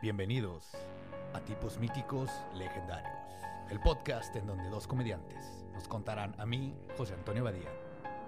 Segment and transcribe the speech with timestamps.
[0.00, 0.70] Bienvenidos
[1.34, 3.18] a Tipos Míticos Legendarios,
[3.68, 7.72] el podcast en donde dos comediantes nos contarán a mí, José Antonio Badía,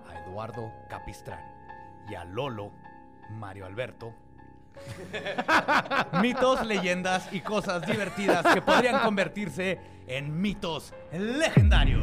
[0.09, 1.39] a Eduardo Capistrán
[2.11, 2.73] y a Lolo
[3.31, 4.13] Mario Alberto.
[6.21, 12.03] mitos, leyendas y cosas divertidas que podrían convertirse en mitos legendarios.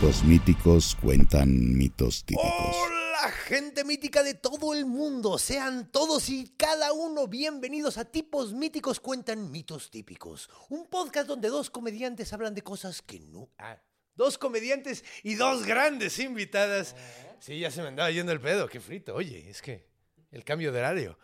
[0.00, 2.74] Tipos míticos cuentan mitos típicos.
[2.74, 5.38] Hola, gente mítica de todo el mundo.
[5.38, 10.48] Sean todos y cada uno bienvenidos a Tipos míticos cuentan mitos típicos.
[10.70, 13.50] Un podcast donde dos comediantes hablan de cosas que no...
[13.58, 13.76] Ah,
[14.14, 16.96] dos comediantes y dos grandes invitadas.
[17.38, 18.68] Sí, ya se me andaba yendo el pedo.
[18.68, 19.14] Qué frito.
[19.14, 19.86] Oye, es que
[20.30, 21.18] el cambio de horario.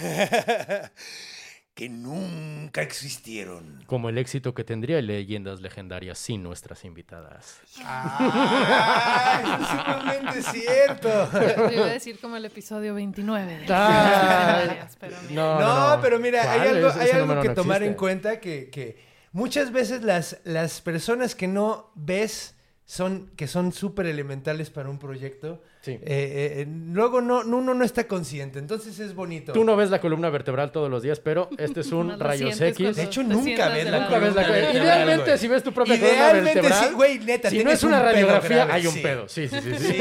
[1.76, 3.84] que nunca existieron.
[3.86, 7.58] Como el éxito que tendría Leyendas Legendarias sin nuestras invitadas.
[7.84, 9.42] ¡Ah!
[9.60, 11.30] es sumamente cierto.
[11.68, 15.34] Yo iba a decir como el episodio 29 de Legendarias, pero mira.
[15.34, 17.10] No, No, no, pero mira, hay algo, hay
[17.42, 18.96] que no tomar en cuenta que, que
[19.32, 22.55] muchas veces las, las personas que no ves
[22.88, 25.60] son que son súper elementales para un proyecto.
[25.80, 25.92] Sí.
[25.92, 29.52] eh, eh, eh, luego no, no- uno no está consciente, entonces es bonito.
[29.52, 32.94] Tú no ves la columna vertebral todos los días, pero este es un rayos X.
[32.96, 35.38] De hecho, nunca ves la ves columna vertebral, Idealmente, güey.
[35.38, 38.56] si ves tu propia columna vertebral, sí, güey, neta, si no es una un radiografía,
[38.64, 39.00] grave, hay un sí.
[39.00, 39.28] pedo.
[39.28, 39.74] Sí, sí, sí.
[39.78, 39.86] sí.
[39.94, 39.98] Sí.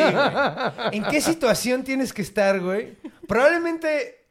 [0.92, 2.96] ¿En qué situación tienes que estar, güey?
[3.28, 4.28] Probablemente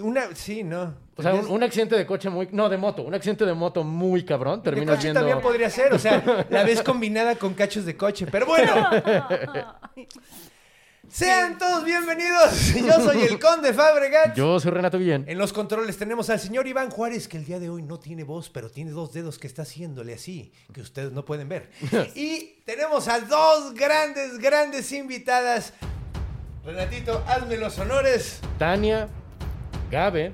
[0.00, 0.34] una...
[0.34, 0.94] Sí, no.
[1.20, 2.48] O sea, un, un accidente de coche muy...
[2.50, 3.02] No, de moto.
[3.02, 4.60] Un accidente de moto muy cabrón.
[4.60, 5.20] De Terminas coche viendo...
[5.20, 8.26] también podría ser, o sea, la ves combinada con cachos de coche.
[8.30, 8.72] Pero bueno,
[11.08, 12.72] sean todos bienvenidos.
[12.74, 14.34] Yo soy el Conde Fabregat.
[14.34, 15.26] Yo soy Renato Guillén.
[15.28, 18.24] En los controles tenemos al señor Iván Juárez, que el día de hoy no tiene
[18.24, 21.68] voz, pero tiene dos dedos que está haciéndole así, que ustedes no pueden ver.
[22.14, 25.74] Y tenemos a dos grandes, grandes invitadas.
[26.64, 28.40] Renatito, hazme los honores.
[28.58, 29.06] Tania,
[29.90, 30.32] Gabe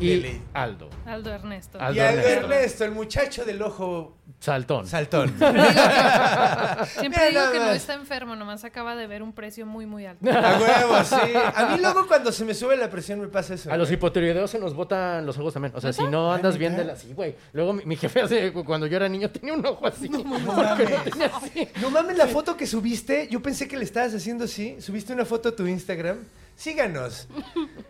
[0.00, 0.40] y.
[0.54, 0.90] Aldo.
[1.06, 1.80] Aldo Ernesto.
[1.80, 2.30] Aldo y a Ernesto.
[2.44, 4.86] Ernesto, el muchacho del ojo Saltón.
[4.86, 5.28] saltón.
[5.38, 10.06] Siempre Mira digo que no está enfermo, nomás acaba de ver un precio muy, muy
[10.06, 10.30] alto.
[10.30, 11.16] A huevo, sí.
[11.54, 13.70] A mí luego cuando se me sube la presión me pasa eso.
[13.70, 13.96] A los güey.
[13.96, 15.72] hipotiroideos se nos botan los ojos también.
[15.76, 16.96] O sea, si no andas bien de la...
[16.96, 17.34] Sí, güey.
[17.52, 18.52] Luego mi, mi jefe hace...
[18.52, 20.08] Cuando yo era niño tenía un ojo así.
[20.08, 21.04] no mames.
[21.04, 21.68] tenía así.
[21.80, 23.28] No mames la foto que subiste.
[23.30, 24.80] Yo pensé que le estabas haciendo así.
[24.80, 26.18] Subiste una foto a tu Instagram.
[26.60, 27.26] Síganos.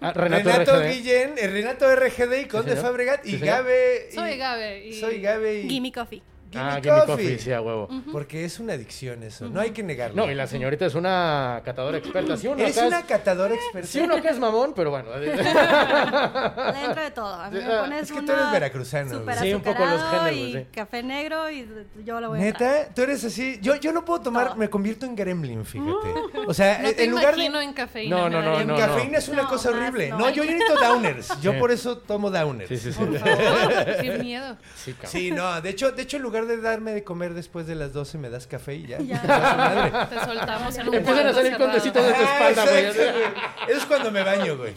[0.02, 0.90] Ah, Renato, Renato, RGD.
[0.92, 2.84] Guillén, eh, Renato RGD y Conde señor.
[2.86, 3.38] Fabregat y Sí.
[3.40, 4.08] Gabe.
[4.10, 4.86] y- Soy Gabe.
[4.86, 4.92] Y...
[4.98, 5.68] Soy Gabe y.
[5.68, 6.22] Gimme Coffee.
[6.54, 7.06] Ah, Gimme Gimme Coffee.
[7.24, 7.88] Coffee, sí, a huevo.
[8.10, 9.48] Porque es una adicción eso.
[9.48, 10.24] No hay que negarlo.
[10.26, 12.36] No, y la señorita es una catadora experta.
[12.36, 13.86] Sí, uno acá una es- catadora experta.
[13.88, 15.10] sí, uno que es mamón, pero bueno.
[15.20, 17.34] Dentro de todo.
[17.34, 19.22] A mí me Ah, pones es que tú eres veracruzano.
[19.40, 20.66] Sí, un poco los géneros, y sí.
[20.72, 21.68] café negro y
[22.04, 22.70] yo lo voy a entrar.
[22.80, 23.58] Neta, tú eres así.
[23.62, 24.56] Yo, yo no puedo tomar, Todo.
[24.56, 26.08] me convierto en gremlin, fíjate.
[26.46, 27.44] O sea, No te en lugar de.
[27.46, 28.16] en cafeína.
[28.16, 30.10] No, me no, no, En no, cafeína es una No, cosa horrible.
[30.10, 30.18] no.
[30.18, 31.40] No, yo necesito downers.
[31.40, 32.68] Yo por eso tomo downers.
[32.68, 32.98] Sí, sí, sí.
[32.98, 34.56] Por favor, qué miedo.
[34.76, 35.10] Sí, cabrón.
[35.12, 37.74] Sí, no, de hecho, de hecho en lugar lugar de darme de comer después de
[37.74, 38.98] las 12 me das café y ya.
[39.10, 39.22] Ya.
[39.22, 39.92] Madre.
[40.08, 42.84] Te soltamos en un Empiezan a salir condecitos de tu espalda, güey.
[42.86, 44.74] Eso es cuando me baño, güey.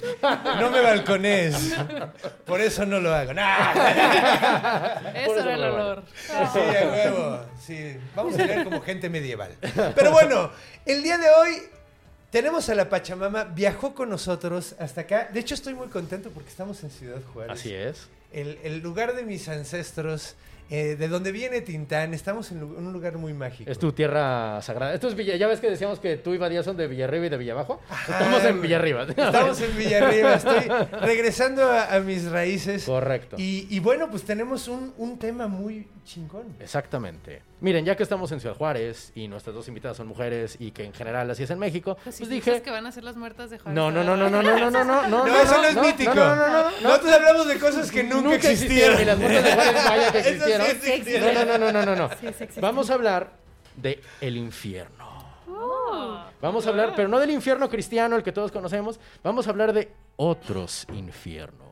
[0.60, 1.76] No me balcones.
[2.46, 3.34] Por eso no lo hago.
[3.34, 3.74] Nah.
[5.14, 6.04] Eso era el olor.
[6.16, 7.40] Sí, a huevo.
[7.60, 7.98] Sí.
[8.16, 9.52] Vamos a ver como gente medieval.
[9.96, 10.52] Pero bueno,
[10.86, 11.62] el día de hoy
[12.32, 13.44] tenemos a la Pachamama.
[13.44, 15.30] Viajó con nosotros hasta acá.
[15.32, 17.60] De hecho, estoy muy contento porque estamos en Ciudad Juárez.
[17.60, 18.08] Así es.
[18.34, 20.36] El, el lugar de mis ancestros,
[20.70, 22.14] eh, de donde viene Tintán.
[22.14, 23.70] Estamos en un lugar muy mágico.
[23.70, 24.94] Es tu tierra sagrada.
[24.94, 25.36] Esto es Villa.
[25.36, 27.80] Ya ves que decíamos que tú y Badía son de Villarriba y de Villabajo.
[27.90, 28.62] Ajá, Estamos en.
[28.62, 29.04] Villarriba.
[29.04, 30.34] Estamos en Villarriba.
[30.34, 30.68] Estoy
[31.02, 32.86] regresando a, a mis raíces.
[32.86, 33.36] Correcto.
[33.38, 36.56] Y, y bueno, pues tenemos un, un tema muy chingón.
[36.60, 37.42] Exactamente.
[37.62, 40.84] Miren, ya que estamos en Ciudad Juárez y nuestras dos invitadas son mujeres y que
[40.84, 42.62] en general así es en México, Pues, pues, si dije...
[42.62, 43.74] que van a ser las muertas de Juárez.
[43.74, 46.14] No, no, no, no, no, no, no, no, no, no, No, eso no es mítico.
[46.14, 46.82] No, no, no, no, no.
[46.82, 49.02] Nosotros hablamos de cosas que nunca, existieron.
[49.02, 50.68] Y las muertas de Juárez, vaya que Eso sí existieron.
[50.68, 51.34] existieron.
[51.34, 52.10] No, no, no, no, no, no.
[52.20, 52.60] Sí.
[52.62, 53.32] Vamos a hablar
[53.76, 55.24] de el infierno.
[55.48, 56.24] Oh.
[56.42, 59.00] Vamos a hablar, pero no del infierno cristiano, el que todos conocemos.
[59.24, 61.64] Vamos a hablar de otros infiernos.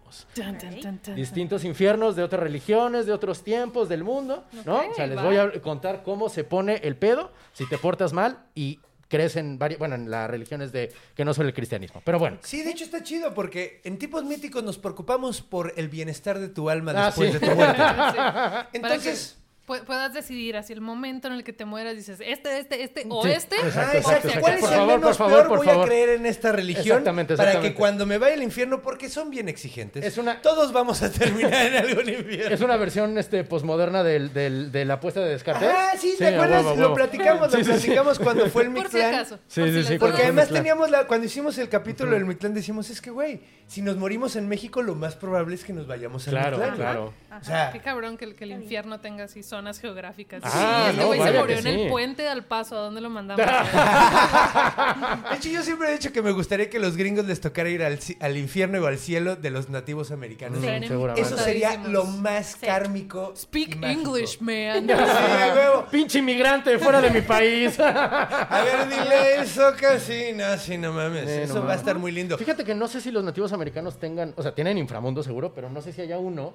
[1.15, 5.24] Distintos infiernos de otras religiones, de otros tiempos del mundo, o sea, les va.
[5.24, 8.80] voy a contar cómo se pone el pedo si te portas mal y
[9.12, 12.02] crees en varias, bueno, en las religiones de que no son el cristianismo.
[12.04, 15.90] Pero bueno, Sí, de hecho está chido porque en tipos míticos nos preocupamos por el
[15.90, 17.38] bienestar de tu alma Ah, después sí.
[17.40, 17.81] de tu muerte.
[18.74, 23.06] Entonces, puedas decidir hacia el momento en el que te mueras, dices, este, este, este
[23.08, 23.56] o Sí, este.
[23.56, 24.30] exacto, ah, exacto.
[24.30, 25.84] sea, ¿Cuál que- es Por el favor, menos por favor, peor por voy favor.
[25.84, 29.30] a creer en esta religión Exactamente, para que cuando me vaya al infierno, porque son
[29.30, 32.54] bien exigentes, Es una- todos vamos a terminar en algún infierno.
[32.56, 35.69] es una versión este posmoderna del, del- de la apuesta de Descartes.
[35.72, 36.66] Ah, sí, ¿te acuerdas?
[36.66, 37.78] huevo, Lo platicamos, lo Sí, sí, sí.
[37.78, 39.13] platicamos cuando fue el Por si Mictlán.
[39.16, 39.40] acaso.
[39.48, 40.63] Sí, por sí, si sí, las Porque además Mictlán.
[40.63, 44.36] teníamos la, cuando hicimos el capítulo del Mictlán decimos, es que güey, si nos morimos
[44.36, 46.75] en México, lo más probable es que nos vayamos al Claro, Mictlán.
[46.75, 47.13] claro.
[47.40, 50.42] O sea, Qué cabrón que, el- que el infierno tenga así zonas geográficas.
[50.44, 51.69] Ah, sí, este no, güey se murió en sí.
[51.69, 52.77] el puente al paso.
[52.77, 53.45] ¿A dónde lo mandamos?
[55.30, 57.83] de hecho yo siempre he dicho que me gustaría que los gringos les tocara ir
[57.83, 60.59] al, ci- al infierno o al cielo de los nativos americanos.
[60.59, 61.21] Mm, seguramente.
[61.21, 63.33] Eso sería lo más kármico.
[63.36, 63.77] y Speak.
[63.83, 64.88] English, man.
[65.12, 65.88] Sí.
[65.92, 67.77] Pinche inmigrante fuera de mi país.
[67.80, 70.33] A ver, dile eso casi.
[70.33, 71.27] No, sí, no mames.
[71.27, 72.38] Eh, no eso va a estar muy lindo.
[72.38, 75.69] Fíjate que no sé si los nativos americanos tengan, o sea, tienen inframundo seguro, pero
[75.69, 76.53] no sé si haya uno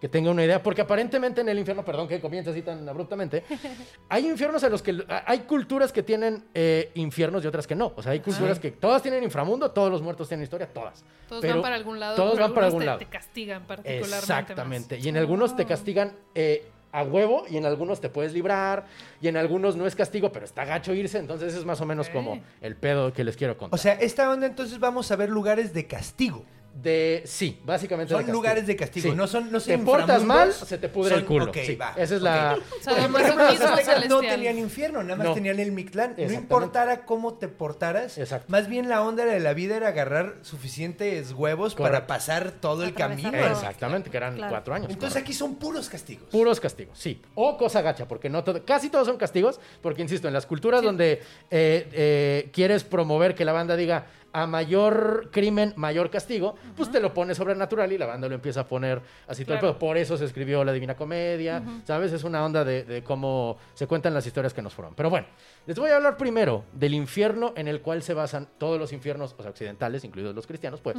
[0.00, 3.42] que tenga una idea, porque aparentemente en el infierno, perdón que comience así tan abruptamente,
[4.08, 7.92] hay infiernos en los que hay culturas que tienen eh, infiernos y otras que no.
[7.96, 11.04] O sea, hay culturas que todas tienen inframundo, todos los muertos tienen historia, todas.
[11.28, 12.16] Todos Pero van para algún lado.
[12.16, 12.98] Todos van para algún te- lado.
[12.98, 14.16] Te castigan particularmente.
[14.18, 14.98] Exactamente.
[14.98, 18.86] Y en algunos te castigan eh, a huevo y en algunos te puedes librar
[19.20, 21.18] y en algunos no es castigo, pero está gacho irse.
[21.18, 23.74] Entonces es más o menos como el pedo que les quiero contar.
[23.78, 26.44] O sea, esta onda entonces vamos a ver lugares de castigo.
[26.82, 29.16] De sí, básicamente Son de lugares de castigo, Sí.
[29.16, 31.44] no son no Te portas mal, se te pudre son- el culo.
[31.46, 31.74] ok, sí.
[31.74, 34.58] va, Esa es la O sea, Porque, de por ejemplo, los masoquismo aztecas no tenían
[34.58, 35.34] infierno, nada más No.
[35.34, 36.14] tenían el Mictlán.
[36.16, 38.46] No importara cómo te portaras, Exacto.
[38.48, 42.94] más bien la onda de la vida era agarrar suficientes huevos para pasar todo el
[42.94, 43.30] camino.
[43.34, 44.50] Exactamente, que eran Claro.
[44.50, 44.88] cuatro años.
[44.90, 45.26] Entonces correcto.
[45.30, 46.28] aquí son puros castigos.
[46.30, 47.20] Puros castigos, sí.
[47.34, 50.82] O cosa gacha, porque no todo, casi todos son castigos, porque insisto, en las culturas
[50.82, 56.90] donde eh, eh, quieres promover que la banda diga a mayor crimen, mayor castigo, pues
[56.90, 59.76] te lo pone sobrenatural y la banda lo empieza a poner así todo el.
[59.76, 62.12] Por eso se escribió la Divina Comedia, ¿sabes?
[62.12, 64.94] Es una onda de, de cómo se cuentan las historias que nos fueron.
[64.94, 65.26] Pero bueno,
[65.66, 69.34] les voy a hablar primero del infierno en el cual se basan todos los infiernos,
[69.36, 70.96] o sea, occidentales, incluidos los cristianos, pues,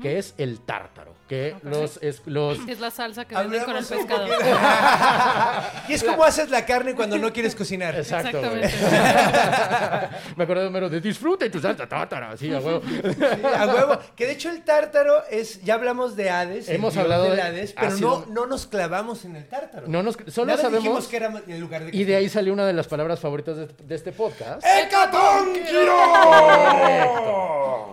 [0.00, 3.84] que es el tártaro, que los, es, los Es la salsa que venden con el
[3.84, 4.26] pescado.
[5.88, 7.96] y es como haces la carne cuando no quieres cocinar.
[7.96, 8.62] Exacto, güey.
[8.62, 10.16] Exactamente.
[10.36, 12.81] Me acuerdo de Homero de disfruta y tu salsa tártara, así, a huevo.
[12.82, 13.98] Sí, a huevo.
[14.16, 16.68] Que de hecho el tártaro es, ya hablamos de Hades.
[16.68, 19.86] Hemos hablado de- Hades, ha pero no, no nos clavamos en el tártaro.
[19.88, 22.52] No nos, solo Nada sabemos, dijimos que era el lugar de y de ahí salió
[22.52, 24.64] una de las palabras favoritas de, de este podcast.
[24.66, 25.92] ¡Hecatónquiro!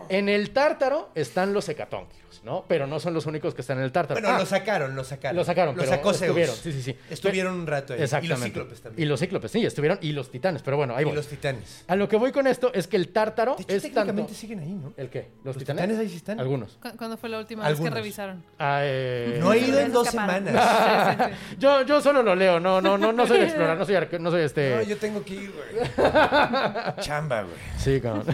[0.09, 2.65] En el tártaro están los hecatónquiros, ¿no?
[2.67, 4.19] Pero no son los únicos que están en el tártaro.
[4.19, 5.35] Bueno, Ah, lo sacaron, lo sacaron.
[5.37, 6.21] lo sacaron, Lo pero sacó Zeus.
[6.23, 6.95] estuvieron, sí, sí, sí.
[7.09, 8.01] Estuvieron un rato ahí.
[8.01, 8.35] Exactamente.
[8.35, 9.03] Y los cíclopes también.
[9.03, 9.97] Y los cíclopes, sí, estuvieron.
[10.01, 11.15] Y los titanes, pero bueno, ahí Y voy.
[11.15, 11.83] los titanes.
[11.87, 14.33] A lo que voy con esto es que el tártaro De hecho, es técnicamente tanto...
[14.33, 14.93] siguen ahí, ¿no?
[14.97, 15.29] ¿El qué?
[15.43, 15.81] ¿Los, ¿Los titanes?
[15.83, 16.39] titanes ahí sí están?
[16.39, 16.77] Algunos.
[16.81, 18.43] ¿Cu- ¿Cuándo fue la última vez que revisaron?
[18.57, 21.29] Ah, eh, No he ido en dos semanas.
[21.59, 24.31] Yo, yo solo lo leo, no, no, no, no soy explorar, no soy, arque- no
[24.31, 24.75] soy este...
[24.77, 25.89] No, yo tengo que ir, güey.
[26.99, 27.55] Chamba, güey.
[27.77, 28.25] Sí, cabrón.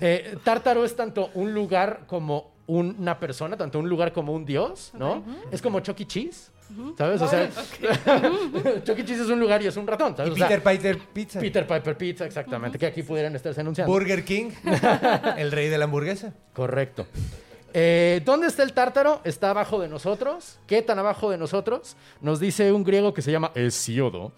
[0.00, 4.92] Eh, Tártaro es tanto un lugar como una persona, tanto un lugar como un dios,
[4.94, 5.24] ¿no?
[5.50, 6.06] Es como Chuck E.
[6.06, 6.50] Cheese,
[6.96, 7.20] ¿sabes?
[7.20, 7.50] O sea,
[8.84, 9.04] Chuck E.
[9.04, 10.32] Cheese es un lugar y es un ratón, Y ¿sabes?
[10.32, 11.40] O sea, Peter Piper Pizza.
[11.40, 13.92] Peter Piper Pizza, exactamente, que aquí pudieran estarse anunciando.
[13.92, 14.50] Burger King.
[15.36, 16.32] el rey de la hamburguesa.
[16.52, 17.06] Correcto.
[17.72, 19.20] Eh, ¿Dónde está el tártaro?
[19.24, 20.58] Está abajo de nosotros.
[20.66, 21.96] ¿Qué tan abajo de nosotros?
[22.20, 24.32] Nos dice un griego que se llama Hesiodo,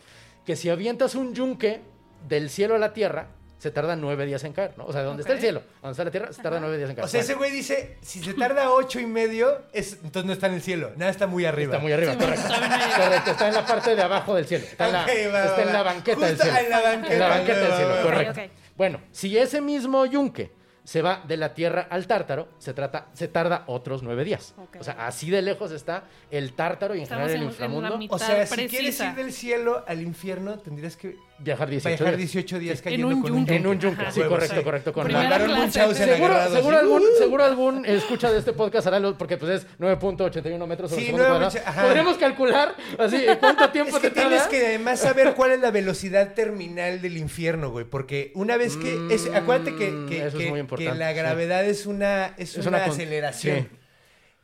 [0.44, 1.80] que si avientas un yunque
[2.28, 3.28] del cielo a la tierra,
[3.62, 4.86] se tarda nueve días en caer, ¿no?
[4.86, 6.96] O sea, donde está el cielo, donde está la tierra, se tarda nueve días en
[6.96, 7.04] caer.
[7.04, 10.48] O sea, ese güey dice, si se tarda ocho y medio, es, entonces no está
[10.48, 10.90] en el cielo.
[10.96, 11.74] Nada, está muy arriba.
[11.74, 12.48] Está muy arriba, Sí, correcto.
[12.96, 14.64] Correcto, está en la parte de abajo del cielo.
[14.64, 15.82] Está en la, Ok, va, está va, en la va.
[15.92, 16.58] banqueta del cielo.
[16.58, 18.40] en la banqueta, En la banqueta del cielo, correcto.
[18.40, 18.52] Ok, ok.
[18.76, 20.50] Bueno, si ese mismo yunque
[20.84, 24.54] se va de la tierra al tártaro, se, trata, se tarda otros nueve días.
[24.80, 27.46] O sea, así de lejos está el tártaro y en Estamos general el en- en
[27.46, 27.98] la inframundo.
[27.98, 28.14] mitad.
[28.16, 28.70] O sea, si precisa.
[28.78, 32.32] quieres ir del cielo al infierno, tendrías que Viajar 18 viajar días.
[32.32, 33.56] 18 días En cayendo un con yunque.
[33.56, 34.12] En un yunque, Ajá.
[34.12, 34.62] sí, correcto, sí.
[34.62, 34.92] correcto.
[34.92, 35.10] Con.
[35.12, 36.84] Munchausen Seguro, agarrado seguro, así.
[36.86, 41.00] algún, seguro algún escucha de este podcast hará lo, porque pues es 9.81 metros sobre
[41.02, 41.50] Sí, segundo nueve cuadrado.
[41.50, 41.82] mucha- ajá.
[41.82, 44.28] Podríamos calcular así cuánto tiempo Es que te tarda.
[44.28, 47.84] tienes que además saber cuál es la velocidad terminal del infierno, güey.
[47.86, 49.08] Porque una vez que.
[49.10, 51.16] es- acuérdate que, que- Mm, eso es que- muy que importante, la sí.
[51.18, 53.68] gravedad es una, es Es una, una aceleración.
[53.70, 53.76] sí.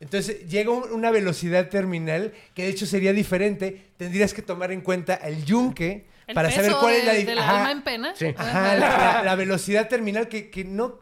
[0.01, 3.91] Entonces llega un- una velocidad terminal que de hecho sería diferente.
[3.97, 7.23] Tendrías que tomar en cuenta el yunque El para saber cuál es de- la di-
[7.25, 8.13] del ajá, alma en pena.
[8.15, 8.33] Sí.
[8.37, 11.01] ajá, la, la- la velocidad terminal que, que no.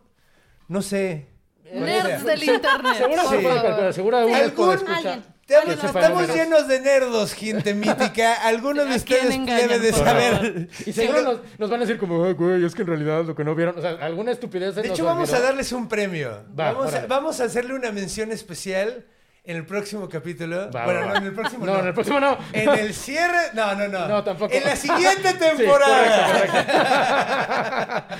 [0.68, 1.28] No sé.
[1.72, 2.96] Nerds del internet.
[2.98, 4.96] Seguro se puede calcular, seguro algún ¿Algún- escucha.
[4.98, 5.24] alguien.
[5.50, 8.34] Hablo- estamos llenos de nerdos, gente mítica.
[8.46, 10.68] Alguno de ¿A ustedes engañan, debe de saber.
[10.86, 13.34] Y seguro nos, nos van a decir como, "Ay, güey, es que en realidad lo
[13.36, 15.44] que no vieron, o sea, alguna estupidez De hecho, vamos olvidó.
[15.44, 16.44] a darles un premio.
[16.60, 17.08] Va, vamos, a, órale.
[17.08, 19.06] vamos a hacerle una mención especial
[19.46, 20.70] en el próximo capítulo.
[20.72, 21.18] Va, bueno, va, no, va.
[21.20, 21.80] en el próximo No, no.
[21.80, 22.38] en el próximo no.
[22.52, 23.38] En el cierre.
[23.54, 24.06] No, no, no.
[24.10, 24.54] No, tampoco.
[24.54, 26.58] En la siguiente Sí, temporada.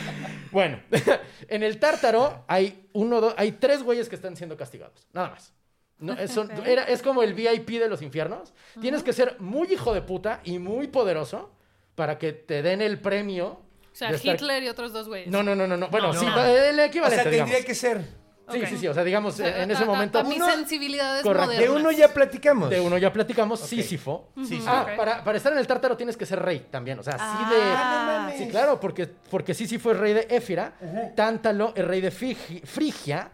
[0.52, 0.80] Bueno,
[1.50, 5.54] en el tártaro hay uno, dos, hay tres güeyes que están siendo castigados, nada más.
[6.00, 8.54] No, es, era- es como el VIP de los infiernos.
[8.80, 11.52] Tienes que ser muy hijo de puta y muy poderoso
[11.96, 13.48] para que te den el premio.
[13.48, 13.60] O
[13.94, 15.28] sea, estar- Hitler y otros dos güeyes.
[15.30, 15.88] No, no, no, no, no.
[15.90, 16.20] Bueno, No.
[16.20, 16.46] sí, No.
[16.46, 17.52] el o equivalente, sea, digamos.
[17.52, 18.28] tendría que ser.
[18.50, 18.88] Sí, sí, sí.
[18.88, 20.20] O sea, digamos, O sea, en ese a- a- momento.
[20.20, 21.48] A, mis Uno- sensibilidades Correcto.
[21.48, 21.70] modernas.
[21.74, 22.70] De uno ya platicamos.
[22.70, 24.30] De uno ya platicamos, Sísifo.
[24.38, 24.64] Sí, sí.
[24.66, 26.98] Ah, para, para estar en el tártaro tienes que ser rey también.
[27.00, 28.38] O sea, así Ah, de.
[28.38, 28.46] no.
[28.46, 30.76] Sí, claro, porque, porque Sísifo es rey de Éfira,
[31.16, 33.32] Tántalo es rey de Frigi- Frigia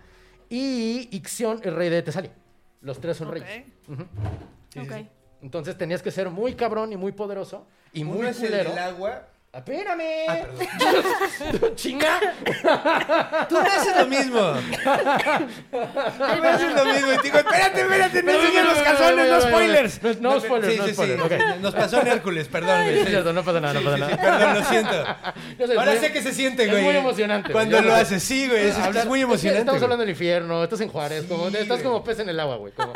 [0.49, 2.31] y Ixión es rey de Tesalia.
[2.83, 3.65] Los tres son reyes.
[5.41, 9.27] Entonces tenías que ser muy cabrón y muy poderoso y muy es el del agua.
[9.53, 10.01] Espérame.
[10.27, 10.37] Ah,
[11.51, 11.75] perdón.
[11.75, 12.19] Chinga.
[13.47, 14.39] Tú me haces lo mismo.
[15.71, 17.13] Tú me haces lo mismo.
[17.13, 20.01] Y te digo, espérate, espérate, no enseñes los calzones, no spoilers.
[20.21, 20.93] no spoilers, Sí, no sí, sí.
[20.95, 21.31] spoilers, ok.
[21.61, 22.81] Nos pasó en Hércules, perdón.
[22.81, 24.17] Es cierto, no pasa nada, no pasa Sí, nada.
[24.39, 25.05] perdón, lo siento.
[25.73, 26.83] Es Ahora sé que se siente, es güey.
[26.83, 27.51] muy emocionante.
[27.53, 28.69] Cuando lo haces, sí, güey.
[28.69, 29.59] Es, es muy emocionante.
[29.59, 29.83] Estamos güey.
[29.83, 31.83] hablando del infierno, estás en Juárez, estás güey.
[31.83, 32.73] como pez en el agua, güey.
[32.73, 32.93] como-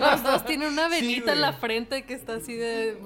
[0.00, 2.96] Los dos tienen una venita en la frente que está así de.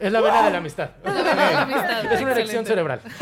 [0.00, 0.90] Es la vena de la amistad.
[1.04, 3.00] La vena de la amistad, Es una erección cerebral.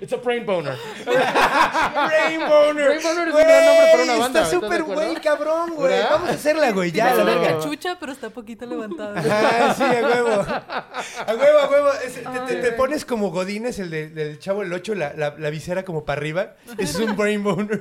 [0.00, 0.76] It's a brain boner.
[1.06, 2.86] Brain Boner.
[2.88, 5.14] Brain Boner es un gran nombre para una Güey, banda, Está ¿estás de súper güey,
[5.22, 6.02] cabrón, güey.
[6.10, 6.92] Vamos a hacerla, güey.
[6.92, 7.56] Ya, Es la una verga.
[7.58, 9.18] cachucha, pero está poquito levantada.
[9.20, 10.28] Ajá, sí, a huevo.
[10.42, 11.88] A huevo, a huevo.
[12.04, 15.34] Es- te, te- te pones como Godines, el de- del chavo el 8, la, la,
[15.38, 16.52] la visera como para arriba.
[16.76, 17.80] Ese es un brain boner.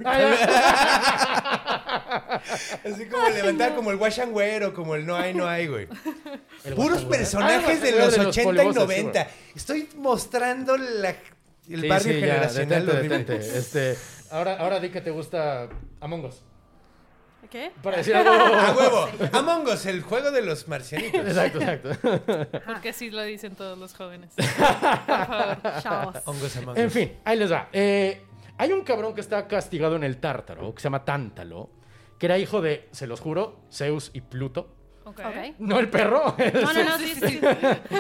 [2.83, 5.67] Así como levantar como el wash and wear o como el no hay, no hay,
[5.67, 5.87] güey.
[6.75, 9.27] Puros personajes Ah, de de los los 80 y polvosos, 90.
[9.55, 11.09] Estoy mostrando la,
[11.69, 12.85] el Sí, barrio sí, ya, generacional.
[12.85, 13.17] detente, horrible.
[13.19, 13.57] detente.
[13.57, 13.97] Este,
[14.31, 15.67] ahora, ahora di que te gusta
[16.01, 16.41] Among Us.
[17.49, 17.71] ¿Qué?
[17.83, 18.31] Para decir algo.
[18.55, 19.07] A huevo.
[19.33, 21.21] Among Us, el juego de los marcianitos.
[21.21, 22.59] Exacto, exacto.
[22.65, 24.31] Porque así lo dicen todos los jóvenes.
[24.35, 25.57] Por favor.
[25.81, 26.15] Chavos.
[26.25, 26.93] Hongos Among En Us.
[26.93, 27.69] fin, ahí les va.
[27.71, 28.23] Eh,
[28.57, 31.69] hay un cabrón que está castigado en el Tártaro, que se llama Tántalo,
[32.19, 34.71] que era hijo de, se los juro, Zeus y Pluto.
[35.07, 35.19] Ok.
[35.19, 35.55] Ok.
[35.59, 36.35] No el perro.
[36.53, 37.27] No, no, no, sí, sí.
[37.27, 37.39] sí.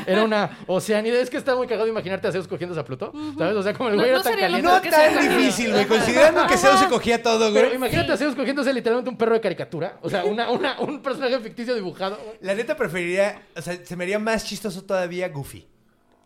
[0.07, 1.19] Era una oceánida.
[1.19, 3.13] Es que está muy cagado imaginarte a Zeus cogiéndose a Pluto.
[3.37, 3.55] ¿Sabes?
[3.55, 4.67] O sea, como el güey no era tan caliente.
[4.67, 5.21] No tan sea.
[5.21, 5.85] difícil, güey.
[5.85, 7.75] Considerando que Zeus se cogía todo, Pero güey.
[7.75, 9.99] imagínate a Zeus cogiéndose literalmente un perro de caricatura.
[10.01, 12.17] O sea, una, una, un personaje ficticio dibujado.
[12.41, 15.67] La neta preferiría, o sea, se me haría más chistoso todavía Goofy.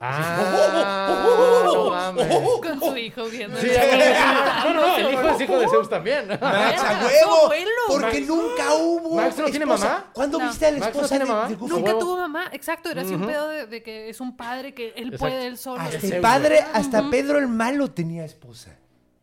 [0.02, 2.28] Ah, no mames.
[2.62, 3.58] Con su hijo viendo.
[3.60, 6.28] Sí, no, no, el hijo es hijo de Zeus también.
[6.28, 7.52] Max, a huevo.
[7.88, 9.16] Porque nunca hubo.
[9.16, 10.10] Max no tiene mamá.
[10.14, 10.48] ¿Cuándo No.
[10.48, 13.84] viste a la esposa de, Nunca tuvo mamá, exacto, era así un pedo de, de
[13.84, 15.18] que es un padre que él Exacto.
[15.18, 15.82] puede él solo.
[15.82, 18.78] Hasta el padre, hasta Pedro el Malo tenía esposa.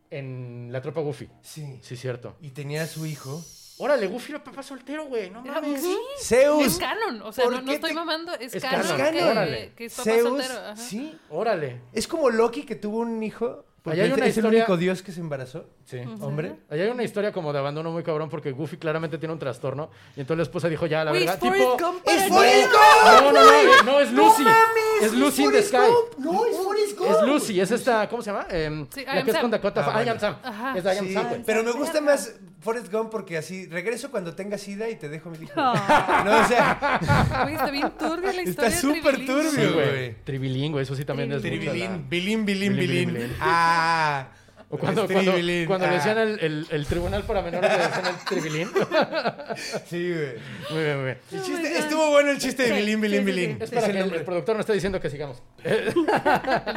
[0.09, 1.27] En la tropa Goofy.
[1.41, 1.79] Sí.
[1.81, 2.37] Sí, cierto.
[2.41, 3.41] Y tenía a su hijo.
[3.79, 5.29] Órale, Goofy era papá soltero, güey.
[5.29, 5.81] No mames.
[5.81, 6.65] sí, Zeus.
[6.65, 9.23] es canon, o sea, ¿por no, no estoy te- mamando, es, Es canon, canon, que,
[9.23, 9.71] órale.
[9.75, 10.23] que es papá Zeus.
[10.23, 10.53] soltero.
[10.59, 10.75] ajá.
[10.75, 11.17] Sí.
[11.29, 11.81] Órale.
[11.93, 13.65] Es como Loki que tuvo un hijo.
[13.87, 15.65] Porque Ahí hay es, una es el historia- único dios que se embarazó.
[15.85, 15.97] Sí.
[16.19, 16.57] Hombre.
[16.69, 19.89] Ahí hay una historia como de abandono muy cabrón porque Goofy claramente tiene un trastorno
[20.15, 21.77] y entonces la esposa dijo ya, la verdad, es Forrest tipo...
[21.77, 22.67] Gump ¡Es Forrest.
[22.71, 23.05] Gump!
[23.05, 24.43] No, no, no, no, es Lucy.
[24.43, 24.57] mames!
[25.03, 25.77] es Lucy in the Sky.
[25.77, 26.17] Gump.
[26.19, 27.11] No, es Forrest Gump.
[27.11, 28.45] Es Lucy, es esta, ¿cómo se llama?
[28.49, 29.41] Em, Sí, la que es Sam.
[29.43, 29.91] con Dakota.
[29.95, 30.09] Ah, I.
[30.09, 30.35] Am Sam.
[30.43, 30.77] Ajá.
[30.77, 31.43] Es I Am Sí, Sam, güey.
[31.45, 35.29] pero me gusta más Forrest Gump porque así regreso cuando tenga sida y te dejo
[35.29, 35.53] mi hijo.
[35.55, 36.43] No, Oh.
[36.43, 36.99] o sea,
[37.43, 38.69] Güey, está bien turbia la historia.
[38.69, 39.27] está súper Tribilín.
[39.51, 39.89] Turbio, güey.
[39.89, 40.15] güey.
[40.23, 43.33] Tribilingüe, eso sí también es Tribilín, bilín, bilín, Bilín, bilín.
[43.77, 44.27] Ah.
[44.69, 45.31] O cuando, cuando,
[45.65, 45.93] cuando le ah.
[45.93, 48.67] decían el, el, el tribunal para menores, le decían el tribilín.
[49.85, 50.33] Sí, güey.
[50.71, 51.17] Muy bien, muy bien.
[51.31, 53.57] El chiste- estuvo bueno el chiste de bilín, bilín, sí, bilín.
[53.59, 53.63] sí.
[53.63, 54.19] Es para el que el, nombre.
[54.19, 55.41] el productor no esté diciendo que sigamos.
[55.63, 55.93] El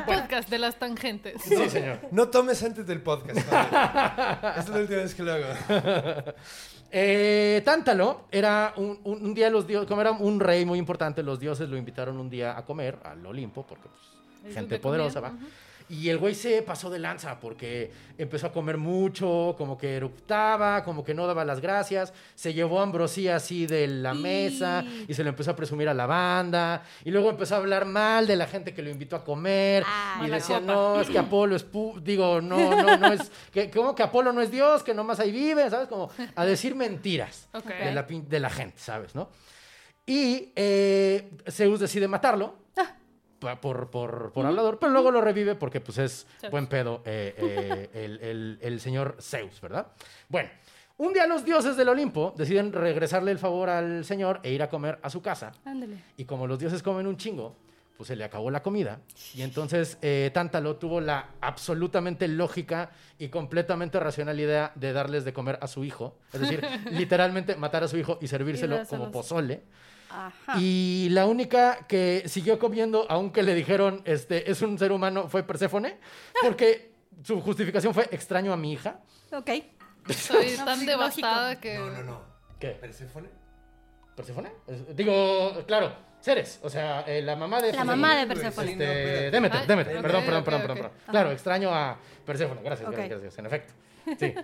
[0.07, 1.42] podcast de las tangentes.
[1.42, 1.99] Sí, señor.
[2.12, 3.40] No tomes antes del podcast.
[3.49, 4.59] joder.
[4.59, 5.47] es la última vez que lo hago.
[6.92, 11.25] Eh, Tántalo era un, un- un día los dioses, como era un rey muy importante,
[11.25, 15.21] los dioses lo invitaron un día a comer al Olimpo, porque pues, Es gente poderosa,
[15.21, 15.49] comían, ¿va?
[15.90, 20.85] Y el güey se pasó de lanza porque empezó a comer mucho, como que eruptaba,
[20.85, 25.25] como que no daba las gracias, se llevó ambrosía así de la mesa y se
[25.25, 28.47] lo empezó a presumir a la banda y luego empezó a hablar mal de la
[28.47, 32.00] gente que lo invitó a comer Ah, y decía, no, es que Apolo es, pu-
[32.00, 35.32] digo, no, no, no es, que, como que Apolo no es Dios, que nomás ahí
[35.32, 35.88] vive, ¿sabes?
[35.88, 37.49] Como a decir mentiras
[37.87, 39.14] de, la, pin- de la gente, ¿sabes?
[39.16, 39.28] ¿no?
[40.06, 42.60] Y eh, Zeus decide matarlo
[43.40, 46.50] por, por, por hablador, pero luego lo revive porque pues es Zeus.
[46.50, 49.87] buen pedo eh, eh, el, el- el señor Zeus, ¿verdad?
[50.28, 50.50] Bueno,
[50.99, 54.68] un día los dioses del Olimpo deciden regresarle el favor al señor e ir a
[54.68, 55.52] comer a su casa.
[55.64, 55.97] Ándale.
[56.18, 57.56] Y como los dioses comen un chingo,
[57.97, 59.00] pues se le acabó la comida.
[59.35, 65.32] Y entonces eh, Tántalo tuvo la absolutamente lógica y completamente racional idea de darles de
[65.32, 66.16] comer a su hijo.
[66.32, 69.62] Es decir, literalmente matar a su hijo y servírselo como pozole.
[70.11, 70.55] Ajá.
[70.59, 75.43] Y la única que siguió comiendo, aunque le dijeron, este, es un ser humano, fue
[75.43, 75.99] Perséfone,
[76.43, 79.00] porque su justificación fue extraño a mi hija.
[79.33, 79.50] Ok.
[80.09, 81.79] Estoy No, tan devastada que.
[81.79, 82.21] No, no, no.
[82.59, 82.71] ¿Qué?
[82.71, 83.29] ¿Perséfone?
[84.17, 84.50] ¿Perséfone?
[84.67, 88.73] Es- Digo, claro, Ceres, o sea, eh, la mamá de La mamá de Perséfone.
[88.73, 90.93] Este, Demeter, Demeter, perdón, perdón, perdón, perdón, perdón.
[91.09, 93.73] Claro, extraño a Perséfone, gracias, gracias, gracias, en efecto.
[94.19, 94.35] Sí.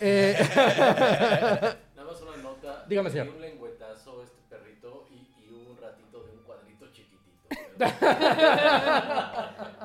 [0.00, 1.76] Eh, Nada
[2.12, 2.84] más una nota.
[2.88, 3.28] Dígame, señor.
[3.30, 4.37] un lengüetazo este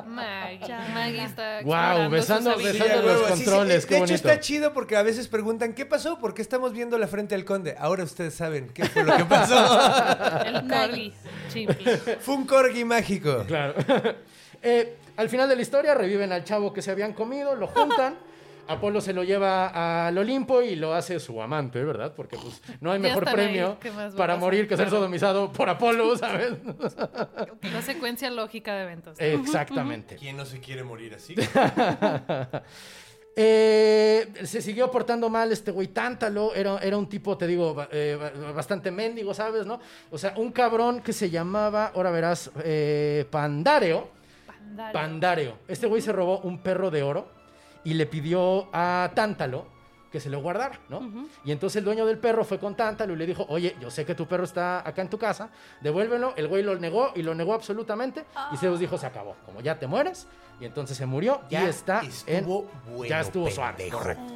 [0.05, 0.73] Maggie.
[0.93, 1.59] Maggie está.
[1.59, 3.45] Explorando besando- sus besando a los huevo, sí, sí.
[3.45, 4.27] controles, qué De hecho, bonito.
[4.29, 6.19] está chido porque a veces preguntan, ¿qué pasó?
[6.19, 7.75] ¿Por qué estamos viendo la frente del conde?
[7.79, 9.79] Ahora ustedes saben qué fue lo que pasó.
[10.45, 11.13] El corgi.
[12.19, 13.43] Fue un corgi mágico.
[13.47, 13.75] claro.
[14.65, 18.15] Eh, al final de la historia reviven al chavo que se habían comido, lo juntan.
[18.67, 22.13] Apolo se lo lleva al Olimpo y lo hace su amante, ¿verdad?
[22.15, 24.89] Porque pues no hay mejor ahí, premio ¿qué más va a para morir que ser
[24.89, 26.53] sodomizado por Apolo, ¿sabes?
[27.73, 29.19] La secuencia lógica de eventos.
[29.19, 30.15] Exactamente.
[30.15, 31.35] ¿Quién no se quiere morir así?
[33.35, 38.15] Eh, se siguió portando mal este güey Tántalo, era, era un tipo, te digo, eh,
[38.19, 39.65] ba- bastante mendigo, ¿sabes?
[39.65, 39.79] ¿no?
[40.11, 44.07] O sea, un cabrón que se llamaba, ahora verás, eh, Pandareo.
[44.93, 45.57] Pandareo.
[45.67, 47.27] Este güey se robó un perro de oro
[47.83, 49.65] y le pidió a Tántalo
[50.11, 51.01] que se lo guardara, ¿no?
[51.43, 54.05] Y entonces el dueño del perro fue con Tántalo y le dijo, oye, yo sé
[54.05, 55.49] que tu perro está acá en tu casa,
[55.81, 56.35] devuélvelo.
[56.35, 58.23] El güey lo negó y lo negó absolutamente.
[58.51, 60.27] Y Zeus dijo, se acabó, como ya te mueres.
[60.61, 62.45] Y entonces se murió y está en...
[62.45, 64.31] bueno, ya estuvo suave, correcto.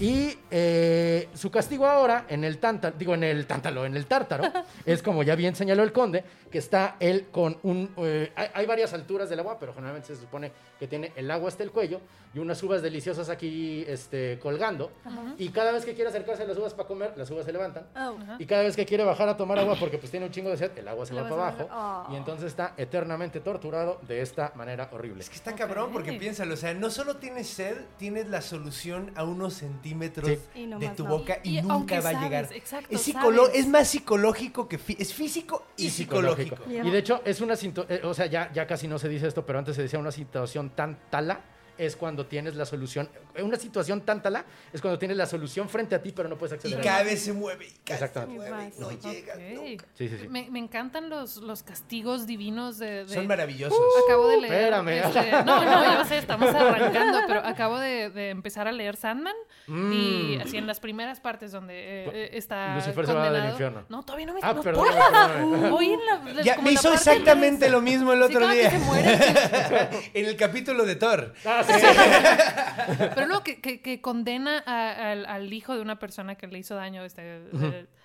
[0.00, 4.44] Y eh, su castigo ahora en el tántalo, digo en el tántalo, en el tártaro,
[4.84, 7.92] es como ya bien señaló el conde, que está él con un...
[7.98, 11.48] eh, hay, hay varias alturas del agua, pero generalmente se supone que tiene el agua
[11.48, 12.00] hasta el cuello
[12.34, 14.92] y unas uvas deliciosas aquí este, colgando.
[15.38, 17.86] Y cada vez que quiere acercarse a las uvas para comer, las uvas se levantan.
[17.96, 18.14] Oh.
[18.38, 20.58] Y cada vez que quiere bajar a tomar agua porque pues tiene un chingo de
[20.58, 21.68] sed, el agua se va para abajo.
[21.72, 22.12] Oh.
[22.12, 25.22] Y entonces está eternamente torturado de esta manera horrible.
[25.22, 29.12] Es que está cabrón porque piénsalo, o sea, no solo tienes sed, tienes la solución
[29.14, 30.66] a unos centímetros Sí.
[30.66, 31.10] De tu no.
[31.10, 32.48] boca y, Y nunca va a llegar.
[32.52, 33.08] exacto, es,
[33.54, 36.56] es más psicológico que es físico y, y psicológico.
[36.56, 36.88] psicológico.
[36.88, 37.54] Y de hecho, es una
[37.88, 40.12] eh, o sea, ya, ya casi no se dice esto, pero antes se decía una
[40.12, 41.40] situación tan tala
[41.78, 43.08] es cuando tienes la solución.
[43.42, 46.52] Una situación tan tala es cuando tienes la solución frente a ti, pero no puedes
[46.52, 48.50] Y acceder a cada vez se mueve y cada se Exactamente.
[48.50, 49.00] mueve y no Ok.
[49.02, 49.36] llega.
[49.36, 49.84] Nunca.
[49.94, 50.28] Sí, sí, sí.
[50.28, 53.04] Me, me encantan los, los castigos divinos de.
[53.04, 53.78] de- Son maravillosos.
[54.06, 54.54] Acabo de leer.
[54.54, 54.88] Espérame.
[54.88, 59.34] este, no, no, yo sé, estamos arrancando, pero acabo de, de empezar a leer Sandman.
[59.68, 60.40] Y Mm.
[60.42, 62.76] así en las primeras partes donde eh, eh, está.
[62.76, 63.50] Lucifer se va del condenado.
[63.52, 63.84] infierno.
[63.88, 64.40] No, todavía no me.
[64.42, 65.70] Ah, no, perdón, perdón.
[65.70, 66.42] Voy en la.
[66.42, 68.70] Ya, como me la hizo parte exactamente lo mismo el Sí, otro cada que día.
[68.70, 69.18] se muere,
[70.14, 71.34] en el capítulo de Thor.
[71.44, 71.65] Ah, sí,
[73.14, 76.58] Pero no, que, que, que condena a- al, al hijo de una persona que le
[76.58, 77.40] hizo daño este,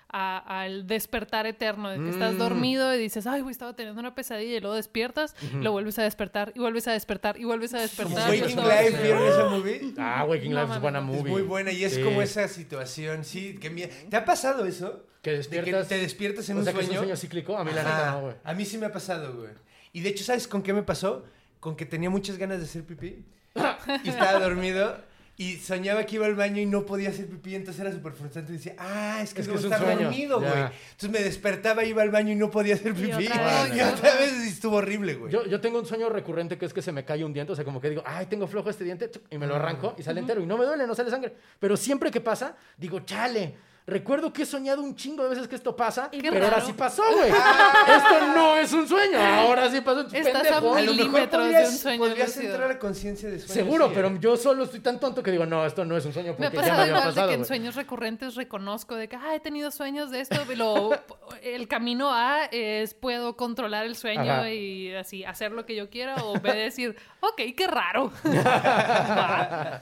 [0.09, 2.37] a- al despertar eterno, de que estás Mm.
[2.37, 6.03] dormido y dices, ay, güey, estaba teniendo una pesadilla y luego despiertas, lo vuelves a
[6.03, 8.33] despertar y vuelves a despertar y vuelves a despertar.
[8.33, 9.03] es Waking Life.
[9.03, 9.93] ¿vieron esa movie?
[9.97, 11.19] Ah, Waking No Life es buena movie.
[11.21, 12.01] Es muy buena y es Sí.
[12.03, 13.89] como esa situación, sí, qué miedo.
[14.09, 15.05] ¿Te ha pasado eso?
[15.21, 15.87] Que De despiertas.
[15.87, 17.01] te despiertas en o un sea, que es sueño.
[17.01, 17.55] un sueño cíclico.
[17.57, 18.35] A mí la neta no, güey.
[18.43, 19.49] A mí sí me ha pasado, güey.
[19.93, 21.25] Y de hecho, ¿sabes con qué me pasó?
[21.59, 23.23] Con que tenía muchas ganas de hacer pipí.
[24.03, 25.09] y estaba dormido.
[25.37, 28.51] Y soñaba que iba al baño y no podía hacer pipí, entonces era súper frustrante.
[28.53, 30.51] Y decía, ah, es que Es que es estar dormido, güey.
[30.51, 33.25] Entonces me despertaba, iba al baño y no podía hacer Y pipí.
[33.27, 35.31] otra vez, Y otra vez y estuvo horrible, güey.
[35.33, 37.55] Yo, yo tengo un sueño recurrente que es que se me cae un diente, o
[37.55, 40.19] sea, como que digo, ay, tengo flojo este diente, y me lo arranco y sale
[40.19, 41.33] entero, y no me duele, no sale sangre.
[41.59, 43.55] Pero siempre que pasa, digo, chale,
[43.87, 46.73] recuerdo que he soñado un chingo de veces que esto pasa, Qué pero ahora sí
[46.73, 47.29] pasó, güey.
[47.97, 50.01] esto no es un sueño, ahora sí pasó.
[50.01, 50.55] Estás a pendejo.
[50.55, 52.51] a lo mejor milímetros de un podrías, sueño podrías lúcido.
[52.53, 53.53] entrar a conciencia de sueño.
[53.53, 54.17] Seguro, sí, pero ¿eh?
[54.19, 56.51] yo solo estoy tan tonto que digo, no, esto no es un sueño Me ha
[56.51, 57.27] porque ya me pasado había igual pasado.
[57.27, 57.47] de que en güey.
[57.47, 60.91] sueños recurrentes reconozco de que, ah, he tenido sueños de esto, lo-
[61.41, 64.49] el camino A es puedo controlar el sueño Ajá.
[64.51, 68.11] y así hacer lo que yo quiera o B decir, ok, qué raro.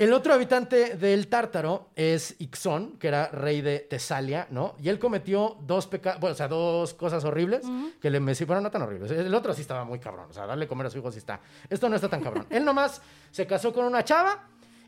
[0.00, 4.74] El otro habitante del Tártaro es Ixón, que era rey de Tesalia, ¿no?
[4.80, 7.66] Y él cometió dos pecados, bueno, o sea, dos cosas horribles
[8.00, 9.10] que le me bueno, no tan horribles.
[9.10, 11.40] El otro sí estaba muy cabrón, o sea, darle comer a su hijo sí está.
[11.68, 12.46] Esto no está tan cabrón.
[12.48, 14.42] él nomás se casó con una chava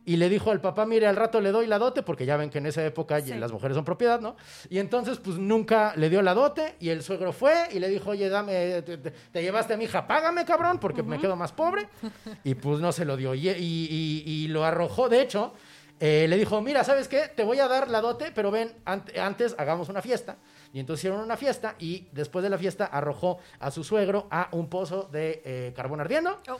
[0.04, 2.50] y le dijo al papá, mire, al rato le doy la dote, porque ya ven
[2.50, 3.34] que en esa época Sí.
[3.34, 4.36] las mujeres son propiedad, ¿no?
[4.68, 8.10] Y entonces, pues nunca le dio la dote y el suegro fue y le dijo,
[8.10, 11.52] oye, dame, te, te- te llevaste a mi hija, págame, cabrón, porque me quedo más
[11.52, 11.88] pobre.
[12.44, 13.34] Y pues no se lo dio.
[13.34, 15.52] Y, y- y- y lo arrojó, de hecho,
[16.00, 17.28] eh, le dijo, mira, ¿sabes qué?
[17.28, 20.36] Te voy a dar la dote, pero ven, ant- antes hagamos una fiesta.
[20.72, 24.48] Y entonces hicieron una fiesta y después de la fiesta arrojó a su suegro a
[24.50, 26.40] un pozo de eh, carbón ardiendo.
[26.50, 26.58] Oh.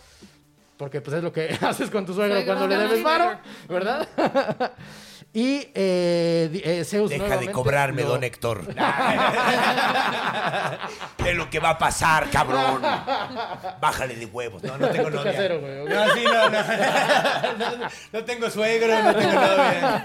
[0.82, 3.38] Porque pues es lo que haces con tu suegro Suegro, cuando le debes varo.
[3.68, 4.08] ¿verdad?
[5.32, 8.66] y eh, eh, Zeus Deja de cobrarme, lo- don Héctor.
[11.22, 12.82] de lo que va a pasar, cabrón.
[13.80, 14.60] Bájale de huevos.
[14.64, 15.30] No, no tengo novia.
[15.30, 15.84] casero, güey.
[15.84, 16.60] No, sí, no, no.
[17.78, 17.88] no.
[18.12, 20.04] No tengo suegro, no tengo novia.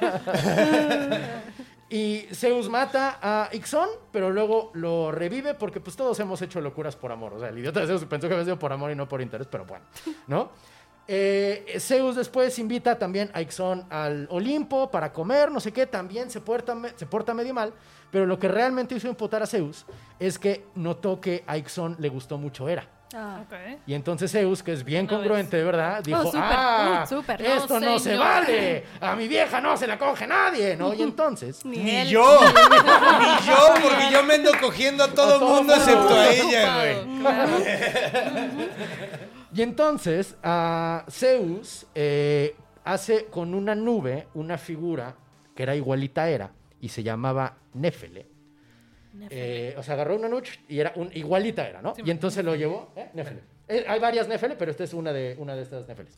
[1.89, 6.95] Y Zeus mata a Ixón, pero luego lo revive porque pues todos hemos hecho locuras
[6.97, 7.33] por amor.
[7.33, 9.21] O sea, el idiota de Zeus pensó que había sido por amor y no por
[9.21, 9.85] interés, pero bueno,
[10.27, 10.51] ¿no?
[11.09, 16.29] Eh, Zeus después invita también a Ixón al Olimpo para comer, no sé qué, también
[16.29, 17.73] se porta, se porta medio mal,
[18.11, 19.85] pero lo que realmente hizo imputar a Zeus
[20.19, 22.96] es que notó que a Ixón le gustó mucho Hera.
[23.15, 23.39] Ah.
[23.85, 27.41] Y entonces Zeus, que es bien Una congruente, de verdad, dijo, súper, ah, uh, súper.
[27.41, 28.25] esto no, No, se señor".
[28.25, 30.93] vale, a mi vieja no se la coge nadie, ¿no?
[30.93, 31.63] Y entonces...
[31.63, 32.09] Ni, Ni él.
[32.09, 32.39] yo.
[32.41, 35.73] Ni yo, porque yo me ando cogiendo a todo A todo mundo mundo.
[35.75, 37.19] excepto a ella, güey.
[37.21, 37.51] Claro.
[39.53, 45.15] Y entonces a Zeus eh, hace con una nube una figura
[45.55, 48.27] que era igualita a Hera y se llamaba Néfele.
[49.29, 51.95] Eh, o sea, agarró una noche y era un, igualita era, ¿no?
[51.95, 53.09] Sí, y entonces lo llevó, ¿eh?
[53.13, 53.41] Néfele.
[53.67, 56.15] Eh, hay varias Néfele, pero esta es una de, una de estas Néfeles.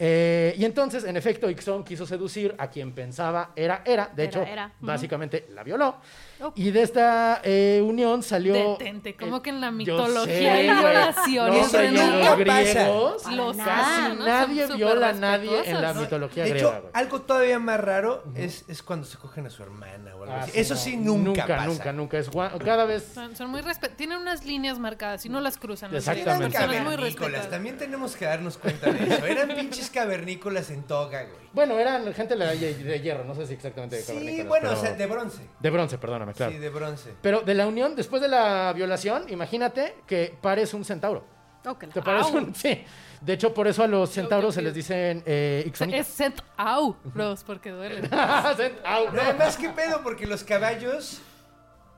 [0.00, 4.10] Eh, y entonces, en efecto, Ixón quiso seducir a quien pensaba era Hera.
[4.14, 5.96] De Era hecho, básicamente la violó.
[6.40, 6.52] Oh.
[6.54, 8.54] Y de esta eh, unión salió...
[8.78, 11.72] Detente, como eh, que en la mitología hay violaciones.
[11.72, 12.36] No, nunca pasa.
[12.36, 14.24] griegos, Los casi nada, ¿no?
[14.26, 16.92] nadie viola a nadie en la mitología De griega, hecho, güey.
[16.94, 20.40] algo todavía más raro es, es cuando se cogen a su hermana o algo Ah,
[20.42, 20.52] así.
[20.52, 21.66] sí, Eso no, sí nunca, nunca, pasa.
[21.66, 22.18] nunca, nunca.
[22.18, 22.30] Es
[22.64, 23.10] cada vez...
[23.14, 25.92] Son, son muy respet tienen unas líneas marcadas y no las cruzan.
[25.92, 26.56] las Exactamente.
[26.56, 27.50] Eran cavernícolas.
[27.50, 29.26] También tenemos que darnos cuenta de eso.
[29.26, 31.47] Eran pinches cavernícolas en toga, güey.
[31.52, 34.76] Bueno, eran gente de, de hierro, no sé si exactamente de Sí, bueno, pero- o
[34.76, 35.42] sea, de bronce.
[35.60, 36.52] De bronce, perdóname, claro.
[36.52, 37.14] Sí, de bronce.
[37.22, 41.24] Pero de la unión, después de la violación, imagínate que pares un centauro.
[41.64, 42.54] La- Te pares un...
[42.54, 42.84] Sí.
[43.20, 46.00] De hecho, por eso a los centauros se les dicen eh, ixonitas.
[46.06, 48.02] Es set au, bros, porque duele.
[48.56, 49.12] Centauro.
[49.12, 50.02] No, además, ¿qué pedo?
[50.04, 51.20] Porque los caballos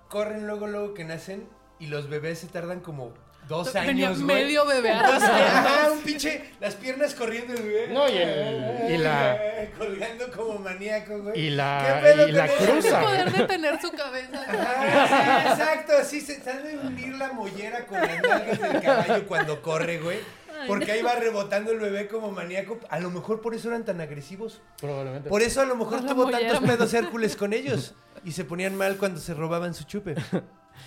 [0.09, 1.47] corren luego, luego que nacen
[1.79, 3.13] y los bebés se tardan como
[3.51, 4.37] dos Tenía años, güey.
[4.45, 4.91] medio bebé.
[4.93, 7.93] Ajá, un pinche, las piernas corriendo, güey.
[7.93, 9.37] No, y el- y la-
[9.79, 11.39] Colgando como maníaco, güey.
[11.39, 13.01] Y la- ¿Qué pedo y la cruza.
[13.03, 14.41] poder detener su cabeza.
[14.49, 19.27] Ajá, sí, exacto, así se sale de hundir la mollera con las nalgas del caballo
[19.27, 20.19] cuando corre, güey.
[20.67, 22.79] Porque ahí va rebotando el bebé como maníaco.
[22.91, 24.61] A lo mejor por eso eran tan agresivos.
[24.79, 25.29] Probablemente.
[25.29, 27.95] Por eso a lo mejor tuvo tantos pedos Hércules con ellos.
[28.25, 30.15] Y se ponían mal cuando se robaban su chupe.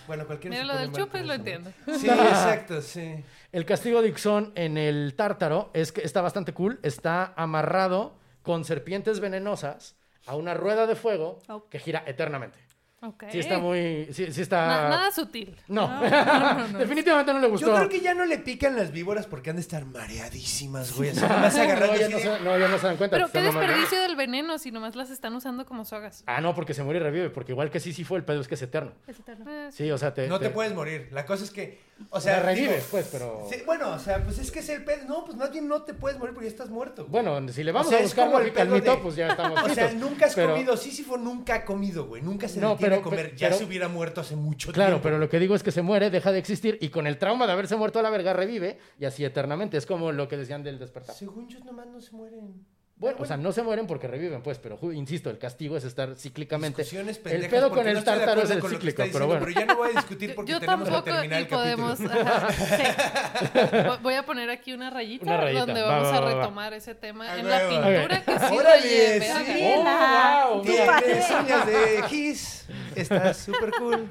[0.08, 1.72] Bueno, cualquiera Mira, lo del mal chupe con lo entiendo.
[1.98, 3.24] Sí, exacto, sí.
[3.52, 6.80] El castigo de Ixón en el tártaro es que está bastante cool.
[6.84, 11.66] Está amarrado con serpientes venenosas a una rueda de fuego Oh.
[11.70, 12.60] que gira eternamente.
[13.06, 13.26] Ok.
[13.32, 14.08] Sí está muy...
[14.14, 14.66] Sí, sí está...
[14.66, 15.56] Na- nada sutil.
[15.68, 16.80] No, no, no.
[16.80, 17.68] definitivamente no le gustó.
[17.68, 21.10] Yo creo que ya no le pican las víboras porque han de estar mareadísimas, güey.
[21.10, 23.16] Así nomás agarrando no, ya no, se, no, ya no se dan cuenta.
[23.18, 26.24] Pero te qué desperdicio del veneno si nomás las están usando como sogas.
[26.28, 27.30] Ah, no, porque se muere y revive.
[27.30, 28.94] Porque igual que sí, sí fue el pedo, es que es eterno.
[29.08, 29.46] Es eterno.
[29.52, 30.28] Eh, Sí, o sea, te...
[30.28, 31.10] No te puedes morir.
[31.12, 33.48] La cosa es que, o sea, sea, revives, digo, pues, pero...
[33.50, 35.06] sí, bueno, o sea, pues es que es el pedo.
[35.08, 37.06] No, pues más bien no te puedes morir porque ya estás muerto.
[37.06, 37.24] güey.
[37.24, 39.60] Bueno, si le vamos O sea, a buscar el pedo mito, de- pues ya estamos
[39.64, 40.10] O sea, fritos.
[40.10, 40.78] nunca has Pero- comido.
[40.78, 42.22] Sísifo nunca ha comido, güey.
[42.22, 43.36] Nunca se No, detiene pero- comer.
[43.36, 45.04] ya pero- se hubiera muerto hace mucho Claro, tiempo.
[45.04, 47.46] pero lo que digo es que se muere, deja de existir y con el trauma
[47.46, 49.78] de haberse muerto a la verga revive y así eternamente.
[49.78, 51.16] Es como lo que decían del despertar.
[51.16, 52.66] Según yo, nomás no se mueren.
[53.04, 56.16] Bueno, o sea, no se mueren porque reviven, pues, pero insisto, el castigo es estar
[56.16, 56.84] cíclicamente.
[57.26, 59.46] El pedo con el no tártaro es el cíclico, pero bueno.
[59.50, 61.96] ya no voy a discutir porque yo tenemos tampoco que terminar el capítulo.
[61.98, 62.00] podemos...
[62.26, 64.00] ajá, sí.
[64.02, 66.74] Voy a poner aquí una rayita Una rayita, donde va, vamos va, a va, retomar
[66.74, 68.26] ese tema en la pintura Ok.
[68.26, 69.20] que sí Órale, sí.
[69.20, 69.44] vean.
[69.80, 70.62] ¡Oh, wow!
[70.64, 72.66] Tienes uñas de Gis.
[72.96, 74.08] Está súper cool.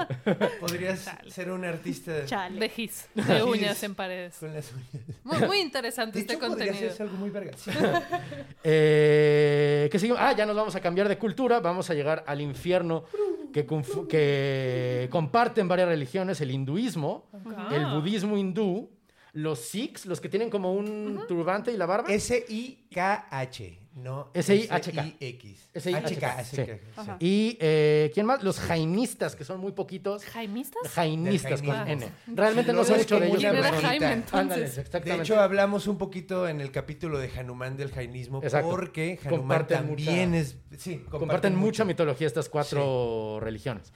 [0.61, 2.61] Podrías ser un artista Chale.
[2.61, 4.37] De gis, de uñas en paredes.
[4.39, 5.07] con las uñas.
[5.25, 6.93] Muy, muy interesante De este hecho, podría contenido.
[6.93, 7.53] hacerse algo muy verga.
[8.63, 8.81] Eh,
[9.91, 10.15] ¿Qué sigue?
[10.19, 13.05] Ah, ya nos vamos a cambiar de cultura, vamos a llegar al infierno
[13.53, 13.67] que,
[14.09, 17.29] que comparten varias religiones, el hinduismo,
[17.71, 18.91] el budismo hindú,
[19.33, 22.09] los sikhs, los que tienen como un turbante y la barba.
[22.09, 25.01] S-I-K-H, no S-I-H-K.
[25.03, 25.71] S-I-X.
[25.75, 26.61] S-I-H-K, H-K, sí.
[26.63, 27.11] H-K, sí.
[27.27, 28.43] Y, eh, ¿quién más?
[28.43, 30.25] Los jainistas, que son muy poquitos.
[30.25, 30.83] ¿Jaimistas?
[30.93, 32.11] Jainistas con jainismo.
[32.27, 32.37] N.
[32.37, 33.43] Realmente no sé es mucho de ellos.
[35.05, 38.71] De hecho, hablamos un poquito en el capítulo de Hanuman del jainismo Exacto.
[38.71, 40.57] porque Hanuman Comparten también mucha- es...
[40.79, 43.93] Sí, comparten, comparten mucha mitología estas cuatro religiones.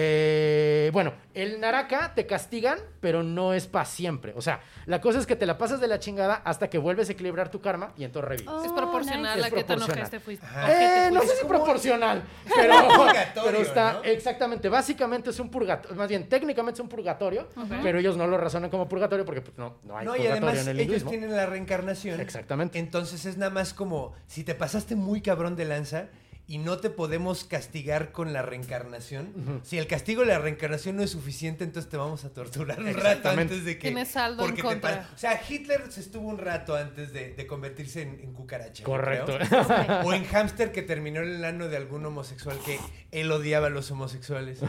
[0.00, 4.32] Eh, bueno, el Naraka te castigan, pero no es para siempre.
[4.36, 7.08] O sea, la cosa es que te la pasas de la chingada hasta que vuelves
[7.08, 8.64] a equilibrar tu karma y entonces revives.
[8.64, 9.56] Es proporcional nice.
[9.56, 10.02] a Es tan proporcional.
[10.02, 10.46] ojete fuiste.
[10.68, 12.22] Eh, no sé si proporcional,
[12.54, 14.04] pero, purgatorio, pero está ¿no?
[14.04, 14.68] exactamente.
[14.68, 17.48] Básicamente es un purgatorio, más bien técnicamente es un purgatorio,
[17.82, 20.46] pero ellos no lo razonan como purgatorio porque pues, no, no hay No, y purgatorio
[20.46, 21.10] además en el ellos hinduismo.
[21.10, 22.20] tienen la reencarnación.
[22.20, 22.78] Exactamente.
[22.78, 26.06] Entonces es nada más como si te pasaste muy cabrón de lanza
[26.48, 29.60] y no te podemos castigar con la reencarnación.
[29.64, 32.94] Si el castigo de la reencarnación no es suficiente, entonces te vamos a torturar un
[32.94, 33.88] rato antes de que.
[33.88, 35.10] Tienes saldo en porque contra.
[35.14, 38.82] O sea, Hitler se estuvo un rato antes de, de convertirse en, en cucaracha.
[38.82, 39.36] Correcto.
[39.38, 40.00] creo.
[40.04, 42.80] O en hámster que terminó en el ano de algún homosexual que
[43.12, 44.60] él odiaba a los homosexuales.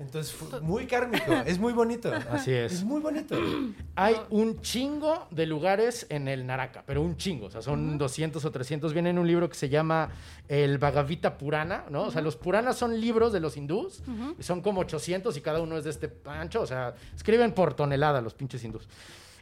[0.00, 1.30] Entonces fue muy kármico.
[1.44, 2.10] Es muy bonito.
[2.30, 2.72] Así es.
[2.72, 3.36] Es muy bonito.
[3.96, 7.46] Hay un chingo de lugares en el Naraka, pero un chingo.
[7.46, 8.94] O sea, son 200 o 300.
[8.94, 10.10] Viene en un libro que se llama
[10.48, 12.04] el Bhagavita Purana, ¿no?
[12.04, 14.02] O sea, los Puranas son libros de los hindús.
[14.38, 16.62] y son como 800 y cada uno es de este ancho.
[16.62, 18.88] O sea, escriben por tonelada los pinches hindús.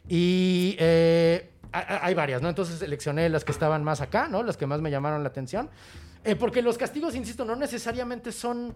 [0.09, 2.49] Y eh, hay varias, ¿no?
[2.49, 4.43] Entonces seleccioné las que estaban más acá, ¿no?
[4.43, 5.69] Las que más me llamaron la atención.
[6.25, 8.75] Eh, porque los castigos, insisto, no necesariamente son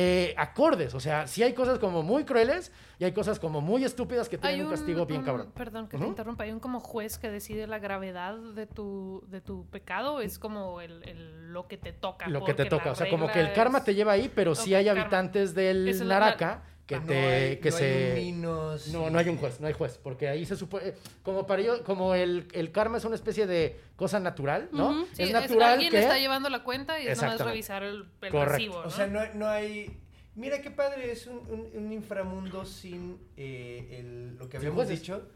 [0.00, 0.94] eh, acordes.
[0.94, 4.38] O sea, sí hay cosas como muy crueles y hay cosas como muy estúpidas que
[4.38, 5.52] tienen un, castigo bien un- cabrón.
[5.56, 6.44] Perdón que te interrumpa.
[6.44, 10.20] Hay un como juez que decide la gravedad de tu, de tu pecado.
[10.20, 12.28] Es como el, el- lo que te toca.
[12.28, 12.92] Lo que te toca.
[12.92, 15.00] O sea, como que el karma es- te lleva ahí, pero sí hay karma.
[15.00, 19.28] habitantes del la- Naraka que No te hay- que no se Minos no no hay
[19.28, 22.72] un juez no hay juez porque ahí se supone como para ellos como el, el
[22.72, 26.48] karma es una especie de cosa natural no sí, es natural alguien que está llevando
[26.48, 28.44] la cuenta y es nomás revisar el, el Correcto.
[28.52, 28.78] recibo.
[28.78, 28.90] O ¿no?
[28.90, 30.00] sea, no, no hay.
[30.34, 35.28] Mira qué padre es un, un- un inframundo sin eh, el- lo que habíamos dicho,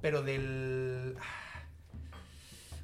[0.00, 1.16] pero del.
[1.18, 1.22] ah,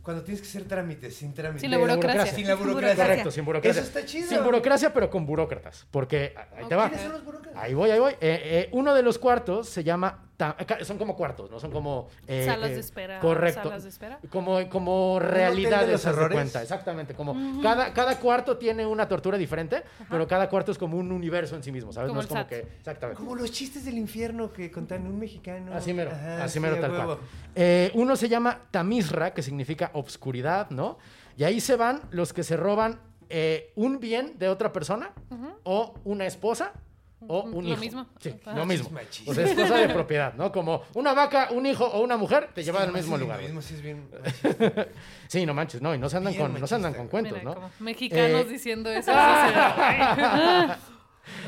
[0.06, 1.62] Cuando tienes que hacer trámites, sin trámites.
[1.62, 2.26] Sin la burocracia.
[2.26, 3.04] Sin la burocracia.
[3.04, 4.28] correcto sin burocracia Eso está chido.
[4.28, 7.60] sin burocracia pero con burócratas porque ahí te va ¿Quiénes son los burócratas?
[7.60, 8.12] Ahí voy, ahí voy.
[8.12, 10.25] Eh, eh, uno de los cuartos se llama.
[10.82, 11.58] Son como cuartos, ¿no?
[11.58, 12.08] Son como.
[12.26, 13.62] eh, Salas eh, de espera, Correcto.
[13.62, 14.18] salas de espera.
[14.30, 16.36] Como, como de realidades, los de errores?
[16.36, 16.62] cuenta.
[16.62, 17.14] Exactamente.
[17.14, 21.56] Como cada, cada cuarto tiene una tortura diferente, pero cada cuarto es como un universo
[21.56, 22.08] en sí mismo, ¿sabes?
[22.08, 22.48] Como no es como SAT.
[22.48, 22.58] que.
[22.60, 23.18] Exactamente.
[23.22, 25.72] Como los chistes del infierno que contan un mexicano.
[25.74, 27.04] Así mero, Ajá, así sí, mero tal huevo.
[27.16, 27.18] cual.
[27.54, 30.98] Eh, uno se llama Tamizra, que significa obscuridad, ¿no?
[31.38, 35.12] Y ahí se van los que se roban eh, un bien de otra persona,
[35.64, 36.72] o una esposa,
[37.26, 37.80] o un Lo hijo.
[37.80, 38.06] mismo.
[38.20, 38.90] Sí, lo mismo.
[38.90, 39.32] Machismo.
[39.32, 40.52] O sea, es cosa de propiedad, ¿no?
[40.52, 43.40] Como una vaca, un hijo o una mujer te llevan al mismo sí, lugar.
[43.40, 44.08] Mismo sí es bien.
[45.28, 47.32] Sí, no manches, no, y no se andan, Bien con, no se andan con cuentos,
[47.38, 47.54] Mira, ¿no?
[47.54, 49.10] como mexicanos Eh, diciendo eso.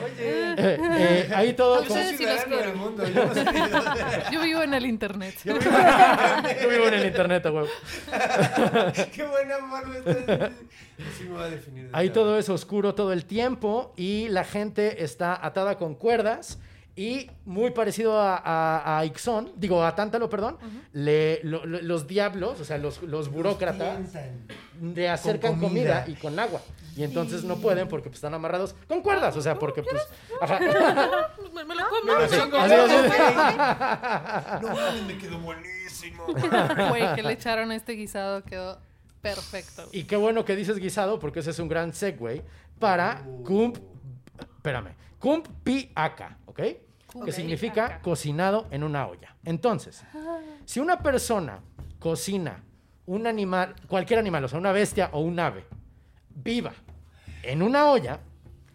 [0.04, 0.54] Oye.
[0.56, 1.84] Eh, eh, ahí todo.
[1.84, 3.06] Yo soy sí ciudadano del mundo.
[3.06, 3.44] Yo no sé.
[4.32, 5.34] Yo vivo en el internet.
[5.44, 5.70] Yo vivo,
[6.62, 7.68] yo vivo en el internet, a huevo.
[9.14, 10.52] Qué buena mano estás.
[11.12, 11.90] Así me va a definir.
[11.92, 16.58] Ahí todo es oscuro todo el tiempo y la gente está atada con cuerdas
[16.98, 20.58] y muy parecido a, a, a Ixón, digo a Tántalo, perdón,
[20.92, 24.00] le- lo- lo- los diablos, o sea, los, los burócratas,
[24.82, 26.02] le acercan comida.
[26.02, 26.04] comida.
[26.08, 26.60] y con agua.
[26.96, 29.36] Y entonces no pueden porque pues, están amarrados con cuerdas.
[29.36, 30.02] O sea, porque pues.
[30.40, 30.58] Ajá.
[31.54, 32.12] Me, me lo como.
[32.14, 32.56] Así, chingo.
[32.58, 33.06] así, así.
[34.66, 36.24] No mames, me quedó buenísimo.
[36.88, 38.80] Güey, que le echaron a este guisado quedó
[39.20, 39.88] perfecto.
[39.92, 42.42] Y qué bueno que dices guisado, porque ese es un gran segue
[42.80, 43.78] para Kump.
[44.56, 44.96] Espérame.
[45.20, 46.38] Kump pi aka,
[47.24, 49.34] Que significa cocinado en una olla.
[49.44, 50.04] Entonces,
[50.66, 51.60] si una persona
[51.98, 52.62] cocina
[53.06, 55.64] un animal, cualquier animal, o sea, una bestia o un ave,
[56.30, 56.72] viva
[57.42, 58.20] en una olla,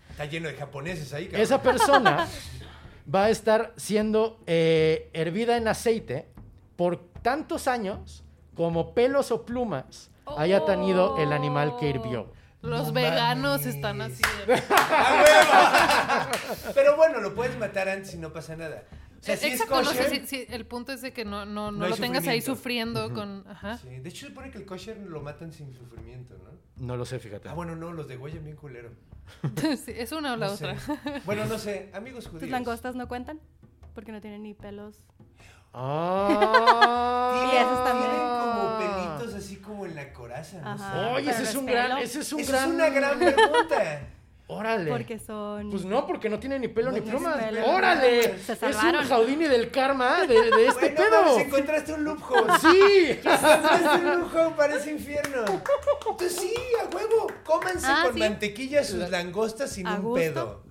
[0.09, 1.41] Está lleno de japoneses ahí, cabrón.
[1.41, 2.27] esa persona
[3.13, 6.27] va a estar siendo eh, hervida en aceite
[6.75, 8.23] por tantos años
[8.55, 12.31] como pelos o plumas haya tenido el animal que hirvió.
[12.63, 13.75] Los No veganos mames.
[13.75, 14.21] están así.
[14.47, 16.73] de- ¡A huevo!
[16.73, 18.83] Pero bueno, lo puedes matar antes y no pasa nada.
[19.19, 21.23] O sea, si es Exacto, no sé kosher, si, si- el punto es de que
[21.25, 23.45] no, no, no, lo tengas ahí sufriendo con.
[23.49, 23.77] Ajá.
[23.77, 26.51] Sí, De hecho, se supone que el kosher lo matan sin sufrimiento, ¿no?
[26.85, 27.47] No lo sé, fíjate.
[27.49, 28.89] Ah, bueno, no, los de bien bien culero.
[29.85, 30.77] Sí, es una o la No otra.
[30.79, 30.93] sé.
[31.25, 32.49] Bueno, no sé, amigos ¿Tus judíos.
[32.49, 33.39] langostas no cuentan?
[33.93, 34.97] Porque no tienen ni pelos.
[35.73, 37.49] Ah.
[37.51, 38.11] Y esos también.
[38.11, 40.93] Tienen como pelitos así como en la coraza, no Ajá.
[40.93, 40.99] sé.
[41.15, 42.69] Oye, ese es un gran, ese es un Esa gran.
[42.69, 44.01] es una gran pregunta.
[44.47, 44.91] Órale.
[44.91, 45.71] Porque son.
[45.71, 47.37] Pues no, porque no tiene ni pelo No ni tiene plumas.
[47.43, 47.65] pelo.
[47.65, 48.37] ¡Órale!
[48.39, 49.07] Se es un salvaron.
[49.07, 51.23] Jaudini del karma de, de este Bueno, pedo.
[51.23, 52.53] mames, encontraste un loophole.
[52.61, 53.19] Sí.
[53.23, 55.45] Encontraste un loophole para ese infierno.
[55.47, 57.27] Entonces sí, a huevo.
[57.45, 58.19] Cómanse Ah, con sí.
[58.19, 60.15] mantequilla sus langostas sin A un gusto.
[60.15, 60.62] pedo.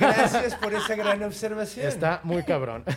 [0.00, 1.86] Gracias por esa gran observación.
[1.86, 2.84] Está muy cabrón.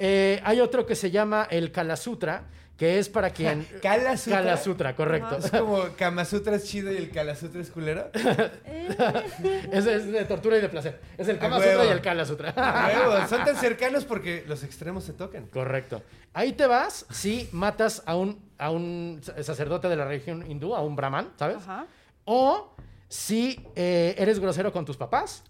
[0.00, 2.44] Eh, hay otro que se llama el Kala Sutra,
[2.76, 3.66] que es para quien.
[3.82, 4.38] Kala Sutra.
[4.38, 5.38] Kala Sutra, correcto.
[5.38, 8.08] Es como Kama Sutra es chido y el Kala Sutra es culero.
[9.72, 11.00] Es, es de tortura y de placer.
[11.18, 11.72] Es el Kama A huevo.
[11.72, 12.50] Sutra y el Kala Sutra.
[12.50, 15.46] A huevo, Son tan cercanos porque los extremos se tocan.
[15.46, 16.00] Correcto.
[16.32, 20.80] Ahí te vas si matas a un, a un sacerdote de la religión hindú, a
[20.80, 21.56] un brahman, ¿sabes?
[21.56, 21.86] Ajá.
[22.24, 22.72] O
[23.08, 25.42] si eh, eres grosero con tus papás.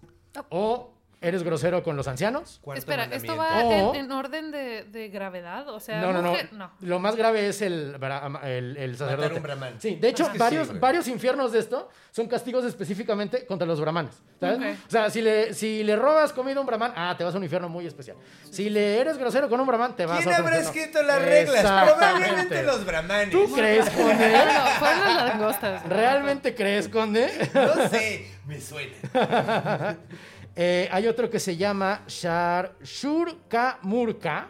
[0.50, 2.60] O eres grosero con los ancianos.
[2.62, 5.68] Cuarto Espera, ¿esto va O- en, en orden de, de gravedad?
[5.68, 6.70] O sea, No, no, no, no.
[6.80, 7.96] Lo más grave es el,
[8.44, 9.34] el, el sacerdote.
[9.34, 9.80] un brahman.
[9.80, 13.66] Sí, de hecho, Es que varios, sí, varios infiernos de esto son castigos específicamente contra
[13.66, 14.22] los brahmanes.
[14.40, 14.78] ¿Sabes?
[14.86, 17.38] O sea, si le, si le robas comida a un brahman, ah, te vas a
[17.38, 18.16] un infierno muy especial.
[18.50, 20.80] Si le eres grosero con un brahman, te vas ¿Quién a otro habrá infierno.
[20.80, 21.84] escrito las reglas?
[21.88, 23.30] Probablemente los brahmanes.
[23.30, 24.14] ¿Tú crees, Conde?
[24.78, 25.88] Fueron las langostas.
[25.88, 27.28] ¿Realmente crees, Conde?
[27.52, 28.94] No sé, me suena.
[30.56, 34.48] Eh, hay otro que se llama Shar Shurka Murka,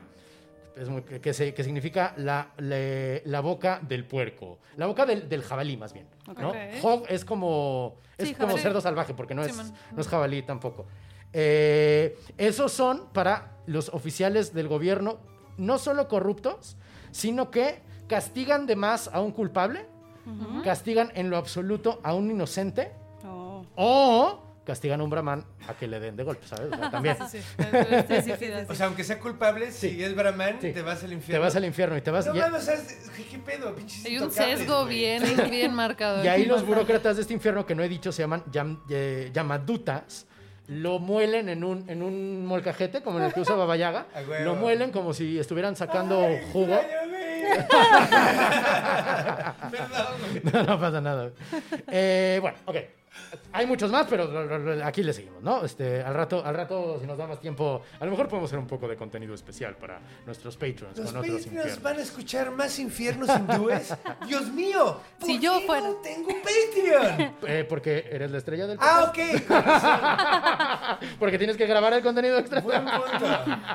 [1.22, 4.58] que, se- que significa la, le- la boca del puerco.
[4.76, 6.06] La boca del, del jabalí, más bien.
[6.38, 6.50] ¿no?
[6.50, 6.56] Ok.
[6.82, 9.56] Hog es como, es Sí, como cerdo salvaje, porque no, Sí, es,
[9.92, 10.86] no es jabalí tampoco.
[11.32, 15.18] Eh, esos son para los oficiales del gobierno,
[15.58, 16.76] no solo corruptos,
[17.10, 19.84] sino que castigan de más a un culpable,
[20.62, 22.92] castigan en lo absoluto a un inocente,
[23.26, 23.64] Oh.
[23.76, 26.70] o castigan a un brahman a que le den de golpe, ¿sabes?
[26.72, 27.16] O sea, también.
[27.30, 27.44] Sí, sí.
[28.08, 30.72] Sí, sí, sí, O sea, aunque sea culpable, si es brahman, Sí.
[30.72, 31.44] te vas al Te infierno.
[31.44, 32.26] vas al infierno y te vas...
[32.26, 33.10] No y, mames, ¿sabes?
[33.30, 33.74] ¿Qué, pedo?
[33.74, 36.22] Pinches Hay un sesgo bien, bien marcado.
[36.24, 39.30] y ahí los burócratas de este infierno que no he dicho se llaman yam- eh,
[39.32, 40.26] yamadutas.
[40.68, 44.06] Lo muelen en un, en un molcajete, como en el que usa Baba Yaga.
[44.14, 44.44] A huevo.
[44.44, 46.78] Lo muelen como si estuvieran sacando Ay, jugo.
[49.70, 50.40] Perdón.
[50.52, 51.30] No, no pasa nada.
[51.90, 52.76] Eh, bueno, ok.
[53.52, 55.64] Hay muchos más, pero lo- lo- lo- aquí le seguimos, ¿no?
[55.64, 58.58] Este, al rato, al rato, si nos da más tiempo, a lo mejor podemos hacer
[58.58, 61.82] un poco de contenido especial para nuestros patrons ¿Los con otros Patreons infiernos.
[61.82, 63.94] van a escuchar más infiernos hindúes?
[64.26, 65.00] ¡Dios mío!
[65.18, 67.34] ¿por Si yo qué fuera- no tengo Patreon?
[67.48, 69.50] Eh, porque eres la estrella del Ah, podcast.
[69.50, 71.08] ok.
[71.18, 72.60] Porque tienes que grabar el contenido extra.
[72.60, 73.26] Buen punto.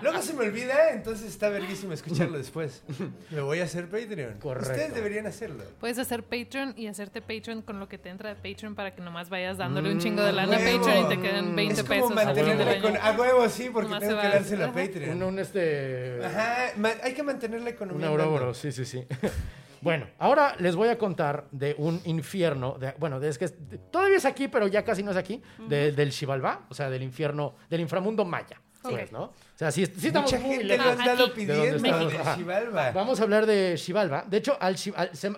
[0.01, 2.83] Luego se me olvida, entonces está verguísimo escucharlo después.
[3.29, 4.39] Me voy a hacer Patreon.
[4.39, 4.71] Correcto.
[4.71, 5.63] Ustedes deberían hacerlo.
[5.79, 9.01] Puedes hacer Patreon y hacerte Patreon con lo que te entra de Patreon para que
[9.01, 10.59] nomás vayas dándole un chingo de lana a.
[10.59, 12.15] Patreon y te queden 20 es como pesos.
[12.15, 12.97] mantenerla con...
[12.97, 14.71] A huevo, sí, porque Nomás tengo se que va- dársela a.
[14.73, 15.17] Patreon.
[15.17, 16.19] Un, un, este.
[16.25, 16.57] Ajá,
[17.03, 18.09] hay que mantener la Un economía.
[18.09, 18.53] Ouroboros, andando.
[18.55, 19.07] sí, sí, sí.
[19.81, 24.15] Bueno, ahora les voy a contar de un infierno, de- bueno, de- es que todavía
[24.15, 27.55] es aquí, pero ya casi no es aquí, de- del Xibalbá, o sea, del infierno,
[27.69, 29.23] del inframundo maya, pues, ¿no?
[29.23, 30.86] O sea, sí, sí estamos Mucha muy gente lejos.
[30.86, 31.45] lo ha estado Aquí.
[31.45, 32.07] ¿De dónde pidiendo.
[32.09, 32.36] de.
[32.36, 32.91] Xibalba.
[32.91, 34.23] Vamos a hablar de Xibalba.
[34.25, 35.33] De hecho, al, al- se-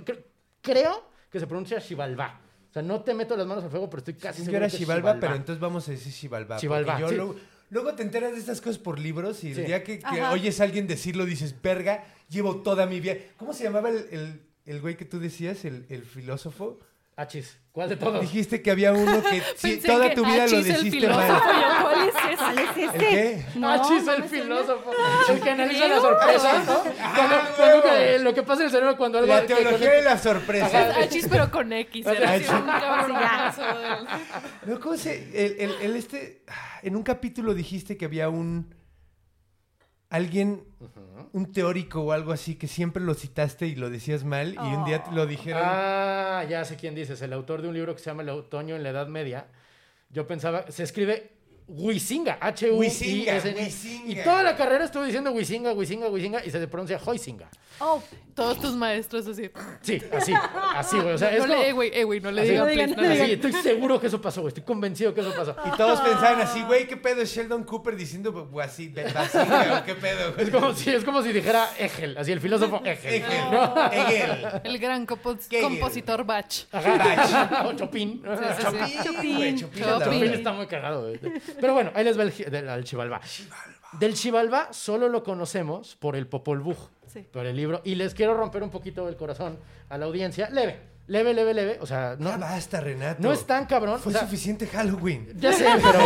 [0.62, 2.40] creo que se pronuncia Xibalbá.
[2.76, 4.68] O sea, no te meto las manos al fuego, pero estoy casi Yo seguro era
[4.68, 6.58] que es Xibalba, pero entonces vamos a decir Xibalba.
[6.60, 7.16] Porque yo sí.
[7.16, 7.36] luego,
[7.70, 9.62] luego te enteras de estas cosas por libros y el Sí.
[9.62, 13.16] día que, oyes a alguien decirlo dices, verga, llevo toda mi vida.
[13.38, 16.78] ¿Cómo se llamaba el, el, el güey que tú decías, el, el filósofo?
[17.18, 17.58] Achis.
[17.72, 18.22] ¿Cuál de todos?
[18.22, 19.42] Dijiste que había uno que
[19.86, 21.42] toda que tu vida lo dijiste mal.
[21.82, 22.36] ¿cuál es ese?
[22.38, 22.84] ¿Cuál es ese?
[22.84, 23.46] ¿El qué?
[23.56, 24.92] No, Achis, el filósofo.
[25.30, 26.76] El que analiza la sorpresa, ¿no?
[27.16, 29.34] Cuando, cuando que- lo que pasa en el cerebro cuando algo...
[29.34, 30.90] La que teología de la sorpresa.
[30.90, 32.06] Es Achis, pero con X.
[32.08, 32.48] Achis.
[34.66, 35.46] No, ¿cómo se...?
[35.46, 36.44] El, el- el este...
[36.82, 38.74] En un capítulo dijiste que había un...
[40.16, 40.64] Alguien,
[41.34, 44.86] un teórico o algo así, que siempre lo citaste y lo decías mal y un
[44.86, 45.62] día te lo dijeron.
[45.62, 47.22] Ah, ya sé quién dices.
[47.22, 49.48] El autor de un libro que se llama El otoño en la Edad Media.
[50.10, 51.35] Yo pensaba, se escribe
[51.68, 52.88] Huizinga, h u i.
[54.06, 57.50] Y toda la carrera estuve diciendo Huizinga, Huizinga, Huizinga y se pronuncia Hoizinga.
[57.80, 58.02] Oh,
[58.34, 59.50] Todos tus maestros así.
[59.82, 60.34] Sí, así,
[60.76, 61.14] así, güey.
[61.14, 62.52] O sea, es No como- güey, eh, güey, no le Así.
[62.52, 63.46] digan, No digan, please, no no le Así, digan.
[63.54, 64.50] estoy seguro que eso pasó, güey.
[64.50, 65.56] Estoy convencido que eso pasó.
[65.66, 69.86] Y todos pensaban así, güey, ¿qué pedo es Sheldon Cooper diciendo pues, así, Basinga, o
[69.86, 70.34] qué pedo?
[70.34, 70.46] güey?
[70.46, 72.82] Es como si, es como si dijera Hegel, así el filósofo.
[72.86, 73.92] Hegel, ¿no?
[73.92, 74.62] Hegel.
[74.64, 76.54] El gran compositor Bach.
[76.72, 77.64] Ajá.
[77.66, 78.22] O Chopin.
[78.24, 78.98] sí, sí.
[79.04, 79.84] Chopin, güey, Chopin.
[79.84, 79.84] Chopin.
[79.94, 80.34] anda, Chopin güey.
[80.34, 81.20] está muy cagado, güey.
[81.60, 83.22] Pero bueno, ahí les va el, del, al Chivalba.
[84.00, 86.76] Del Chivalba solo lo conocemos por el Popol Vuh,
[87.08, 87.26] Sí.
[87.32, 87.82] por el libro.
[87.86, 89.58] Y les quiero romper un poquito el corazón
[89.90, 90.50] a la audiencia.
[90.50, 91.78] Leve, leve, leve, leve.
[91.80, 93.22] O sea, no, Ya basta, Renato.
[93.22, 94.00] no es tan cabrón.
[94.00, 95.30] Fue o sea, suficiente Halloween.
[95.38, 96.00] ya sé, pero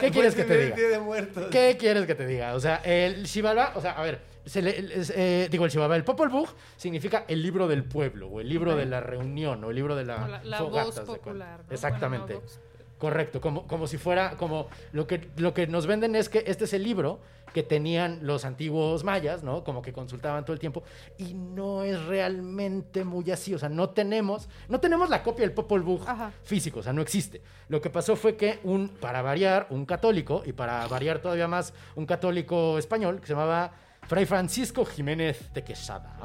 [0.00, 0.76] ¿qué quieres que te el diga?
[0.76, 1.46] Día de Muertos.
[1.52, 2.54] ¿Qué quieres que te diga?
[2.54, 5.94] O sea, el Xibalba, o sea, a ver, se le- es, eh, digo, el Xibalba,
[5.94, 9.70] el Popol Vuh significa el libro del pueblo, o el libro de la reunión, o
[9.70, 11.60] el libro de la, O la, la fogata, voz popular.
[11.68, 11.72] ¿no?
[11.72, 12.34] Exactamente.
[12.34, 12.60] Bueno, no, vox-
[13.04, 16.64] Correcto, como, como si fuera, como lo que, lo que nos venden es que este
[16.64, 17.20] es el libro
[17.52, 19.62] que tenían los antiguos mayas, ¿no?
[19.62, 20.82] Como que consultaban todo el tiempo,
[21.18, 25.52] y no es realmente muy así, o sea, no tenemos, no tenemos la copia del
[25.52, 26.00] Popol Vuh
[26.44, 27.42] físico, o sea, no existe.
[27.68, 31.74] Lo que pasó fue que un, para variar, un católico, y para variar todavía más,
[31.96, 33.70] un católico español, que se llamaba
[34.08, 36.16] Fray Francisco Jiménez de Quesada,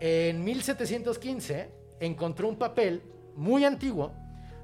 [0.00, 1.70] en 1715
[2.00, 3.02] encontró un papel
[3.36, 4.12] muy antiguo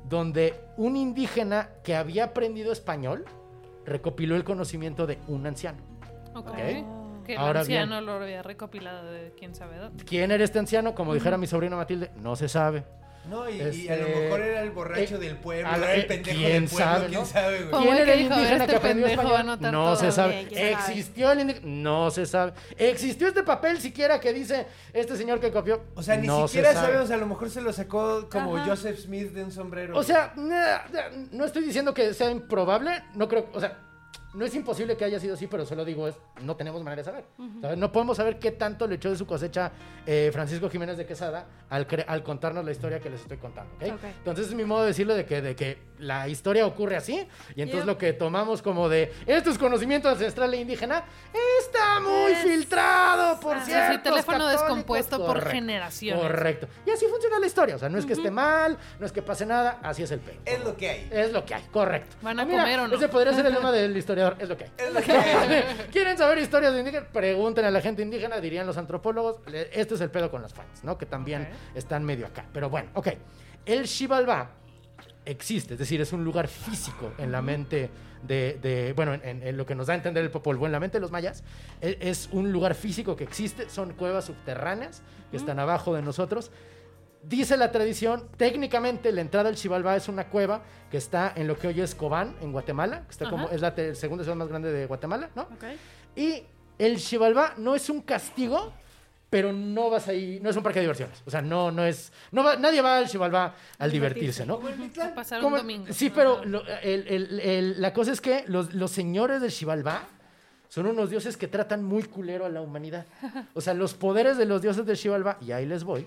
[0.09, 3.25] donde un indígena que había aprendido español
[3.85, 5.79] recopiló el conocimiento de un anciano.
[6.35, 6.55] Ok.
[7.25, 7.83] Que el Ahora bien.
[7.83, 10.05] anciano lo había recopilado de quién sabe dónde.
[10.05, 10.95] ¿Quién era este anciano?
[10.95, 12.85] Como dijera mi sobrino Matilde, no se sabe.
[13.29, 15.87] No, y, y Este, a lo mejor era el borracho eh, del pueblo, a la-
[15.87, 17.27] era el eh, pendejo ¿quién del pueblo, sabe, quién no?
[17.27, 17.83] sabe, güey.
[17.83, 19.47] ¿Quién era el dijo, indígena "Este que aprendió español?
[19.47, 19.97] No todo".
[19.97, 20.49] se sabe.
[20.51, 21.67] ¿Existió el indígena?
[21.67, 22.53] No se sabe.
[22.77, 25.85] ¿Existió este papel siquiera que dice este señor que copió?
[25.95, 26.87] O sea, ni No se siquiera sabe.
[26.89, 28.67] sabemos, a lo mejor se lo sacó como Ajá.
[28.67, 29.97] Joseph Smith de un sombrero.
[29.97, 30.33] O sea,
[31.33, 33.79] no estoy diciendo que sea improbable, no creo, o sea,
[34.35, 37.05] no es imposible que haya sido así, pero solo digo es, no tenemos manera de
[37.05, 37.25] saber.
[37.61, 37.79] ¿sabes?
[37.79, 39.73] No podemos saber qué tanto le echó de su cosecha
[40.07, 41.87] eh, Francisco Jiménez de Quesada al,
[42.23, 43.73] contarnos la historia que les estoy contando.
[43.81, 47.63] Entonces es mi modo de decirlo de que, de que la historia ocurre así, y
[47.63, 47.87] entonces Yep.
[47.87, 51.05] lo que tomamos como de, esto es conocimiento ancestral e indígena,
[51.61, 53.61] está muy Es- filtrado por Ah.
[53.65, 56.23] Sí, ciertos Sí, teléfono descompuesto por generaciones.
[56.23, 56.67] Correcto.
[56.87, 57.77] Y así funciona la historia.
[57.77, 60.21] O sea, no es que esté mal, no es que pase nada, así es el
[60.21, 60.41] pelo.
[60.45, 61.09] es lo que hay.
[61.13, 62.17] Es lo que hay, correcto.
[62.23, 62.97] ¿Van a Ah, mira, comer o no?
[62.97, 64.71] Ese podría ser el lema del historiador, es lo que hay.
[64.79, 65.65] Es lo que hay.
[65.93, 67.09] ¿Quieren saber historias de indígenas?
[67.13, 69.39] Pregunten a la gente indígena, dirían los antropólogos.
[69.73, 70.97] Este es el pedo con las fans, ¿no?
[70.99, 72.47] Que también están medio acá.
[72.53, 73.09] Pero bueno, ok.
[73.67, 74.51] El Xibalbá
[75.25, 77.89] existe, es decir, es un lugar físico en la mente
[78.23, 80.67] de, de- bueno, en, en- en lo que nos da a entender el Popol Vuh
[80.67, 81.43] en la mente de los mayas,
[81.81, 86.51] e- es un lugar físico que existe, son cuevas subterráneas que están abajo de nosotros.
[87.27, 91.57] Dice la tradición, técnicamente la entrada al Xibalbá es una cueva que está en lo
[91.59, 94.71] que hoy es Cobán, en Guatemala, que está como, es la segunda ciudad más grande
[94.71, 95.49] de Guatemala, ¿no?
[96.15, 96.43] Y
[96.79, 98.73] el Xibalbá no es un castigo,
[99.31, 101.23] pero no vas ahí, no es un parque de diversiones.
[101.27, 104.61] O sea, no, no es, no va- nadie va al Xibalbá al divertirse, ¿no?
[105.03, 105.87] A pasar Como- un domingo.
[105.93, 110.03] Sí, pero lo- el- el- el- la cosa es que los, los señores del Xibalbá
[110.69, 113.07] son unos dioses que tratan muy culero a la humanidad.
[113.55, 116.07] O sea, los poderes de los dioses del Xibalbá, y ahí les voy.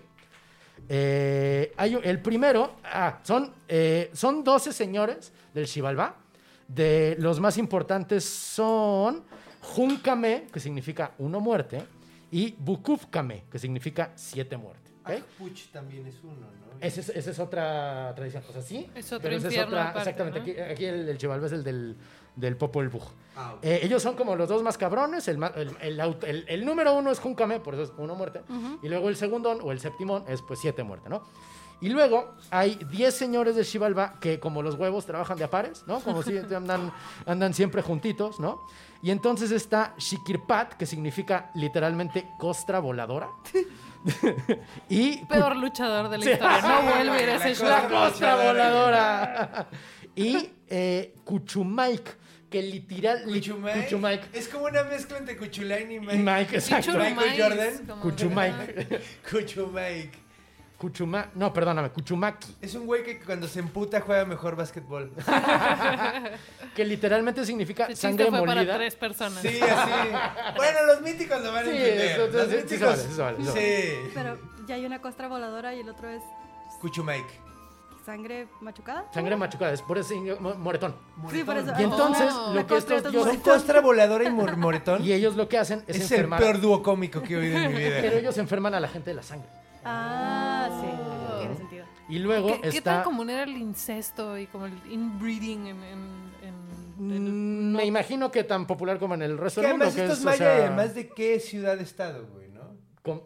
[0.89, 6.15] Eh, hay el primero, ah, son, eh, son 12 señores del Xibalbá.
[6.67, 9.23] De los más importantes son
[9.61, 11.83] Junkame, que significa uno muerte,
[12.31, 14.91] y Bukufkame, que significa siete muertes.
[15.05, 15.11] ¿ok?
[15.37, 16.67] Puch también es uno, ¿no?
[16.79, 18.43] Esa es, esa es otra tradición.
[18.49, 18.89] O sea, sí.
[18.93, 20.39] Es otro pero esa infierno aparte, exactamente.
[20.39, 20.43] ¿no?
[20.43, 21.97] Aquí, aquí el, el Xibalbá es el del,
[22.37, 23.01] del Popol Vuh.
[23.35, 23.53] Ah.
[23.61, 25.27] Eh, ellos son como los dos más cabrones.
[25.27, 28.41] El, el, el aut- el- el número uno es Junkame, por eso es uno muerte.
[28.81, 31.21] Y luego el segundo o el séptimo es pues siete muerte, ¿no?
[31.79, 35.83] Y luego hay 10 señores de Xibalbá que como los huevos trabajan de a pares,
[35.85, 35.99] ¿no?
[35.99, 36.91] Como si andan,
[37.27, 38.61] andan siempre juntitos, ¿no?
[39.03, 43.29] Y entonces está Shikirpat, que significa literalmente costra voladora.
[44.89, 46.31] y Peor luchador de la Sí.
[46.31, 46.61] historia.
[46.61, 47.89] No vuelve a ir a ese La show.
[47.89, 49.67] la costra voladora.
[50.15, 52.17] y eh, Cuchumaik,
[52.49, 53.23] que literal.
[53.25, 54.33] Cuchumaik.
[54.33, 56.17] Es como una mezcla entre Cuchulain y Y Mike.
[56.17, 56.93] Mike, exacto.
[56.97, 57.99] Michael Jordan.
[58.01, 59.01] Cuchumaik.
[59.29, 60.11] Cuchumake.
[60.77, 61.31] Kuchuma...
[61.35, 62.55] No, perdóname, Kuchumaki.
[62.61, 65.11] Es un güey que cuando se emputa juega mejor básquetbol.
[66.75, 68.75] Que literalmente significa El chiste sangre fue para molida.
[68.77, 69.41] tres personas.
[69.41, 69.91] Sí, así.
[70.55, 72.31] Bueno, los míticos lo van a entender.
[72.31, 73.07] los sí, sí míticos.
[73.55, 74.11] sí.
[74.13, 76.21] Pero ya hay una costra voladora y el otro es
[76.79, 77.46] Cuchumake.
[78.07, 79.05] Sangre machucada.
[79.13, 79.99] Sangre machucada, es por
[80.39, 80.95] mo- moretón.
[81.29, 81.73] Sí, por eso.
[81.77, 82.53] Y entonces, Oh.
[82.53, 83.33] lo que estos dioses...
[83.33, 85.03] ¿Son costra voladora y mor- moretón?
[85.03, 86.39] Y ellos lo que hacen es, es el enfermar...
[86.39, 87.97] peor dúo cómico que he oído en mi vida.
[88.01, 89.49] Pero ellos enferman a la gente de la sangre.
[89.83, 91.39] Ah, sí.
[91.39, 91.85] Tiene sentido.
[92.07, 92.95] Y luego ¿Qué, qué está...
[92.95, 95.83] tan común era el incesto y como el inbreeding en...
[95.83, 95.83] en,
[96.43, 99.85] en- en- Mm, Me imagino que tan popular como en el resto del mundo.
[99.85, 102.46] además Que esto es, es o maya sea, y además de qué ciudad-estado, güey,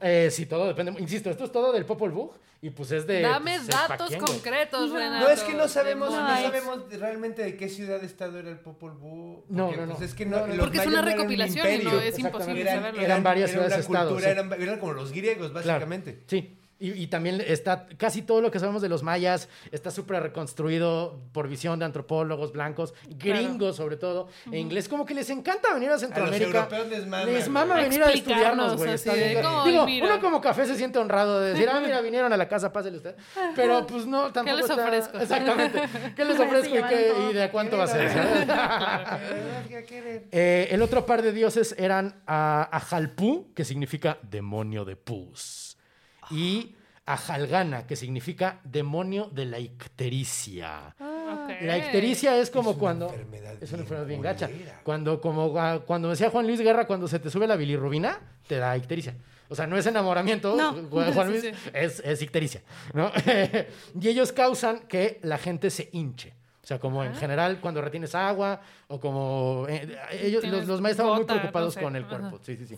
[0.02, 0.94] eh, sí, todo depende.
[1.00, 3.22] Insisto, esto es todo del Popol Vuh y pues es de...
[3.22, 5.26] Dame pues, datos concretos, Renato.
[5.26, 9.44] No, es que no sabemos, no sabemos realmente de qué ciudad-estado era el Popol Vuh.
[9.50, 9.96] No, porque, no, no.
[9.96, 12.02] pues, es que No, no, no, Porque es una no un recopilación y no imperio.
[12.02, 12.62] es imposible.
[12.62, 13.02] Eran, saberlo.
[13.02, 14.40] Eran varias era una ciudades-estado, cultura, sí.
[14.40, 15.66] eran, eran como los griegos, Claro.
[15.68, 16.24] básicamente.
[16.28, 16.58] Sí.
[16.82, 21.22] Y, y también está casi todo lo que sabemos de los mayas está súper reconstruido
[21.32, 25.92] por visión de antropólogos blancos, gringos sobre todo, en inglés como que les encanta venir
[25.92, 26.46] a Centroamérica.
[26.58, 27.50] europeos les mama, Les güey.
[27.50, 28.90] mama venir a estudiarnos, güey.
[28.90, 29.46] así está de, bien.
[29.46, 30.06] "Ay, Digo, mira".
[30.08, 32.98] uno como café se siente honrado de decir, ah, mira, vinieron a la casa, pásale
[32.98, 33.16] usted.
[33.56, 35.18] Pero pues no, tampoco les está- ofrezco?
[35.20, 35.82] Exactamente.
[36.16, 38.10] ¿Qué les ofrezco y, qué- y de a cuánto va a ser?
[40.32, 45.71] Eh, el otro par de dioses eran a Ajalpú, que significa demonio de pus,
[46.32, 46.76] y
[47.06, 50.96] Ajalgana, que significa demonio de la ictericia.
[51.00, 51.50] Ok.
[51.62, 54.50] La ictericia es como Es una cuando enfermedad es una bien enfermedad bien gacha.
[54.84, 58.58] Cuando como ah, cuando decía Juan Luis Guerra, cuando se te sube la bilirrubina, te
[58.58, 59.16] da ictericia.
[59.50, 60.74] O sea, no es enamoramiento, No.
[60.90, 61.52] Juan Sí, Luis, sí.
[61.74, 62.62] Es, es ictericia,
[62.94, 63.12] ¿no?
[64.00, 66.34] y ellos causan que la gente se hinche.
[66.64, 69.66] O sea, como en general cuando retienes agua o como...
[69.68, 71.84] eh, ellos, los, los maestros estaban muy preocupados no sé.
[71.84, 72.20] con el Ajá.
[72.20, 72.40] cuerpo.
[72.44, 72.76] Sí, sí, sí.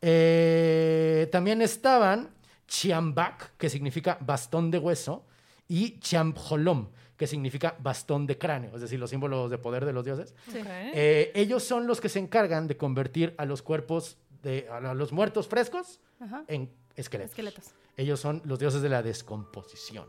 [0.00, 2.30] Eh, también estaban
[2.68, 5.24] Chiambak, que significa bastón de hueso,
[5.66, 10.04] y Chiambholom, que significa bastón de cráneo, es decir, los símbolos de poder de los
[10.04, 10.34] dioses.
[10.48, 10.54] Ok.
[10.64, 15.12] Eh, ellos son los que se encargan de convertir a los cuerpos, de, a los
[15.12, 16.44] muertos frescos Ajá.
[16.46, 17.32] en esqueletos.
[17.32, 17.64] Esqueletos.
[17.96, 20.06] Ellos son los dioses de la descomposición.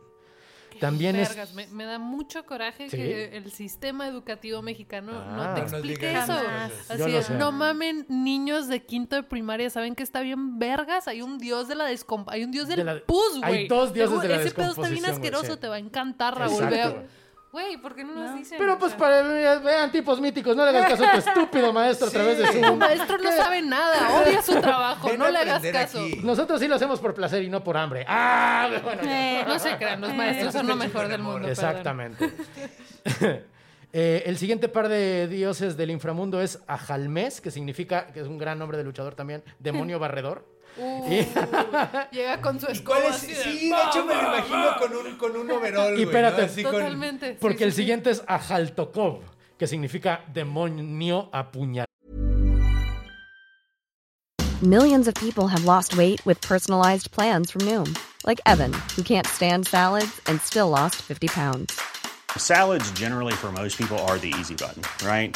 [0.80, 1.30] También es...
[1.30, 2.98] Vergas, me, me da mucho coraje Sí.
[2.98, 5.34] que el sistema educativo mexicano Ah.
[5.36, 6.34] no te No nos explique eso.
[6.90, 7.34] Así sé.
[7.36, 11.08] no mamen, niños de quinto de primaria saben que está bien vergas.
[11.08, 13.68] Hay un dios de la descomp hay un dios del De la- pus, hay güey.
[13.68, 15.60] dos dioses de la Ese pedo está bien asqueroso, sí.
[15.60, 16.64] te va a encantar, Raúl.
[17.52, 17.78] Güey.
[17.78, 18.58] ¿por qué no nos dicen?
[18.60, 19.22] Pero pues sea, para
[19.60, 22.54] vean tipos míticos, no le hagas caso a tu estúpido maestro a través de Tu
[22.64, 22.78] Zoom.
[22.78, 26.00] maestro no sabe nada, odia su trabajo, Ven no a le hagas aprender caso.
[26.00, 26.20] aquí.
[26.24, 28.06] Nosotros sí lo hacemos por placer y no por hambre.
[28.08, 29.02] Ah, bueno.
[29.04, 29.42] ya.
[29.42, 31.48] Eh, No se crean, los maestros son lo mejor del mundo.
[31.48, 31.52] perdón.
[31.52, 32.34] Exactamente.
[33.92, 38.38] Eh, el siguiente par de dioses del inframundo es Ajalmes, que significa, que es un
[38.38, 40.46] gran nombre de luchador también, demonio barredor.
[40.80, 41.28] Uh, Y-
[42.16, 43.16] llega con su ¿Y cuál escoba es?
[43.18, 46.04] así de, Sí, de hecho me lo imagino con un, con un overall, Y güey,
[46.06, 46.48] espérate, ¿no?
[46.48, 47.32] Así Totalmente.
[47.34, 47.76] sí, Porque sí, el sí.
[47.78, 49.20] siguiente es Ajaltokov,
[49.58, 51.86] que significa demonio apuñalado.
[54.62, 59.26] Millions of people have lost weight with personalized plans from Noom, like Evan, who can't
[59.26, 61.80] stand salads and still lost 50 pounds.
[62.38, 65.36] Salads, generally, for most people, are the easy button, right?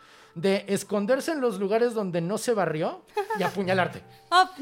[0.35, 3.03] de esconderse en los lugares donde no se barrió
[3.39, 4.03] y apuñalarte.
[4.31, 4.49] oh,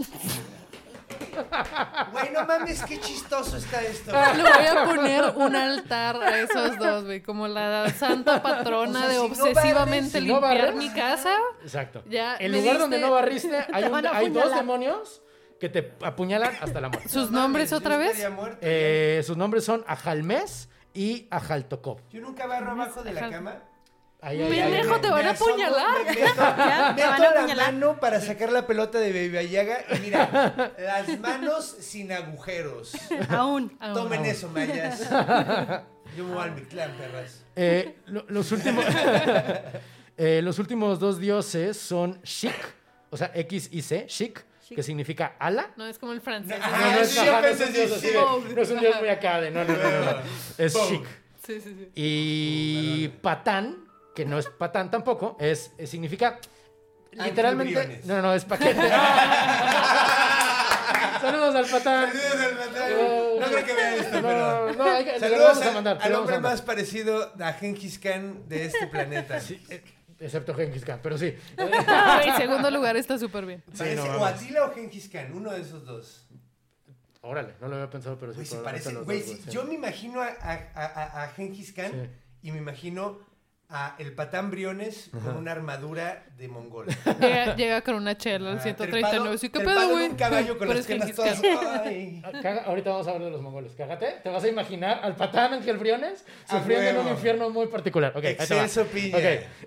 [2.11, 4.11] Güey, no mames, qué chistoso está esto.
[4.11, 7.22] Le voy a poner un altar a esos dos, güey.
[7.22, 10.76] Como la santa patrona O sea, de si no obsesivamente barres, si no limpiar barres.
[10.76, 11.34] mi casa.
[11.63, 12.03] Exacto.
[12.07, 15.22] Ya el lugar diste- donde no barriste, hay, un- dos demonios
[15.59, 17.09] que te apuñalan hasta la muerte.
[17.09, 18.32] ¿Sus No nombres mames, otra vez?
[18.32, 21.99] muerto, Eh, sus nombres son Ajalmes y Ajaltokov.
[22.11, 23.55] Yo nunca barro abajo de la cama.
[24.22, 26.03] Ahí, Pendejo, te van a apuñalar.
[26.05, 27.74] me Meto, Ya, meto van a la apuñalar.
[27.74, 32.91] mano para sacar la pelota de Baby Ayaga y mira, las manos sin agujeros.
[33.30, 33.78] aún.
[33.80, 35.09] Ah, Tomen eso, mayas.
[36.17, 37.45] Yo me voy al Mictlán, perras.
[37.55, 38.84] Eh, lo- los, últimos,
[40.17, 42.55] eh, los últimos dos dioses son Shik,
[43.11, 44.43] o sea, X y C, Shik,
[44.76, 45.70] que significa ala.
[45.78, 46.59] No, es como el francés.
[46.59, 48.07] No, No, no es, sí, ajá, no yo es un dios sí, así sí.
[48.07, 50.17] de- no es un dios muy acá de no, no, no, no, no.
[50.57, 50.74] Es.
[50.76, 51.05] Shik.
[51.45, 51.91] Sí, sí, sí.
[51.95, 53.78] Y patán,
[54.20, 56.39] que no es patán tampoco, es, es- significa
[57.13, 58.01] literalmente.
[58.03, 58.76] No, no, no, es paquete.
[61.22, 62.11] Saludos al patán.
[62.11, 62.91] Saludos al patán.
[62.99, 64.74] Oh, No creo que vea esto, No, pero...
[64.74, 66.51] no, hay que- te lo Saludos vamos a a- mandar, al hombre a mandar.
[66.53, 69.39] más parecido a Genghis Khan de este planeta.
[69.39, 69.82] Sí, eh,
[70.20, 71.34] excepto Genghis Khan, pero sí.
[71.57, 73.63] En segundo lugar está súper bien.
[73.78, 74.26] Parece no o.
[74.26, 76.26] Atila o Genghis Khan, uno de esos dos.
[77.22, 78.38] Órale, no lo había pensado, pero sí.
[78.39, 78.93] Güey, se parece.
[78.95, 79.49] Güey, sí, sí.
[79.51, 82.47] yo me imagino a, a, a, a Genghis Khan Sí.
[82.47, 83.20] y me imagino
[83.72, 86.88] a el patán Briones con una armadura de mongol.
[87.22, 89.38] Llega, llega con una chela al Ah, 139.
[89.38, 90.07] Sí, ¿qué pedo, güey?
[90.09, 91.39] un caballo con Pero las es piernas todas.
[91.39, 91.82] Khan.
[91.86, 92.22] Ay.
[92.26, 93.74] Ah, caga- ahorita vamos a hablar de los mongoles.
[93.78, 98.11] Cágate, te vas a imaginar al patán Ángel Briones sufriendo en un infierno muy particular.
[98.17, 98.63] Ok, ahí te va.
[98.63, 99.17] Excelso pilla.
[99.17, 99.24] Ok,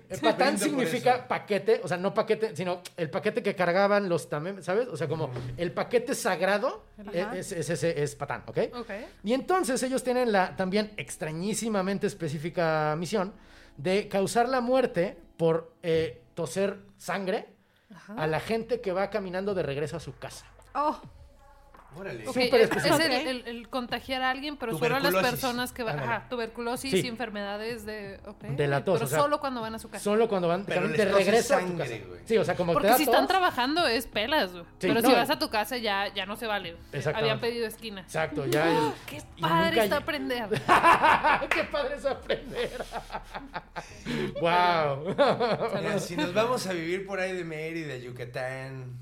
[0.09, 4.61] el patán significa paquete, o sea, no paquete, sino el paquete que cargaban los también,
[4.63, 4.89] ¿sabes?
[4.89, 7.37] O sea, como el paquete sagrado Ajá.
[7.37, 8.57] es, es, es- es patán, ¿ok?
[8.75, 8.89] Ok.
[9.23, 13.31] Y entonces ellos tienen la también extrañísimamente específica misión
[13.77, 17.49] de causar la muerte por eh, toser sangre
[18.17, 20.45] a la gente que va caminando de regreso a su casa.
[20.73, 20.99] Oh,
[21.95, 22.27] Órale.
[22.27, 25.83] Ok, Súper es, el, el- el contagiar a alguien, pero solo a las personas que
[25.83, 25.99] van.
[25.99, 27.01] Ajá, tuberculosis Sí.
[27.03, 28.19] y enfermedades de.
[28.67, 30.03] la tos, Pero o sea, solo cuando van a su casa.
[30.03, 30.95] Solo cuando van Pero a tu
[31.31, 31.61] casa.
[31.61, 32.21] güey.
[32.25, 34.63] Sí, o sea, como te Porque da si están trabajando es pelas, güey.
[34.63, 36.75] Sí, pero no, si vas a tu casa ya, ya no se vale.
[37.13, 38.01] Habían pedido esquina.
[38.01, 40.49] Exacto, ya es- ¡Qué padre está aprender!
[41.49, 42.83] ¡Qué padre es aprender!
[44.41, 45.15] ¡Wow!
[45.75, 48.93] Mira, si nos vamos a vivir por ahí de Mérida, Yucatán,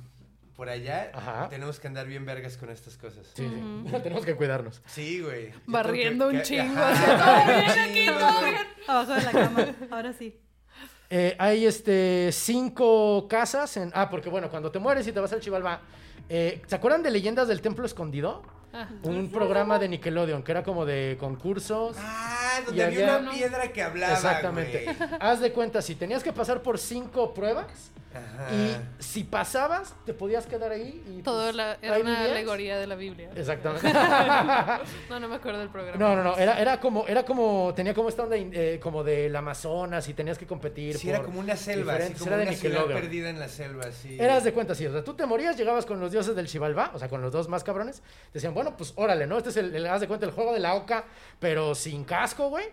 [0.62, 1.50] por allá, Ajá.
[1.50, 3.26] tenemos que andar bien vergas con estas cosas.
[3.34, 3.92] Sí, sí.
[4.04, 4.80] Tenemos que cuidarnos.
[4.86, 5.52] Sí, güey.
[5.66, 6.76] Barriendo un que- chingo.
[6.76, 8.56] Todo bien aquí, todo bien.
[8.88, 9.66] abajo de la cama.
[9.90, 10.40] Ahora sí.
[11.10, 13.92] Eh, hay este cinco casas en.
[13.96, 15.82] Ah, porque bueno, cuando te mueres y te vas al Chivalba.
[16.30, 18.44] eh, ¿Se acuerdan de Leyendas del Templo Escondido?
[18.72, 18.88] Ah.
[19.04, 21.98] Un programa de Nickelodeon que era como de concursos.
[22.00, 24.86] Ah, donde había había- una piedra que hablaba, Exactamente.
[25.20, 28.54] Haz de cuenta, si tenías que pasar por cinco pruebas Ajá.
[28.54, 31.22] y si pasabas, te podías quedar ahí y.
[31.22, 32.32] Todo pues, la- era ahí una vivías.
[32.32, 33.30] alegoría de la Biblia.
[33.36, 33.88] Exactamente.
[35.10, 35.98] No, no me acuerdo del programa.
[35.98, 39.36] No, no, no, era, era como, era como, tenía como esta onda eh, como del
[39.36, 40.98] Amazonas y tenías que competir.
[40.98, 43.02] Sí, era como una selva, así como era de una ciudad Nickelodeon.
[43.02, 44.18] perdida en la selva, sí.
[44.20, 44.86] Eras de cuenta, sí.
[44.86, 47.32] O sea, tú te morías, llegabas con los dioses del Xibalbá, o sea, con los
[47.32, 47.98] dos más cabrones.
[48.00, 49.38] Te decían, bueno, pues órale, ¿no?
[49.38, 51.06] Este es el, el- haz de cuenta, el juego de la oca,
[51.40, 52.66] pero sin casco, güey.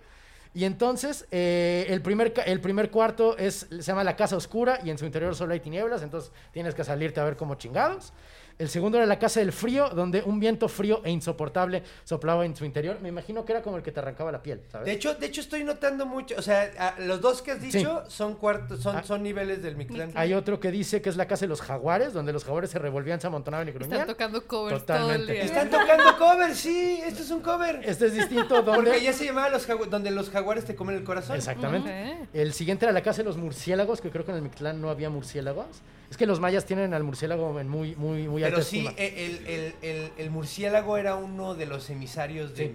[0.54, 4.90] Y entonces, eh, el, primer, el primer cuarto es, se llama la casa oscura y
[4.90, 8.12] en su interior solo hay tinieblas, entonces tienes que salirte a ver como chingados.
[8.58, 12.56] El segundo era la casa del frío, donde un viento frío e insoportable soplaba en
[12.56, 12.98] su interior.
[13.00, 14.84] Me imagino que era como el que te arrancaba la piel, ¿sabes?
[14.86, 18.02] De hecho, de hecho estoy notando mucho, o sea, a- los dos que has dicho
[18.08, 19.02] son cuartos, son, Ah.
[19.04, 20.10] son niveles del Mictlán.
[20.16, 22.80] Hay otro que dice que es la casa de los jaguares, donde los jaguares se
[22.80, 24.06] revolvían, se amontonaban y Están gruñían.
[24.08, 25.12] tocando covers Totalmente.
[25.14, 25.42] todo el día.
[25.44, 27.80] Están tocando cover, sí, esto es un cover.
[27.84, 28.72] Este es distinto, donde...
[28.90, 31.36] Porque ya se llamaba los jagu- donde los jaguares te comen el corazón.
[31.36, 32.16] Exactamente.
[32.32, 34.90] El siguiente era la casa de los murciélagos, que creo que en el Mictlán no
[34.90, 35.66] había murciélagos.
[36.10, 39.40] Es que los mayas tienen al murciélago en muy, muy, muy alta Pero sí, eh,
[39.46, 42.68] el, el, el, el murciélago era uno de los emisarios de, Sí.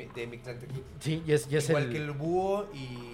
[0.60, 0.68] De.
[1.00, 3.13] Sí, y es, y es Igual que el búho y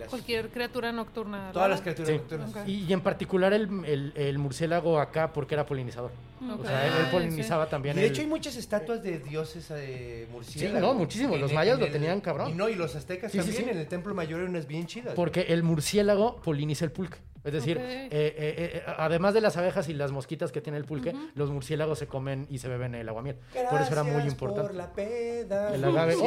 [0.00, 0.08] las...
[0.08, 1.50] Cualquier criatura nocturna.
[1.52, 2.16] Todas las criaturas Sí.
[2.16, 2.68] nocturnas.
[2.68, 6.10] Y, y en particular el, el- el murciélago acá porque era polinizador.
[6.42, 6.60] Ok.
[6.60, 9.18] O sea, él, él Ah, polinizaba Y también de el- hecho hay muchas estatuas de
[9.18, 10.76] dioses de murciélago.
[10.78, 11.40] Sí, no, muchísimos.
[11.40, 12.50] Los mayas lo el- tenían cabrón.
[12.50, 13.56] Y no, y los aztecas también.
[13.56, 13.62] sí.
[13.70, 15.14] En el templo mayor hay unas bien chidas.
[15.14, 17.18] Porque el murciélago poliniza el pulque.
[17.42, 17.82] Es decir, Ok.
[17.84, 18.34] eh, eh,
[18.76, 22.06] eh, además de las abejas y las mosquitas que tiene el pulque, los murciélagos se
[22.06, 23.36] comen y se beben el aguamiel.
[23.70, 24.66] Por eso era muy Gracias importante.
[24.68, 26.16] por la peda, El agave.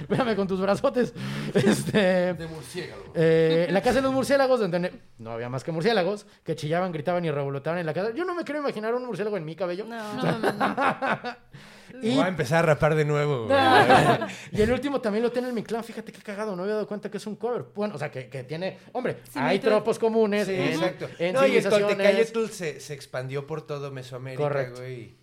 [0.00, 1.14] Espérame con tus brazotes.
[1.72, 3.02] Este, de murciélago.
[3.14, 7.24] eh, la casa de los murciélagos, donde no había más que murciélagos, que chillaban, gritaban
[7.24, 8.12] y revolotaban en la casa.
[8.14, 9.84] Yo no me quiero imaginar un murciélago en mi cabello.
[9.84, 10.02] No.
[10.22, 11.36] No, no, no.
[12.00, 13.46] Y, Voy a empezar a rapar de nuevo.
[13.46, 13.58] güey.
[14.52, 15.84] y el último también lo tiene en mi clan.
[15.84, 17.64] Fíjate qué cagado, no había dado cuenta que es un cover.
[17.74, 18.78] Bueno, o sea, que, que tiene.
[18.92, 20.46] Hombre, hay tropos comunes.
[20.46, 21.08] Sí, en- exacto.
[21.18, 21.68] En no, y el.
[21.68, 24.80] Toltecayotl se, se expandió por todo Mesoamérica, Correcto.
[24.80, 25.14] güey.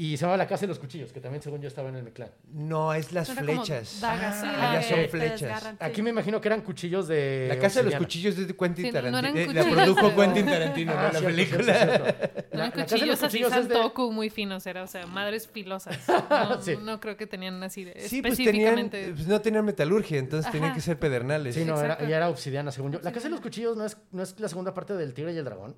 [0.00, 2.04] Y se llama la casa de los cuchillos, que también, según yo, estaba en el
[2.04, 2.30] mi clan.
[2.52, 4.00] No, es las Era como flechas.
[4.00, 5.40] dagas, sí, Ah, ya que son te flechas.
[5.40, 5.84] desgarran, sí.
[5.84, 7.46] Aquí me imagino que eran cuchillos de.
[7.48, 7.98] La casa de los obsidiana.
[8.06, 9.18] cuchillos es de Quentin Sí, no Tarantino.
[9.18, 11.64] eran Eh, la cuchillos, produjo pero- Quentin Tarantino, Ah, no la cierto, película.
[11.74, 12.04] cierto.
[12.38, 14.82] Eran La- la casa de los cuchillos así cuchillos es de- santoku muy finos, era,
[14.84, 15.98] o sea, madres filosas.
[16.30, 16.76] No, Sí.
[16.80, 19.12] no creo que tenían así de Sí, pues tenían, específicamente.
[19.16, 20.52] pues no tenían metalurgia, entonces Ajá.
[20.52, 21.56] tenían que ser pedernales.
[21.56, 22.04] Sí, no, era, Exacto.
[22.08, 23.00] y era obsidiana, según yo.
[23.02, 25.38] La casa de los cuchillos no es, no es la segunda parte del tigre y
[25.38, 25.74] el dragón.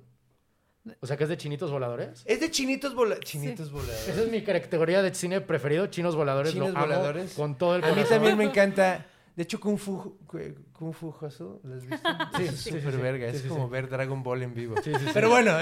[0.99, 2.23] O sea, que es de chinitos voladores.
[2.25, 4.07] Es de chinitos, vola- chinitos voladores.
[4.07, 6.53] Esa es mi categoría de cine preferido, chinos voladores.
[6.53, 7.33] Chinos lo amo voladores.
[7.33, 8.15] con todo el A mí corazón.
[8.15, 9.05] también me encanta.
[9.35, 10.17] De hecho, Kung Fu,
[10.73, 12.09] Kung Fu Hustle, ¿lo has visto?
[12.37, 13.01] Sí, es sí, súper sí, sí.
[13.01, 13.29] verga.
[13.29, 13.71] Sí, es sí, como sí.
[13.71, 14.75] ver Dragon Ball en vivo.
[14.83, 15.11] Sí, sí, sí.
[15.13, 15.57] Pero bueno,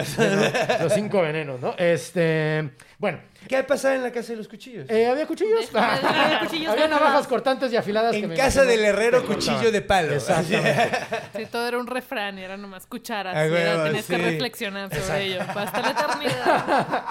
[0.82, 1.76] Los cinco venenos, ¿no?
[1.78, 2.72] Este.
[2.98, 4.90] Bueno, ¿qué ha pasado en la casa de los cuchillos?
[4.90, 5.70] eh, ¿había cuchillos?
[5.76, 8.16] Había cuchillos había navajas cortantes y afiladas.
[8.16, 10.14] en casa del herrero, cuchillo de palo.
[10.16, 10.90] Exactamente.
[11.36, 13.36] Sí, todo era un refrán y era nomás cucharas.
[13.36, 15.42] Ah, y era- huevo, tenías que reflexionar sobre ello.
[15.42, 17.04] Hasta la eternidad.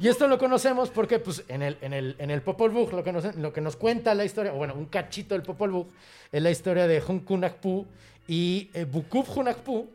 [0.00, 3.02] Y esto lo conocemos porque, pues, en el, en el, en el Popol Vuh, lo
[3.02, 5.86] que, nos, lo que nos cuenta la historia, o bueno, un cachito del Popol Vuh,
[6.30, 7.84] es la historia de Hunkunakpu
[8.28, 9.88] y eh, Bukub Hunakpu,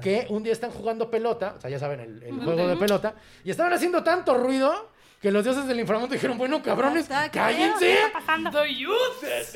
[0.00, 3.14] que un día están jugando pelota, o sea, ya saben, el, el juego de pelota,
[3.44, 4.90] y estaban haciendo tanto ruido
[5.24, 7.78] que los dioses del inframundo dijeron, bueno, cabrones, Está, ¿qué cállense.
[7.78, 8.58] ¿Qué está pasando?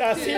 [0.02, 0.32] Así,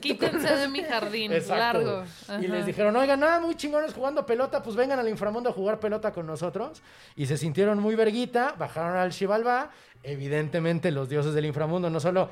[0.00, 2.42] Quítense de mi jardín, Exacto, largo.
[2.42, 5.78] Y les dijeron, oigan, nada, muy chingones jugando pelota, pues vengan al inframundo a jugar
[5.80, 6.80] pelota con nosotros.
[7.14, 9.70] Y se sintieron muy verguita, bajaron al Xibalbá.
[10.02, 12.30] Evidentemente los dioses del inframundo no solo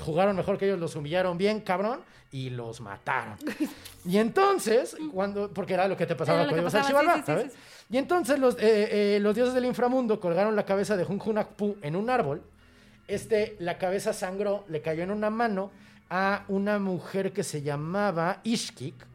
[0.00, 2.00] jugaron mejor que ellos, los humillaron bien, cabrón,
[2.32, 3.38] y los mataron.
[4.04, 7.52] Y entonces, cuando, porque era lo que te pasaba cuando ibas al sí, sí, ¿sabes?
[7.52, 7.58] sí,
[7.90, 11.96] Y entonces los, eh, eh, los dioses del inframundo colgaron la cabeza de Hunhunakpu en
[11.96, 12.42] un árbol.
[13.06, 15.70] Este, la cabeza sangró, le cayó en una mano
[16.10, 19.06] a una mujer que se llamaba Ishkik.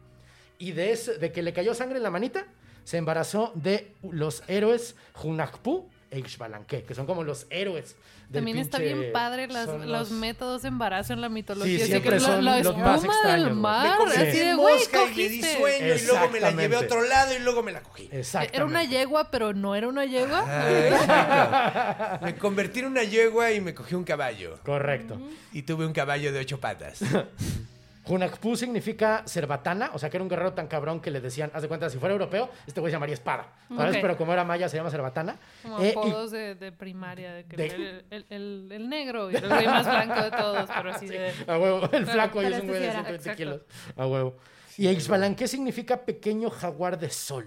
[0.58, 2.46] Y de que le cayó sangre en la manita,
[2.84, 5.88] se embarazó de los héroes Hunakpu
[6.22, 7.96] que son como los héroes
[8.28, 11.76] del También está pinche- bien padre las- los métodos de embarazo en la mitología.
[11.76, 13.98] Sí, así siempre que la- son la, los espuma más extraños, del mar.
[14.06, 16.80] Me Así de, güey, mosca y le di sueño y luego me la llevé a
[16.80, 18.08] otro lado y luego me la cogí.
[18.10, 18.56] Exactamente.
[18.56, 20.44] Era una yegua, pero no era una yegua.
[20.46, 22.24] Ah, exacto.
[22.24, 24.58] Me convertí en una yegua y me cogí un caballo.
[24.64, 25.20] Correcto.
[25.52, 27.00] Y tuve un caballo de ocho patas.
[28.06, 31.62] Hunakpu significa cerbatana, o sea que era un guerrero tan cabrón que le decían, haz
[31.62, 33.96] de cuenta, si fuera europeo, este güey se llamaría espada, ¿sabes?
[34.00, 35.36] Pero como era maya, se llama cerbatana.
[35.62, 39.30] Como Eh, y- apodos de, de primaria, de que De- el, el- el- el negro
[39.30, 41.32] y el güey más blanco de todos, pero así de...
[41.46, 42.92] A huevo, el flaco ahí pero es un este güey de sí era.
[43.04, 43.36] 120 Exacto.
[43.36, 43.60] kilos.
[43.96, 44.36] A huevo.
[44.76, 47.46] Y Ixbalanque significa pequeño jaguar de sol.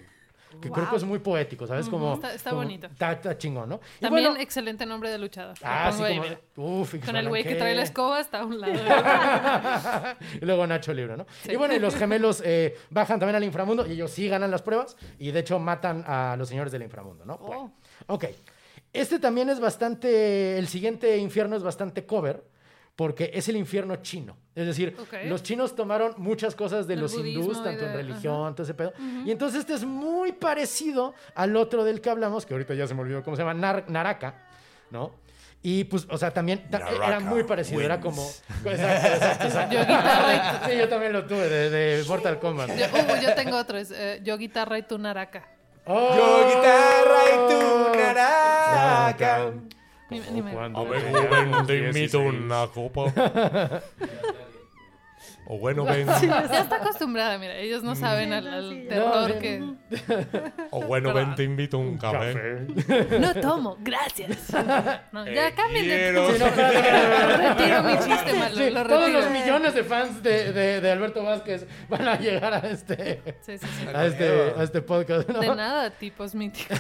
[0.62, 1.88] Que creo que es muy poético, ¿sabes?
[1.89, 2.88] Como, está- está como- bonito.
[2.88, 3.80] Está, está chingón, ¿no?
[3.97, 5.55] Y También bueno, excelente nombre de luchador.
[5.64, 6.41] Ah, sí, pongo ahí, como, mira.
[6.82, 8.74] uf, Con el güey que trae la escoba está a un lado.
[10.41, 11.26] y luego Nacho Libre, ¿no?
[11.49, 14.62] Y bueno, y los gemelos eh, bajan también al inframundo y ellos sí ganan las
[14.62, 17.38] pruebas y de hecho matan a los señores del inframundo, ¿no?
[17.38, 17.74] Bueno,
[18.08, 18.26] ok.
[18.93, 22.43] Este también es bastante, el siguiente infierno es bastante cover
[22.97, 24.35] porque es el infierno chino.
[24.55, 28.63] Es decir, los chinos tomaron muchas cosas de los hindús, y tanto en religión, todo
[28.63, 28.91] ese pedo.
[29.23, 32.93] Y entonces este es muy parecido al otro del que hablamos, que ahorita ya se
[32.95, 34.33] me olvidó cómo se llama, Nar- Naraka,
[34.89, 35.11] ¿no?
[35.61, 38.23] Y pues, o sea, también ta- era Naraka muy parecido, era como...
[38.65, 39.73] Exacto, exacto, exacto.
[39.75, 42.69] Yo guitarra Sí, yo también lo tuve de, de Mortal Kombat.
[42.75, 45.47] Yo, uh, yo tengo otro, es eh, yo guitarra y tú naraca.
[45.85, 46.15] Oh.
[46.15, 49.51] Yo guitarra y tú naraca.
[50.10, 52.43] Ni, ni me- Cuando A ver, teníamos joven, te invito 16.
[52.43, 53.82] una copa.
[55.49, 56.05] O bueno, ven.
[56.21, 58.85] Ya está acostumbrada, mira, ellos no saben al, al sí.
[58.89, 59.63] terror No, que...
[60.71, 62.67] O bueno, ven, te invito un café.
[63.19, 64.51] No tomo, gracias.
[65.13, 66.47] No, ya Eh, cambien de Sí, no.
[67.37, 69.21] Retiro mi chiste, malo, Sí, lo todos retiro.
[69.21, 73.57] los millones de fans de, de, de Alberto Vázquez van a llegar a este, Sí,
[73.57, 73.87] sí, sí.
[73.93, 75.29] a este, a este podcast.
[75.29, 75.39] ¿no?
[75.39, 76.77] De nada, tipos míticos.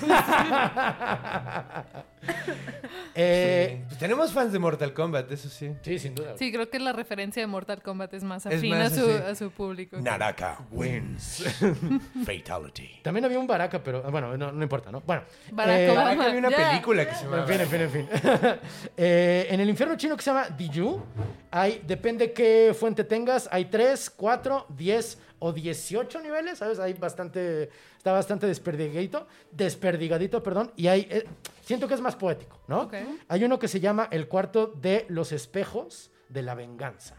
[3.15, 5.71] Eh, Pues tenemos fans de Mortal Kombat, eso sí.
[5.81, 6.35] sí, sin duda.
[6.37, 9.23] Sí, creo que la referencia de Mortal Kombat es más Es más a, su, así.
[9.31, 9.97] a su público.
[9.99, 11.43] Naraka wins.
[12.25, 12.99] Fatality.
[13.01, 15.01] También había un Baraka, pero bueno, no, no importa, ¿no?
[15.01, 15.23] Bueno.
[15.51, 16.03] Barack eh, Obama.
[16.03, 17.39] Naraka había una película que se llama.
[17.39, 18.07] En fin, en fin, en fin.
[18.97, 21.03] Eh, en el infierno chino que se llama Diju,
[21.51, 26.79] hay, depende qué fuente tengas, hay 3, 4, 10 o 18 niveles, ¿sabes?
[26.79, 31.25] Hay bastante, está bastante desperdigadito, desperdigadito, perdón, y hay, eh,
[31.63, 32.83] siento que es más poético, ¿no?
[32.83, 32.95] Ok.
[33.27, 37.15] Hay uno que se llama el cuarto de los espejos de la venganza,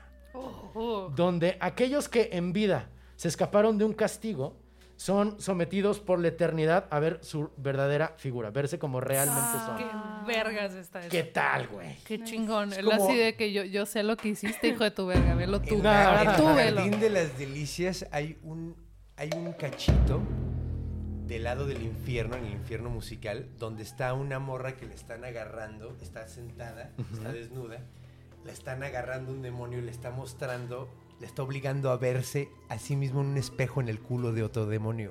[0.74, 1.10] Oh.
[1.14, 4.56] donde aquellos que en vida se escaparon de un castigo
[4.96, 9.76] son sometidos por la eternidad a ver su verdadera figura, verse como realmente son.
[9.78, 9.86] Qué
[10.26, 11.08] vergas está eso.
[11.08, 11.96] ¿Qué tal, güey?
[12.04, 12.72] Qué chingón.
[12.72, 15.06] Es Él como- así de que yo, yo sé lo que hiciste, hijo de tu
[15.06, 15.34] verga.
[15.36, 15.76] Velo tú.
[15.76, 16.80] En, tú el velo.
[16.80, 18.74] Jardín de las Delicias hay un,
[19.16, 20.20] hay un cachito
[21.26, 25.24] del lado del infierno, en el infierno musical, donde está una morra que le están
[25.24, 27.80] agarrando, está sentada, está desnuda,
[28.48, 30.88] la están agarrando un demonio y le está mostrando,
[31.20, 34.42] le está obligando a verse a sí mismo en un espejo en el culo de
[34.42, 35.10] otro demonio.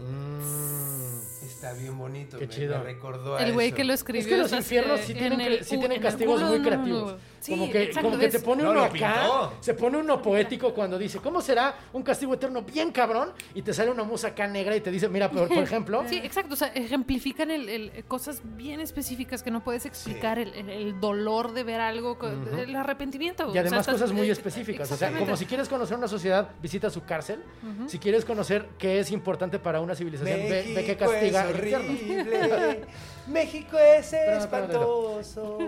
[1.43, 2.39] Está bien bonito, Mm.
[2.39, 2.77] Qué me, chido.
[2.77, 4.27] me recordó a El güey que lo Es escribió.
[4.29, 7.15] que los infiernos sí en tienen, el sí castigos muy creativos.
[7.39, 10.21] Sí, como que, exacto, como que te es- pone No, uno acá, se pone uno
[10.21, 13.31] poético cuando dice, ¿cómo será un castigo eterno bien cabrón?
[13.53, 16.17] Y te sale una musa acá negra y te dice, mira, por, por ejemplo, Sí,
[16.17, 16.53] exacto.
[16.53, 20.39] O sea, ejemplifican el, el- cosas bien específicas que no puedes explicar.
[20.39, 22.17] El, el- el dolor de ver algo,
[22.57, 23.45] el arrepentimiento.
[23.45, 24.91] y o sea, además cosas muy específicas.
[24.91, 27.43] O sea, como si quieres conocer una sociedad, visita su cárcel.
[27.87, 31.55] Si quieres conocer qué es importante para una civilización, ve, ve qué México castiga es
[31.55, 32.81] horrible.
[33.27, 35.57] México es espantoso.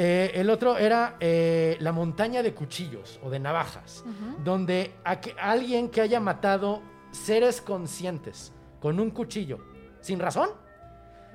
[0.00, 4.04] Eh, el otro era eh, la montaña de cuchillos o de navajas,
[4.44, 6.80] donde aqu- alguien que haya matado
[7.10, 9.58] seres conscientes con un cuchillo,
[10.00, 10.50] sin razón,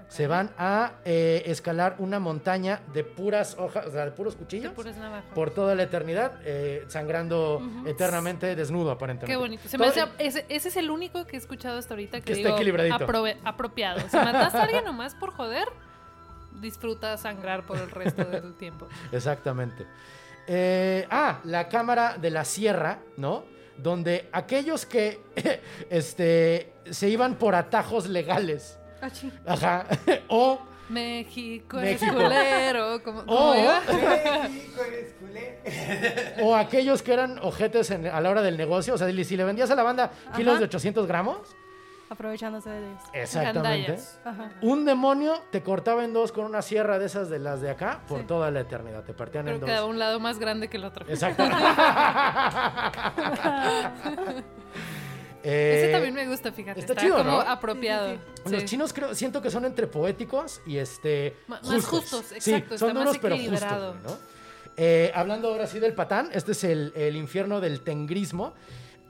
[0.07, 4.69] Se van a eh, escalar una montaña de puras hojas, o sea, de puros cuchillos.
[4.71, 5.25] De puras navajas.
[5.33, 9.31] Por toda la eternidad, eh, sangrando eternamente desnudo, aparentemente.
[9.33, 9.67] Qué bonito.
[9.67, 12.25] Se me Todo- hace- ese, ese es el único que he escuchado hasta ahorita que,
[12.25, 12.95] Que está equilibradito.
[13.43, 13.99] apropiado.
[14.09, 15.67] Si mataste a alguien nomás por joder,
[16.61, 18.87] disfruta sangrar por el resto del tiempo.
[19.11, 19.85] Exactamente.
[20.47, 23.45] Eh, ah, la cámara de la sierra, ¿no?
[23.77, 25.21] Donde aquellos que
[25.89, 28.77] este, se iban por atajos legales.
[29.45, 29.85] Ajá,
[30.29, 32.05] o, México, México.
[32.05, 33.01] es culero.
[33.03, 33.81] ¿Cómo, cómo o, iba?
[36.43, 39.43] o aquellos que eran ojetes en- a la hora del negocio, o sea, si le
[39.45, 40.59] vendías a la banda kilos Ajá.
[40.59, 41.37] de 800 gramos,
[42.09, 43.01] Aprovechándose de ellos.
[43.13, 43.97] exactamente,
[44.61, 48.01] un demonio te cortaba en dos con una sierra de esas de las de acá
[48.07, 48.25] por Sí.
[48.27, 49.67] toda la eternidad, te partían en dos.
[49.67, 51.05] quedaba un lado más grande que el otro.
[51.09, 51.43] Exacto.
[55.43, 56.79] Ese Eh, también me gusta, fíjate.
[56.79, 57.41] está Está, chido, como ¿no?
[57.41, 58.17] apropiado.
[58.49, 58.65] Los Sí.
[58.69, 63.03] chinos creo, siento que son entre poéticos y este más justos, Sí, exacto, son está
[63.05, 64.19] más pero justos.
[64.77, 68.53] Eh, hablando ahora sí del patán, este es el, el infierno del tengrismo.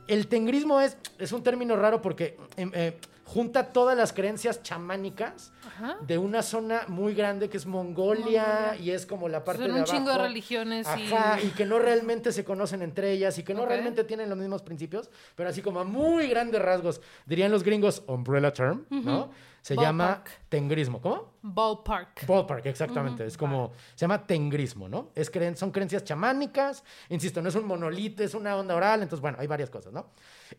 [0.07, 5.52] El tengrismo es, es un término raro porque em, eh, junta todas las creencias chamánicas
[5.75, 5.97] Ajá.
[6.01, 8.75] de una zona muy grande que es Mongolia, Mongolia.
[8.79, 10.27] y es como la parte Son de un chingo de abajo.
[10.27, 14.03] religiones y- Ajá, y que no realmente se conocen entre ellas y que no realmente
[14.03, 18.51] tienen los mismos principios, pero así como a muy grandes rasgos, dirían los gringos umbrella
[18.53, 19.31] term, ¿no?
[19.63, 20.99] Se llama tengrismo.
[20.99, 21.35] ¿Cómo?
[21.41, 22.27] Ballpark.
[22.27, 23.25] Ballpark, exactamente.
[23.25, 25.11] Es como, se llama tengrismo, ¿no?
[25.15, 29.21] Es creen, son creencias chamánicas, insisto, no es un monolito, es una onda oral, entonces,
[29.21, 30.07] bueno, hay varias cosas, ¿no?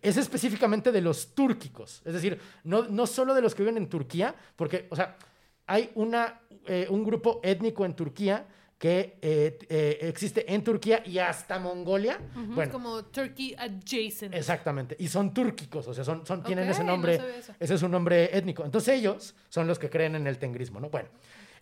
[0.01, 3.91] Es específicamente de los túrquicos, es decir, no, no solo de los que viven en
[3.91, 5.19] Turquía, porque, o sea,
[5.67, 8.47] hay una, eh, un grupo étnico en Turquía
[8.85, 12.19] que eh, eh, existe en Turquía y hasta Mongolia.
[12.35, 14.35] Bueno, Como Turkey adjacent.
[14.35, 14.95] Exactamente.
[14.99, 17.19] Y son túrquicos, o sea, son, son, tienen ese no nombre.
[17.59, 18.63] ese es un nombre étnico.
[18.63, 20.91] Entonces ellos son los que creen en el tengrismo, ¿no?
[20.91, 21.09] Bueno,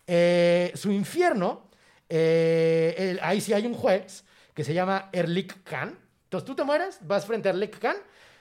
[0.05, 1.71] eh, su infierno,
[2.09, 5.97] el- ahí sí hay un juez que se llama Erlik Khan.
[6.25, 7.99] Entonces tú te mueres, vas frente a Erlik Khan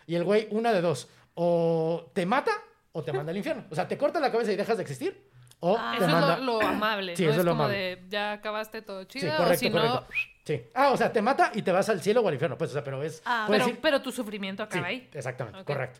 [0.08, 2.52] y el güey, una de dos, o te mata
[2.94, 3.64] o te manda al infierno.
[3.70, 5.30] O sea, te corta la cabeza y dejas de existir,
[5.62, 6.34] o Ah, te eso manda...
[6.36, 7.16] es lo, lo amable.
[7.16, 7.30] Sí, ¿no?
[7.32, 7.80] eso es lo como amable.
[7.96, 9.38] de ya acabaste todo Sí, chido.
[9.38, 10.04] correcto, o si no.
[10.46, 10.62] Sí.
[10.74, 12.74] Ah, o sea, te mata y te vas al cielo o al infierno, pues, o
[12.74, 13.22] sea, pero es...
[13.26, 15.10] Ah, pero, pero tu sufrimiento acaba Sí, ahí.
[15.14, 16.00] Exactamente, correcto.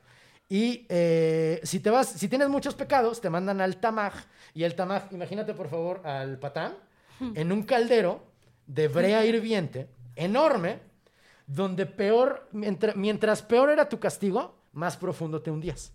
[0.50, 4.14] Y eh, si te vas, si tienes muchos pecados, te mandan al tamaj.
[4.54, 6.76] Y el tamaj, imagínate por favor al patán
[7.36, 8.24] en un caldero
[8.66, 10.80] de brea hirviente, enorme,
[11.48, 15.94] donde peor, mientras, mientras peor era tu castigo, más profundo te hundías.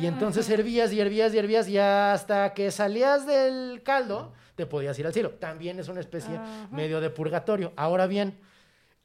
[0.00, 4.98] Y entonces hervías y hervías y hervías y hasta que salías del caldo te podías
[4.98, 5.30] ir al cielo.
[5.32, 6.38] También es una especie
[6.70, 7.72] medio de purgatorio.
[7.76, 8.38] Ahora bien,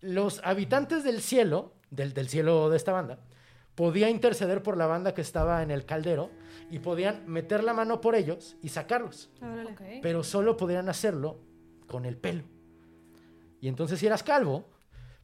[0.02, 3.20] los habitantes del cielo, del, del cielo de esta banda,
[3.76, 6.30] podía interceder por la banda que estaba en el caldero
[6.70, 9.32] y podían meter la mano por ellos y sacarlos.
[10.02, 11.39] Pero solo podían hacerlo
[11.88, 12.44] con el pelo.
[13.62, 14.70] Y entonces si eras calvo,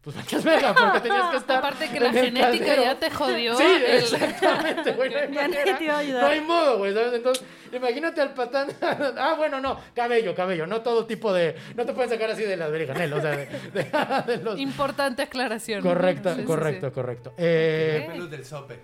[0.02, 1.58] pues valías verga, porque tenías que estar.
[1.58, 3.56] Aparte que la en el genética ya te jodió.
[3.56, 5.10] Sí, el- exactamente, güey.
[5.10, 6.24] No hay manera, te iba a ayudar.
[6.24, 6.94] No hay modo, güey.
[6.94, 7.14] ¿sabes?
[7.14, 8.70] Entonces, imagínate al patán.
[8.82, 10.66] ah, bueno, no, cabello, cabello.
[10.68, 11.56] No todo tipo de.
[11.76, 14.58] No te pueden sacar así de las verijas, o sea, de, de- de los.
[14.60, 15.82] Importante aclaración.
[15.82, 16.94] Correcto, Sí, sí, correcto, sí.
[16.94, 17.34] correcto.
[17.38, 18.08] Eh.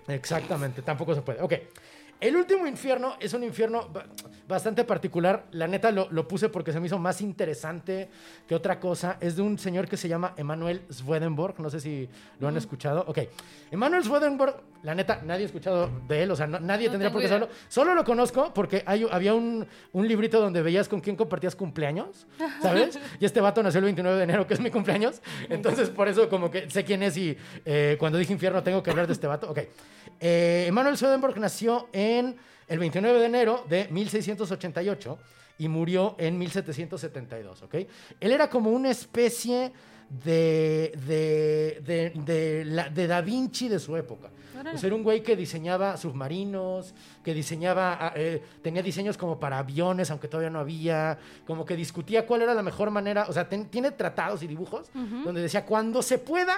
[0.08, 1.40] Exactamente, tampoco se puede.
[1.40, 1.54] Ok.
[2.20, 4.06] El último infierno es un infierno ba-
[4.48, 5.44] bastante particular.
[5.50, 8.08] La neta lo, lo puse porque se me hizo más interesante
[8.48, 9.18] que otra cosa.
[9.20, 11.60] Es de un señor que se llama Emanuel Swedenborg.
[11.60, 12.08] No sé si
[12.40, 13.04] lo han escuchado.
[13.06, 13.18] Ok.
[13.70, 16.30] Emanuel Swedenborg, la neta, nadie ha escuchado de él.
[16.30, 17.48] O sea, no- nadie No tendría por qué saberlo.
[17.68, 22.26] Solo lo conozco porque hay, había un, un librito donde veías con quién compartías cumpleaños,
[22.62, 22.98] ¿sabes?
[23.20, 25.20] Y este vato nació el 29 de enero, que es mi cumpleaños.
[25.50, 27.36] Entonces, por eso como que sé quién es y
[27.66, 29.50] eh, cuando dije infierno tengo que hablar de este vato.
[29.50, 29.58] Ok.
[30.18, 32.05] Eh, Emanuel Swedenborg nació en
[32.68, 35.18] el 29 de enero de 1688
[35.58, 37.74] y murió en 1772, ¿ok?
[38.20, 39.72] Él era como una especie
[40.08, 44.28] de, de, de, de la- de Da Vinci de su época.
[44.74, 49.38] O sea, era un güey que diseñaba submarinos, que diseñaba, ah, eh, tenía diseños como
[49.38, 53.32] para aviones, aunque todavía no había, como que discutía cuál era la mejor manera, o
[53.32, 54.88] sea, ten- tiene tratados y dibujos
[55.24, 56.56] donde decía, cuando se pueda,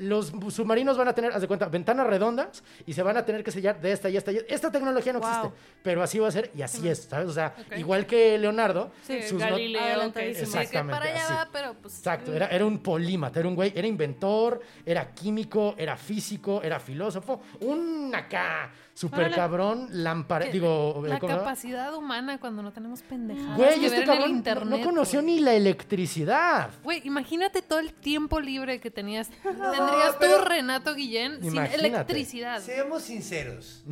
[0.00, 3.44] los submarinos van a tener, haz de cuenta, ventanas redondas y se van a tener
[3.44, 4.54] que sellar de esta y esta y esta.
[4.54, 5.28] Esta tecnología no Wow.
[5.28, 5.50] existe,
[5.82, 7.28] pero así va a ser y así es, ¿sabes?
[7.28, 10.46] O sea, igual que Leonardo, Sí, sus not- Galileo, que, Adelantadísimo.
[10.46, 11.98] sí, que Exactamente, para allá va, pero pues...
[11.98, 16.80] Exacto, era, era un polímata, era un güey, era inventor, era químico, era físico, era
[16.80, 19.34] filósofo, un acá super Órale.
[19.36, 23.56] cabrón, lámpara, que digo, la capacidad humana cuando no tenemos pendejadas.
[23.56, 25.34] Güey, este ver en el cabrón no- internet, no conoció güey.
[25.36, 26.70] ni la electricidad.
[26.82, 29.30] Güey, imagínate todo el tiempo libre que tenías.
[29.42, 31.76] Tendrías pero- tú, Renato Guillén, Imagínate.
[31.76, 32.60] sin electricidad.
[32.60, 33.84] Seamos sinceros.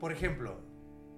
[0.00, 0.60] Por ejemplo,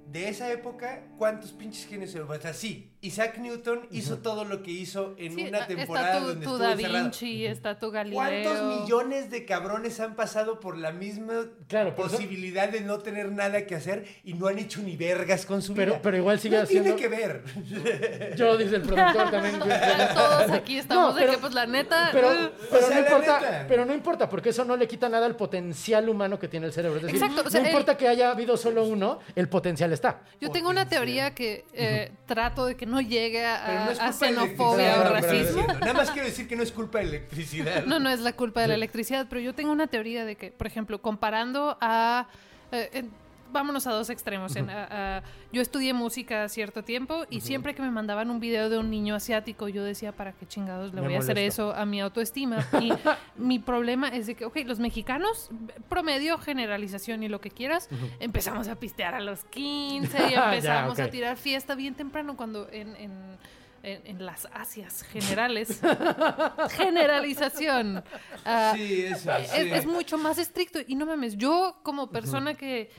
[0.07, 4.63] de esa época, ¿cuántos pinches genios se O sea, sí, Isaac Newton hizo todo lo
[4.63, 7.05] que hizo en Sí, una ah, temporada está tu, donde tu estuvo Da encerrado.
[7.05, 8.19] Vinci, está tu Galileo.
[8.21, 12.99] ¿Cuántos millones de cabrones han pasado por la misma Claro, por eso- posibilidad de no
[12.99, 16.03] tener nada que hacer y no han hecho ni vergas con su Pero- vida?
[16.03, 17.43] pero igual sigue no haciendo- tiene que ver.
[18.37, 19.59] Yo, dice el productor también.
[20.15, 22.11] Todos aquí estamos No, de que, pues, la neta...
[22.13, 23.65] Pero, uh, pero O sea, no importa, neta.
[23.69, 26.73] pero no importa, porque eso no le quita nada al potencial humano que tiene el
[26.73, 26.97] cerebro.
[26.99, 29.93] Es decir, Exacto, o sea, no el- importa que haya habido solo uno, el potencial
[29.93, 30.21] está.
[30.41, 35.05] Yo tengo una teoría que eh, trato de que no llegue a, no xenofobia o
[35.05, 35.66] racismo.
[35.80, 37.84] Nada más quiero decir que no es culpa de electricidad.
[37.86, 40.51] No, no es la culpa de la electricidad, pero yo tengo una teoría de que,
[40.51, 42.26] por ejemplo, comparando a...
[42.72, 43.05] eh,
[43.53, 44.57] vámonos a dos extremos.
[44.57, 45.23] en, a- a-
[45.53, 49.15] yo estudié música cierto tiempo y siempre que me mandaban un video de un niño
[49.15, 52.67] asiático, yo decía, ¿para qué chingados le Me voy a hacer eso a mi autoestima?
[52.81, 52.93] Y
[53.37, 55.51] mi problema es de que, ok, los mexicanos,
[55.89, 57.89] promedio, generalización y lo que quieras,
[58.21, 62.69] empezamos a pistear a los 15 y Ya, empezamos a tirar fiesta bien temprano cuando
[62.71, 62.97] en...
[62.97, 63.39] en
[63.83, 65.81] en, en las Asias generales.
[66.77, 68.05] Generalización.
[68.45, 69.71] Ah, Sí, eso, es, sí.
[69.73, 70.81] es mucho más estricto.
[70.87, 72.91] Y no mames, yo como persona que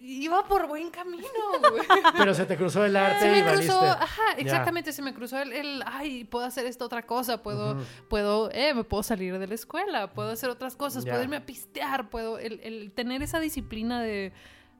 [0.00, 1.24] iba por buen camino,
[1.70, 1.82] güey.
[2.16, 3.66] Pero se te cruzó el arte Se y me valiste.
[3.66, 4.42] cruzó, ajá, Ya.
[4.42, 7.76] exactamente, se me cruzó el, el, ay, puedo hacer esta otra cosa, puedo,
[8.08, 11.12] puedo, eh, me puedo salir de la escuela, puedo hacer otras cosas, Ya.
[11.12, 14.32] puedo irme a pistear, puedo, el, el tener esa disciplina de,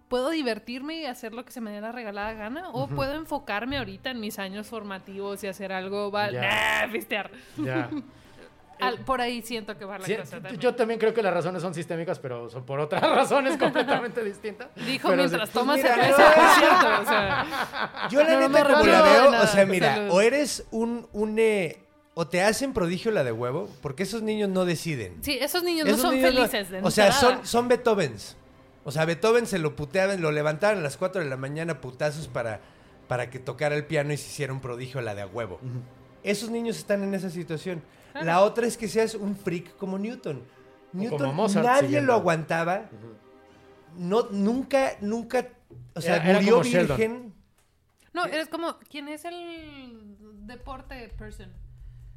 [0.08, 3.78] puedo divertirme y hacer lo que se me dé la regalada gana, o puedo enfocarme
[3.78, 6.86] ahorita en mis años formativos y hacer algo, va, Ya.
[6.86, 7.30] nah, pistear.
[7.56, 7.88] Ya.
[8.80, 10.58] Al- por ahí siento que va la Sí, cosa también.
[10.58, 14.68] yo también creo que las razones son sistémicas, pero son por otras razones completamente distintas.
[14.86, 16.54] Dijo Pero mientras sí, toma mira, cerveza, no.
[16.58, 17.46] cierto, o sea...
[18.10, 20.10] Yo la No, neta como la veo, o sea, mira, salud.
[20.12, 21.78] o eres un, un eh,
[22.14, 25.16] o te hacen prodigio la de huevo, porque esos niños no deciden.
[25.22, 26.70] Sí, esos niños Esos no son niños no- felices.
[26.70, 28.36] de o sea, son, son Beethovens.
[28.84, 32.28] O sea, Beethoven se lo puteaban, lo levantaban a las 4 de la mañana putazos
[32.28, 32.60] para,
[33.08, 35.60] para que tocara el piano y se hiciera un prodigio la de a huevo.
[36.22, 37.82] Esos niños están en esa situación.
[38.14, 40.42] La otra es que seas un freak como Newton.
[40.92, 42.08] Newton, como Mozart, nadie siguiendo.
[42.12, 42.90] lo aguantaba.
[43.96, 45.48] No, nunca, nunca,
[45.94, 46.96] o sea, Era- era murió Sheldon.
[46.96, 47.34] virgen.
[48.12, 48.76] No, eres como...
[48.90, 50.16] ¿Quién es el
[50.46, 51.52] deporte person?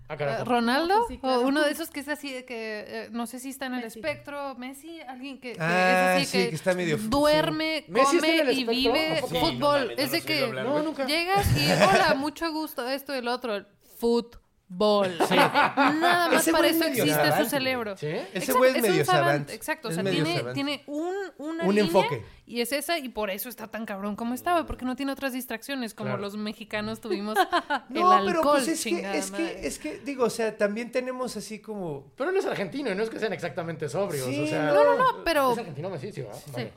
[0.09, 0.43] Ah, Eh.
[0.43, 1.05] ¿Ronaldo?
[1.07, 1.41] Sí, claro.
[1.41, 2.83] O uno de esos que es así de que...
[2.87, 3.99] eh, no sé si está en el Messi.
[3.99, 4.55] espectro.
[4.55, 8.37] Messi, alguien que, que Ah, es así sí, que está medio- Duerme, ¿Messi está en
[8.39, 9.87] come y vive fútbol.
[9.87, 10.83] no es de que hablar, No, güey.
[10.85, 11.05] nunca.
[11.05, 11.71] llegas y...
[11.71, 13.65] Hola, mucho gusto, esto y el otro.
[14.03, 15.17] Fútbol.
[15.29, 17.95] Nada más Ese para eso existe su cerebro.
[17.95, 18.07] ¿Sí?
[18.07, 19.49] Ese Exacto, güey es savant.
[19.49, 22.25] Exacto, o sea, tiene, tiene un, una Un línea enfoque.
[22.45, 25.31] y es esa y por eso está tan cabrón como estaba, porque no tiene otras
[25.31, 26.21] distracciones como Claro.
[26.21, 27.37] los mexicanos tuvimos
[27.89, 30.91] el No, alcohol, pero pues es que, es que, es que, digo, o sea, también
[30.91, 32.11] tenemos así como...
[32.17, 34.25] Pero él es argentino y no es que sean exactamente sobrios.
[34.25, 36.41] Sí, o sea, No, no, no, pero Es argentino macizo, ¿verdad?
[36.45, 36.51] Sí.
[36.51, 36.73] Vale.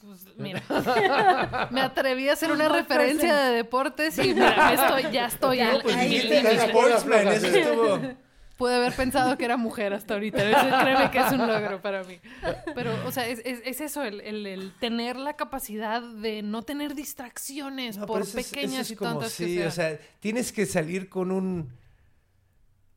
[0.00, 0.62] Pues, mira,
[1.70, 5.82] me atreví a hacer una referencia de deportes y mira, estoy, ya estoy Ya, en-
[5.82, 8.00] pues, ahí estuvo...
[8.56, 10.50] Pude haber pensado que era mujer hasta ahorita.
[10.50, 12.18] Eso, créeme que es un logro para mí.
[12.74, 16.60] Pero, o sea, es, es- es eso, el, el- el tener la capacidad de no
[16.62, 19.68] tener distracciones No, por eso pequeñas eso es y como, tontas sí, que sean.
[19.68, 21.70] o sea, tienes que salir con un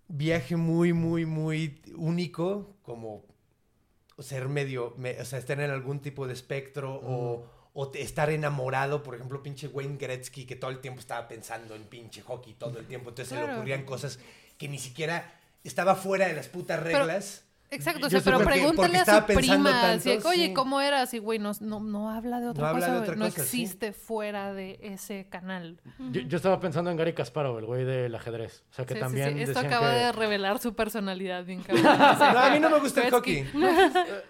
[0.09, 3.23] viaje muy, muy, muy único, como
[4.19, 8.29] ser medio, me- o sea, estar en algún tipo de espectro o, o te- estar
[8.29, 12.53] enamorado, por ejemplo, pinche Wayne Gretzky, que todo el tiempo estaba pensando en pinche hockey,
[12.53, 14.19] todo el tiempo, entonces se le ocurrían cosas
[14.57, 15.33] que ni siquiera
[15.63, 17.42] estaba fuera de las putas reglas.
[17.73, 20.53] Exacto, o sea, pero por qué- pregúntale porque a su prima, tanto, así, oye, sí.
[20.53, 21.01] ¿cómo era?
[21.01, 23.43] Así, güey, no, no, no habla de otra No cosa, de güey, otra no cosa,
[23.43, 23.63] sí.
[23.63, 25.79] existe fuera de ese canal.
[26.11, 28.63] Yo, yo estaba pensando en Gary Kasparov, el güey del ajedrez.
[28.71, 31.83] O sea, que Sí, también sí, Esto acaba que- de revelar su personalidad bien cabrón.
[32.33, 33.45] No, a mí no me gusta el hockey.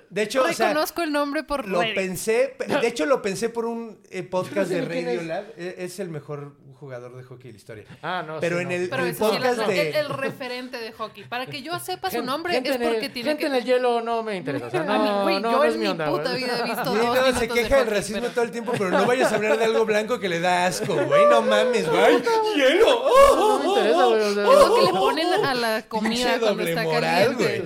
[0.10, 3.66] De hecho, o sea, Reconozco el nombre por Lo pensé, de hecho lo pensé por
[3.66, 5.26] un eh, podcast de Radio es.
[5.28, 5.46] Lab.
[5.58, 7.84] E- Es el mejor jugador de hockey de la historia.
[8.02, 8.76] Ah, no, Pero sí, en no.
[8.76, 9.90] el, Pero el podcast de...
[9.90, 11.24] el, el referente de hockey.
[11.24, 13.48] Para que yo sepa su nombre es porque tiene gente que...
[13.48, 14.68] en el hielo no me interesa.
[14.68, 16.30] O sea, no, A mí, güey, no, yo no es en mi mi onda, puta
[16.32, 16.44] güey.
[16.44, 18.52] vida he visto dos no, se minutos de queja del hockey, racismo pero- todo el
[18.52, 21.26] tiempo, pero no vayas a hablar de algo blanco que le da asco, güey.
[21.30, 22.22] No mames, güey.
[22.56, 22.88] ¡Hielo!
[23.04, 24.22] ¡Oh, No me interesa, güey.
[24.22, 27.64] o sea, Es lo que le ponen a la comida cuando está moral, caliente.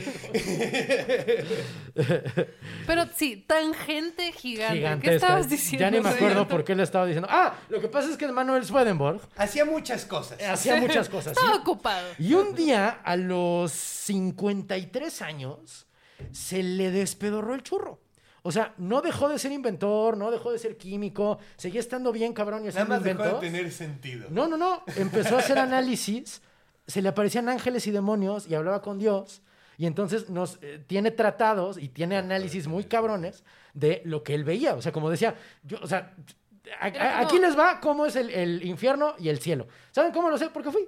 [2.85, 4.99] Pero sí, tangente gigante.
[5.01, 5.85] ¿Qué estabas diciendo?
[5.85, 7.27] Ya ni me acuerdo por qué le estaba diciendo.
[7.31, 10.41] Ah, lo que pasa es que Manuel Swedenborg Hacía muchas cosas.
[10.41, 11.33] hacía muchas cosas.
[11.37, 12.07] Estaba ocupado.
[12.19, 15.56] Y un día, a los 53 años,
[16.31, 17.99] se le despedorró el churro.
[18.43, 22.31] O sea, no dejó de ser inventor, no dejó de ser químico, seguía estando bien
[22.33, 24.27] cabrón y Nada haciendo más dejó de tener sentido.
[24.29, 24.83] No, no, no.
[24.95, 26.41] Empezó a hacer análisis,
[26.87, 29.41] se le aparecían ángeles y demonios y hablaba con Dios.
[29.77, 33.43] Y entonces nos eh, tiene tratados y tiene análisis muy cabrones
[33.73, 34.75] de lo que él veía.
[34.75, 36.15] O sea, como decía, yo, o sea,
[36.79, 39.67] a- a- aquí les va cómo es el, el infierno y el cielo.
[39.91, 40.49] ¿Saben cómo lo sé?
[40.49, 40.87] Porque fui.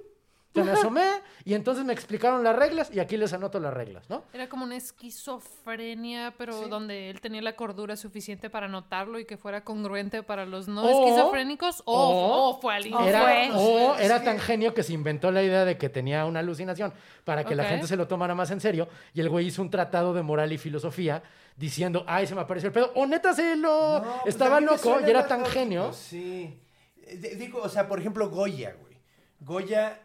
[0.52, 1.08] Se me asomé
[1.44, 4.24] y entonces me explicaron las reglas y aquí les anoto las reglas, ¿no?
[4.32, 9.36] Era como una esquizofrenia, pero donde él tenía la cordura suficiente para notarlo y que
[9.36, 11.82] fuera congruente para los no O- esquizofrénicos.
[11.86, 13.50] O, o o fue al O Era, fue.
[13.54, 16.92] o era tan genio que se inventó la idea de que tenía una alucinación
[17.24, 18.88] para que la gente se lo tomara más en serio.
[19.14, 21.22] Y el güey hizo un tratado de moral y filosofía
[21.56, 22.90] diciendo, ay, se me apareció el pedo.
[22.96, 24.00] O neta se lo...
[24.00, 25.92] No, pues estaba loco y era tan genio.
[25.92, 26.58] Sí.
[27.06, 28.96] Eh, Digo, o sea, por ejemplo, Goya, güey.
[29.40, 30.00] Goya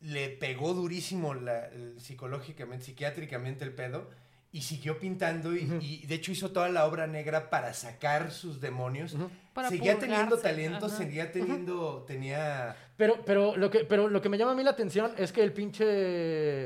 [0.00, 4.10] le pegó durísimo la- el- psicológicamente, psiquiátricamente el pedo
[4.52, 8.60] y siguió pintando y, y de hecho hizo toda la obra negra para sacar sus
[8.60, 9.14] demonios.
[9.52, 12.76] Para seguía teniendo talento, seguía teniendo, tenía...
[12.96, 15.42] Pero, pero, lo que, pero lo que me llama a mí la atención es que
[15.42, 16.64] el pinche.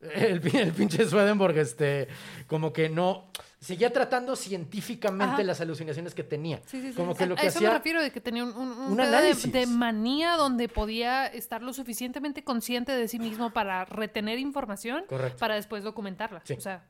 [0.00, 2.08] El, pin- el pinche Swedenborg, este,
[2.46, 3.30] como que no.
[3.60, 5.42] Seguía tratando científicamente Ajá.
[5.42, 6.60] las alucinaciones que tenía.
[6.66, 6.94] Sí, sí, sí.
[6.94, 8.96] Como que A- lo a que eso me refiero de que tenía un, un, un
[8.96, 15.38] de, manía donde podía estar lo suficientemente consciente de sí mismo para retener información Correcto.
[15.38, 16.40] para después documentarla.
[16.44, 16.54] Sí.
[16.54, 16.84] O sea,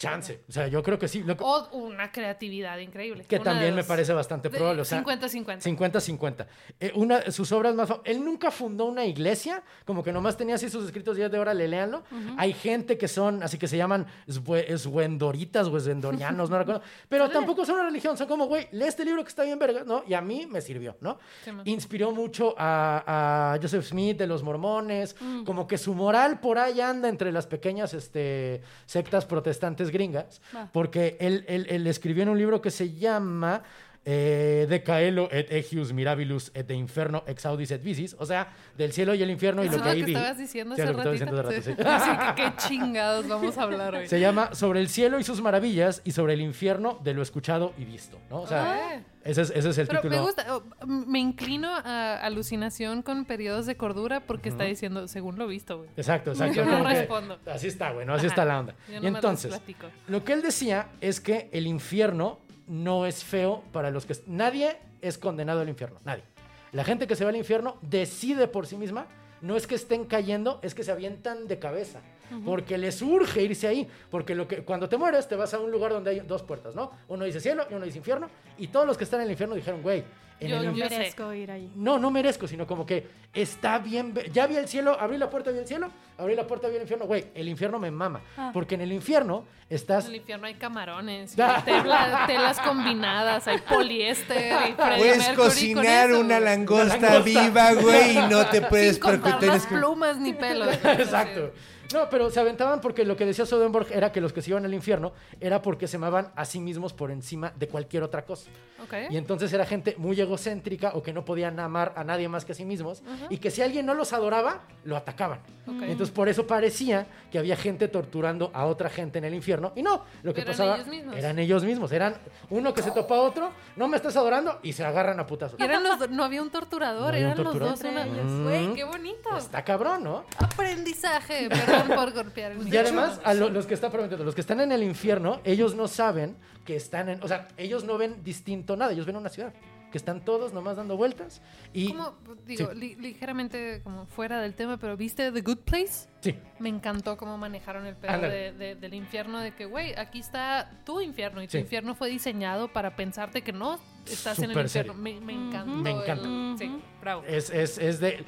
[0.00, 0.40] Chance.
[0.48, 1.22] O sea, yo creo que sí.
[1.22, 3.24] lo que- o una creatividad increíble.
[3.28, 4.80] que Una también me parece bastante probable.
[4.80, 5.60] O sea, 50-50.
[5.60, 6.46] 50-50.
[6.80, 7.90] Eh, una, sus obras más...
[8.04, 11.52] Él nunca fundó una iglesia, como que nomás tenía así sus escritos días de hora,
[11.52, 12.02] le léanlo.
[12.38, 16.80] Hay gente que son, así que se llaman eswendoritas o eswendorianos, no recuerdo.
[17.10, 19.84] Pero tampoco son una religión, son como, güey, lee este libro que está bien verga,
[19.84, 20.02] ¿no?
[20.08, 21.18] Y a mí me sirvió, ¿no?
[21.44, 21.50] Sí.
[21.64, 26.80] Inspiró mucho a, a Joseph Smith de los mormones, como que su moral por ahí
[26.80, 30.40] anda entre las pequeñas este, sectas protestantes gringas,
[30.72, 33.62] porque él, él- él escribió en un libro que se llama
[34.04, 38.48] eh, De Caelo et Egius Mirabilus et de Inferno ex audis et vicis, o sea,
[38.78, 40.14] del cielo y el infierno y lo que ahí vi.
[40.14, 41.54] estabas diciendo Sí, hace lo que estaba ratito.
[41.60, 42.14] diciendo hace rato, sí.
[42.16, 44.06] Así que qué chingados vamos a hablar hoy.
[44.08, 47.74] Se llama Sobre el cielo y sus maravillas y sobre el infierno de lo escuchado
[47.76, 48.40] y visto, ¿no?
[48.42, 49.00] O sea, Ah.
[49.22, 50.16] ese es, ese es el Pero título.
[50.20, 55.36] me gusta, oh, me inclino a alucinación con periodos de cordura porque está diciendo, según
[55.38, 55.90] lo visto, güey.
[55.96, 56.54] Exacto, exacto.
[56.54, 57.38] Yo no que respondo.
[57.46, 58.32] Así está, bueno, así Ajá.
[58.32, 58.74] está la onda.
[58.88, 59.60] Yo y entonces,
[60.08, 62.38] lo que él decía es que el infierno
[62.70, 64.14] no es feo para los que...
[64.26, 66.22] Nadie es condenado al infierno, nadie.
[66.70, 69.06] La gente que se va al infierno decide por sí misma,
[69.40, 72.00] no es que estén cayendo, es que se avientan de cabeza.
[72.44, 73.88] Porque les urge irse ahí.
[74.08, 76.76] Porque lo que, cuando te mueres, te vas a un lugar donde hay dos puertas,
[76.76, 76.92] ¿no?
[77.08, 78.30] Uno dice cielo y uno dice infierno.
[78.56, 80.04] Y todos los que están en el infierno dijeron, güey,
[80.40, 80.88] en Yo- el yo infierno...
[80.90, 80.98] sé.
[80.98, 81.70] merezco ir ahí.
[81.76, 84.14] No, no merezco, sino como que está bien.
[84.32, 85.88] Ya vi el cielo, abrí la puerta, vi el cielo,
[86.18, 87.06] abrí la puerta, vi el infierno.
[87.06, 88.20] Güey, el infierno me mama.
[88.36, 88.50] Ah.
[88.52, 90.04] Porque en el infierno estás.
[90.06, 91.62] En el infierno hay camarones, Ah.
[91.64, 98.62] tela- telas combinadas, hay poliéster Puedes Mercury cocinar una langosta, viva, güey, y no te
[98.62, 99.48] puedes Sin contar preocupar.
[99.48, 100.68] las plumas ni pelos.
[100.84, 101.52] Exacto.
[101.92, 104.64] No, pero se aventaban porque lo que decía Soderbergh era que los que se iban
[104.64, 108.50] al infierno era porque se amaban a sí mismos por encima de cualquier otra cosa.
[108.82, 108.94] Ok.
[109.10, 112.52] Y entonces era gente muy egocéntrica o que no podían amar a nadie más que
[112.52, 115.40] a sí mismos y que si alguien no los adoraba, lo atacaban.
[115.66, 115.82] Ok.
[115.82, 119.72] Y entonces por eso parecía que había gente torturando a otra gente en el infierno
[119.76, 121.16] y no, lo que Eran pasaba ellos mismos.
[121.16, 122.14] eran ellos mismos, eran
[122.50, 125.58] uno que se topa a otro, no me estás adorando y se agarran a putazos.
[125.58, 127.70] Y eran los no había un torturador, No había un eran torturador.
[127.72, 128.04] los dos una.
[128.06, 128.44] Mm.
[128.44, 129.36] Güey, qué bonito.
[129.36, 130.24] Está cabrón, ¿no?
[130.38, 131.48] Aprendizaje.
[131.96, 132.52] Por golpear.
[132.52, 135.40] el Y además, a lo- los que están prometiendo, los que están en el infierno,
[135.44, 139.16] ellos no saben que están en, o sea, ellos no ven distinto nada, ellos ven
[139.16, 139.52] una ciudad,
[139.90, 142.14] que están todos nomás dando vueltas y Como,
[142.46, 142.78] digo, Sí.
[142.78, 146.08] li- ligeramente como fuera del tema, pero ¿viste The Good Place?
[146.20, 150.20] sí, Me encantó cómo manejaron el pedo de- de- del infierno, de que, güey, aquí
[150.20, 151.58] está tu infierno y tu Sí.
[151.58, 154.68] infierno fue diseñado para pensarte que no estás en el infierno.
[154.68, 154.94] serio.
[154.94, 155.72] Me, me encantó.
[155.74, 156.64] Me el- encanta.
[156.64, 157.24] sí, bravo.
[157.26, 158.24] es, es, es de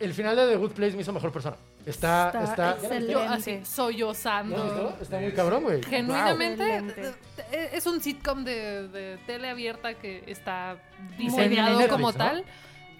[0.00, 1.56] el final de The Good Place me hizo mejor persona.
[1.86, 3.00] Está Está está.
[3.06, 4.96] Yo así, ¿No has sollozando.
[5.00, 5.82] Está muy cabrón, güey.
[5.82, 7.14] Genuinamente, eh,
[7.52, 10.76] eh, es un sitcom de, de tele abierta que está
[11.16, 12.18] diseñado Netflix, como ¿no?
[12.18, 12.44] tal.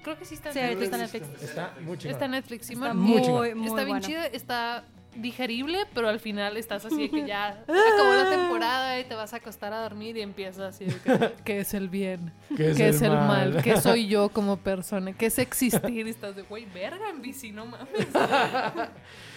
[0.02, 0.82] Creo que sí está en Sí, Netflix.
[0.84, 1.42] está en Netflix.
[1.42, 2.12] Está muy chingón.
[2.14, 2.96] Está en Netflix, Está Simón.
[2.98, 3.20] Muy
[3.54, 4.00] muy, está bien bueno.
[4.00, 4.84] chida, está
[5.16, 9.32] digerible, pero al final estás así de que ya acabó la temporada y te vas
[9.32, 12.32] a acostar a dormir y empiezas así de que, ¿qué es el bien?
[12.48, 13.54] ¿Qué ¿Qué, es es, el el mal?
[13.54, 13.62] mal?
[13.62, 15.12] ¿Qué soy yo como persona?
[15.12, 16.06] ¿Qué es existir?
[16.06, 18.08] Y estás de, güey, verga en bici, no mames.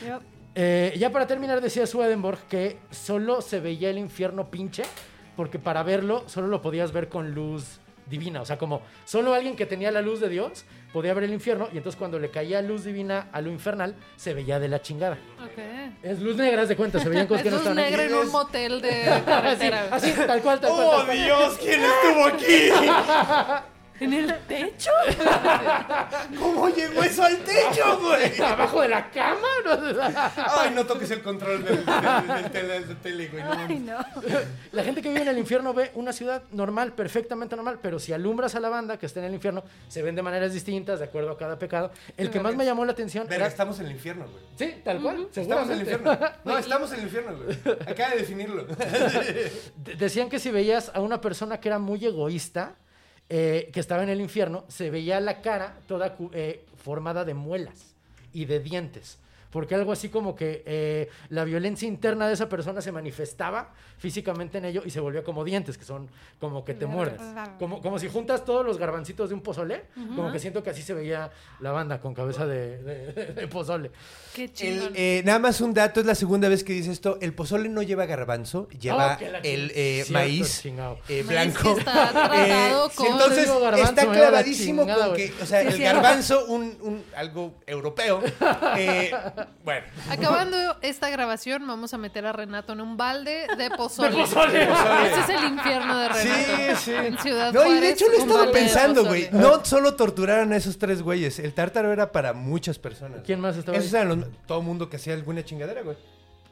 [0.06, 0.22] Yep.
[0.56, 4.84] Eh, ya para terminar, decía Swedenborg que solo se veía el infierno pinche,
[5.36, 8.42] porque para verlo solo lo podías ver con luz divina.
[8.42, 11.70] O sea, como solo alguien que tenía la luz de Dios podía ver el infierno,
[11.74, 15.18] y entonces cuando le caía luz divina a lo infernal, se veía de la chingada.
[15.44, 15.60] Ok.
[16.04, 18.10] Es luz negra, de cuenta, se veían cosas que Es no luz estaban negra ahí.
[18.10, 19.08] en un motel de
[19.92, 20.86] Así, tal cual, tal cual.
[20.88, 21.18] ¡Oh, tal cual.
[21.18, 21.58] Dios!
[21.60, 23.64] ¿Quién estuvo aquí?
[24.04, 24.92] ¿En el techo?
[26.40, 28.40] ¿Cómo llegó eso al techo, güey?
[28.42, 29.48] ¿Abajo de la cama?
[30.58, 33.44] Ay, no toques el control del, del- del tele, del tele, güey.
[33.44, 33.98] no Ay, no.
[34.72, 38.14] La gente que vive en el infierno ve una ciudad normal, perfectamente normal, pero si
[38.14, 41.06] alumbras a la banda que está en el infierno, se ven de maneras distintas, de
[41.06, 41.92] acuerdo a cada pecado.
[42.18, 43.48] El que más me llamó la atención era...
[43.48, 44.44] estamos en el infierno, güey.
[44.58, 46.18] Sí, tal cual, Estamos en el infierno.
[46.44, 47.58] No, estamos en el infierno, güey.
[47.88, 48.64] Acaba de definirlo.
[48.66, 52.76] De- Decían que si veías a una persona que era muy egoísta,
[53.30, 57.96] eh, que estaba en el infierno, se veía la cara toda eh, formada de muelas
[58.34, 59.18] y de dientes.
[59.54, 64.58] Porque algo así como que eh, la violencia interna de esa persona se manifestaba físicamente
[64.58, 66.10] en ello y se volvía como dientes, que son
[66.40, 67.22] como que te muerdes.
[67.60, 69.84] Como, como si juntas todos los garbancitos de un pozole,
[70.16, 71.32] como que siento que así se veía
[71.62, 73.92] la banda con cabeza de, de- de pozole.
[74.34, 74.92] Qué El, chingón.
[74.96, 77.20] eh, nada más un dato, es la segunda vez que dice esto.
[77.22, 81.78] El pozole no lleva garbanzo, lleva Oh, la el eh, cierto, maíz eh, blanco.
[81.78, 83.50] está con- entonces
[83.84, 88.22] está clavadísimo chingada, con que, o sea, el garbanzo, un, un- algo europeo.
[89.64, 94.12] bueno, Acabando esta grabación, vamos a meter a Renato en un balde de pozole.
[94.16, 94.64] pozole.
[94.64, 96.80] Ese es el infierno de sí, Renato.
[96.82, 96.92] sí.
[96.94, 99.30] En Ciudad No, y de hecho lo de pensando, güey.
[99.32, 101.40] No solo torturaron a esos tres güeyes.
[101.40, 103.22] El tártaro era para muchas personas.
[103.26, 104.02] ¿Quién más estaba Esos ahí?
[104.02, 105.98] eran los- todo mundo que hacía alguna chingadera, güey.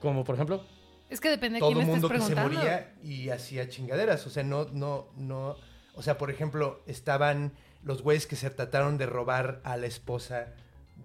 [0.02, 0.66] Como por ejemplo...
[1.10, 4.26] Es que depende de todo quién estés mundo que se moría y hacía chingaderas.
[4.28, 5.58] O sea, no, no, no.
[5.94, 7.52] O sea, por ejemplo, estaban
[7.84, 10.48] los güeyes que se trataron de robar a la esposa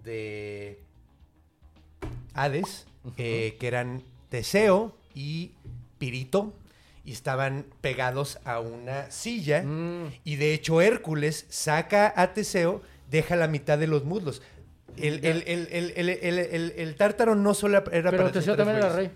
[0.03, 0.81] de
[2.37, 2.87] Hades,
[3.17, 5.51] eh, que eran Teseo y
[5.97, 6.53] Pirito,
[7.03, 9.63] y estaban pegados a una silla.
[9.63, 10.11] Mm.
[10.23, 14.41] Y de hecho, Hércules saca a Teseo, deja la mitad de los muslos.
[14.97, 18.55] El, el, el, el, el, el- el- el tártaro no solo era Pero para Teseo
[18.57, 19.11] también era rey.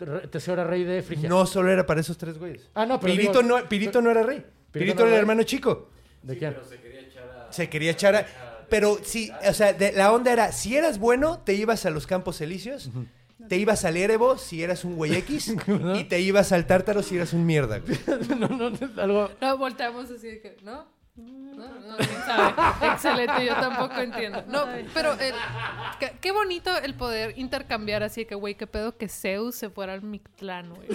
[0.00, 1.28] Re- Teseo era rey de Frigia.
[1.28, 2.68] No solo era para esos tres güeyes.
[2.74, 4.44] Ah, no, pero Pirito, digo- no, Pirito no era rey.
[4.72, 5.18] Pirito, no era era el rey.
[5.20, 5.90] hermano chico.
[6.22, 6.56] ¿De quién?
[7.50, 8.26] Se quería echar a...
[8.70, 12.06] Pero sí, o sea, de- la onda era, si eras bueno, te ibas a los
[12.06, 12.90] campos elíseos,
[13.48, 15.54] te ibas al Erebo si eras un güey X,
[15.96, 17.78] y te ibas al Tártaro si eras un mierda.
[17.80, 17.98] güey.
[18.38, 18.72] no, no,
[19.02, 19.30] algo...
[19.40, 20.86] No, volteamos así de que, ¿no?
[21.16, 22.54] No, no, sabe.
[22.94, 24.42] Excelente, yo tampoco entiendo.
[24.48, 24.64] No,
[24.94, 25.34] pero el-
[25.98, 29.68] qué, qué bonito el poder intercambiar así de que, güey, qué pedo que Zeus se
[29.68, 30.88] fuera al Mictlán, güey.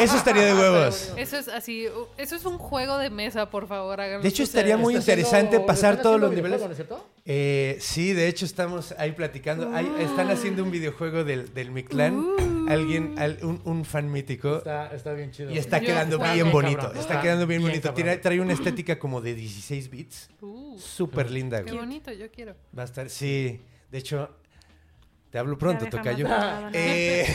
[0.00, 1.12] Eso estaría de huevos.
[1.16, 4.22] Eso es así, uh, eso es un juego de mesa, por favor, háganlo.
[4.22, 6.60] De hecho, estaría muy interesante haciendo- pasar todos los niveles.
[6.60, 7.06] videojuego, ¿no es cierto?
[7.24, 9.74] Eh, sí, de hecho estamos ahí platicando.
[9.74, 12.24] Ahí están haciendo un videojuego del, del Mictlán.
[12.72, 14.58] Alguien, al- un, un fan mítico.
[14.58, 15.50] Está, está bien chido.
[15.50, 16.80] Y está Yo- quedando está bien bien bonito.
[16.80, 16.98] cabrón.
[16.98, 17.94] Está Está quedando bien, bien bonito.
[17.94, 20.30] Tiene- trae una estética como de 16 bits.
[20.40, 21.78] Uh, Súper linda, qué güey.
[21.78, 22.54] bonito, yo quiero.
[22.76, 23.60] Va a estar, sí.
[23.90, 24.30] De hecho,
[25.30, 26.26] te hablo pronto, déjame Tocayo.
[26.26, 27.26] apagar, Eh,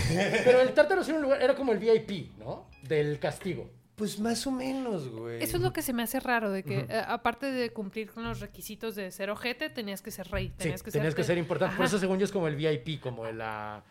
[0.45, 2.67] Pero el tártaro sí era un lugar, era como el VIP, ¿no?
[2.81, 3.69] Del castigo.
[3.95, 5.41] pues más o menos, güey.
[5.43, 8.23] Eso es lo que se me hace raro, de que eh, aparte de cumplir con
[8.23, 10.47] los requisitos de ser ojete, tenías que ser rey.
[10.47, 11.75] Sí, Tenías que tenías ser, que ser importante.
[11.77, 13.83] Por eso, según yo, es como el VIP, como la,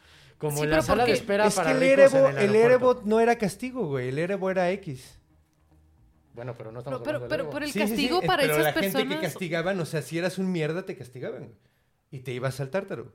[0.42, 2.36] como Sí, la pero sala de porque- espera Es que para el ricos Erebo, en
[2.38, 2.54] el, el.
[2.56, 4.08] Erebo no era castigo, güey.
[4.08, 5.18] El Erebo era X.
[6.34, 8.42] Bueno, pero no estamos No, pero, hablando pero por el Sí, sí, sí, castigo para
[8.42, 9.16] pero esas la gente personas.
[9.18, 11.52] que castigaban, o sea, si eras un mierda, te castigaban.
[12.10, 13.12] Y te ibas al tártaro.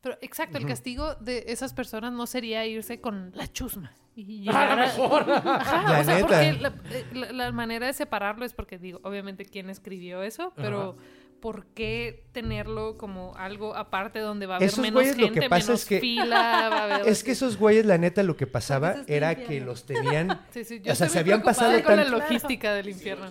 [0.00, 3.94] Pero exacto, el castigo de esas personas no sería irse con la chusma.
[4.16, 5.30] Y A llegar a- mejor.
[5.30, 6.26] Ajá, La o sea, neta.
[6.26, 10.52] porque la, eh, la- la manera de separarlo es porque digo, obviamente quién escribió eso,
[10.56, 10.96] pero
[11.40, 15.40] ¿por qué tenerlo como algo aparte donde va a haber Esos menos güeyes lo gente,
[15.40, 18.22] que pasa menos es que- fila, va a haber Es que esos güeyes, la neta,
[18.22, 19.48] lo que pasaba era infierno.
[19.48, 20.40] que los tenían.
[20.52, 23.28] Sí, sí, yo o sea, se habían pasado con la logística del infierno.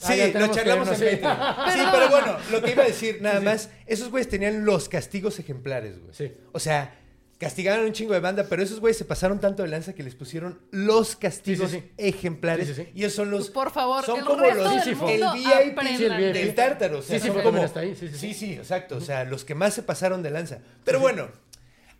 [0.00, 1.20] Sí, Ah, lo charlamos en.
[1.20, 1.72] Patreon.
[1.72, 5.40] Sí, pero bueno, lo que iba a decir, nada más, esos güeyes tenían los castigos
[5.40, 6.14] ejemplares, güey.
[6.14, 6.32] Sí.
[6.52, 6.94] O sea,
[7.38, 10.14] castigaron un chingo de banda, pero esos güeyes se pasaron tanto de lanza que les
[10.14, 11.92] pusieron los castigos Sí, sí, sí.
[11.96, 12.66] ejemplares.
[12.68, 12.90] Sí, sí, sí.
[12.94, 13.50] Y esos son los.
[13.50, 15.48] Por favor, son el como resto los del mundo el VIP
[15.78, 15.96] aprendan.
[15.98, 16.32] Sí, el VIP.
[16.34, 16.98] del tártaro.
[16.98, 18.34] O sea, Sísifo son también como- está ahí, sí, sí, sí, sí.
[18.34, 18.96] sí, exacto.
[18.96, 20.58] O sea, los que más se pasaron de lanza.
[20.84, 21.28] Pero bueno.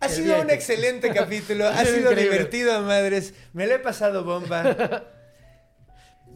[0.01, 0.51] Ha El sido un VIP.
[0.55, 2.21] excelente capítulo, ha sido increíble.
[2.23, 5.03] divertido a madres, me lo he pasado bomba.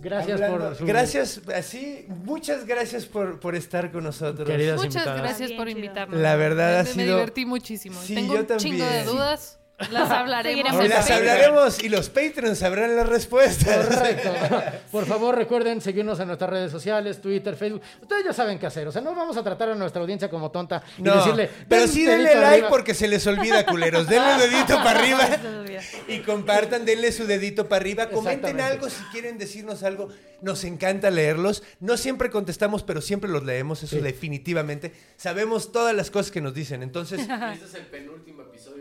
[0.04, 0.86] Gracias Hablando- por su...
[0.86, 4.48] Gracias, así, muchas gracias por, por estar con nosotros.
[4.48, 5.22] Queridas Muchas invitadas.
[5.22, 6.20] gracias por invitarnos.
[6.20, 8.00] La verdad me, ha me sido- divertí muchísimo.
[8.02, 9.06] Sí, Tengo yo un chingo de también.
[9.06, 9.60] dudas.
[9.92, 10.74] Las hablaremos.
[10.74, 11.20] Y en las Patreon.
[11.30, 13.88] hablaremos y los Patreons sabrán las respuestas.
[13.88, 14.34] Correcto.
[14.92, 17.82] Por favor, recuerden seguirnos en nuestras redes sociales, Twitter, Facebook.
[18.02, 18.88] Ustedes ya saben qué hacer.
[18.88, 21.50] O sea, no vamos a tratar a nuestra audiencia como tonta y No, decirle.
[21.68, 22.70] pero "Den sí denle like arriba".
[22.70, 24.08] porque se les olvida, culeros.
[24.08, 25.20] Denle dedito para arriba
[26.08, 28.10] y compartan, denle su dedito para arriba.
[28.10, 30.10] Comenten algo si quieren decirnos algo.
[30.42, 31.64] Nos encanta leerlos.
[31.80, 34.02] No siempre contestamos, pero siempre los leemos, eso Sí.
[34.02, 34.92] definitivamente.
[35.16, 36.84] Sabemos todas las cosas que nos dicen.
[36.84, 37.20] Entonces,
[37.54, 38.73] este es el penúltimo episodio.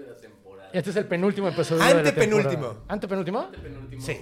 [0.72, 1.82] Este es el penúltimo episodio.
[1.84, 2.50] de la Antepenúltimo.
[2.52, 2.84] temporada.
[2.88, 3.50] ¿Antepenúltimo?
[3.50, 4.02] Penúltimo.
[4.02, 4.18] sí.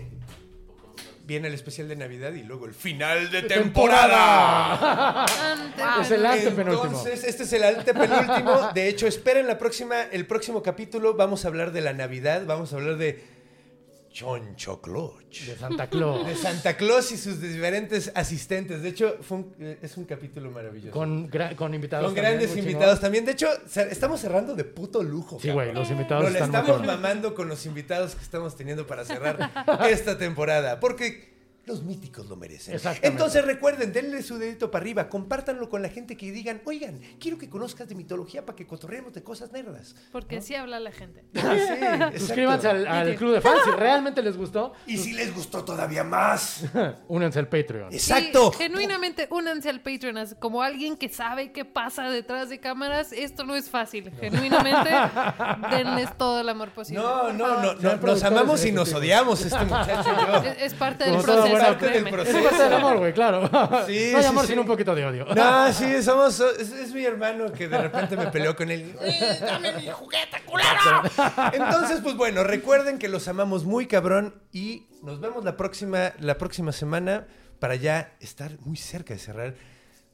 [1.25, 5.25] viene el especial de Navidad y luego el final de temporada.
[5.25, 6.85] Ante- Es el antepenúltimo.
[6.87, 8.71] Entonces, este es el antepenúltimo.
[8.75, 11.15] De hecho, esperen la próxima, el próximo capítulo.
[11.15, 13.23] Vamos a hablar de la Navidad, vamos a hablar de
[14.13, 15.45] Choncho Clutch.
[15.47, 16.27] De Santa Claus.
[16.27, 18.83] De Santa Claus y sus diferentes asistentes.
[18.83, 20.91] De hecho, fue un- eh, es un capítulo maravilloso.
[20.93, 22.07] Con, gra- con invitados.
[22.07, 22.71] Con también, grandes chingón.
[22.71, 23.25] invitados también.
[23.25, 23.49] De hecho,
[23.91, 25.39] estamos cerrando de puto lujo.
[25.41, 28.87] Sí, güey, los invitados Nos la están estamos mamando con los invitados que estamos teniendo
[28.87, 29.51] para cerrar
[29.91, 30.81] esta temporada.
[30.81, 31.31] Porque
[31.71, 32.75] los míticos lo merecen.
[32.75, 33.09] Exactamente.
[33.09, 37.39] Entonces recuerden, denle su dedito para arriba, compártanlo con la gente que digan, oigan, quiero
[37.39, 39.95] que conozcas de mitología para que cotorreemos de cosas nerdas.
[40.13, 41.25] Porque así habla la gente.
[41.43, 42.19] Ah, sí.
[42.27, 44.73] Suscríbanse al, al club de fans si realmente les gustó.
[44.87, 46.65] Y si les gustó todavía más.
[47.09, 47.93] Únense al Patreon.
[47.93, 48.53] Exacto.
[48.53, 53.13] Sí, genuinamente, únanse al Patreon como alguien que sabe qué pasa detrás de cámaras.
[53.13, 54.11] Esto no es fácil.
[54.21, 54.91] Genuinamente,
[55.71, 57.03] denles todo el amor posible.
[57.03, 60.51] No, no, no, no, nos amamos y nos odiamos este muchacho y yo.
[60.51, 61.57] Es, es parte del Como proceso.
[61.61, 62.39] Parte del proceso.
[62.39, 63.47] Es parte del amor, güey, claro.
[63.87, 64.51] Sí, no hay sí, amor sí.
[64.51, 65.27] sin un poquito de odio.
[65.35, 66.41] No, sí, somos.
[66.41, 68.95] Es, es mi hermano que de repente me peleó con él.
[69.01, 71.03] ¡Eh, ¡Dame mi juguete, culero!
[71.53, 76.39] Entonces, pues bueno, recuerden que los amamos muy cabrón y nos vemos la próxima, la
[76.39, 77.27] próxima semana
[77.59, 79.55] para ya estar muy cerca de cerrar.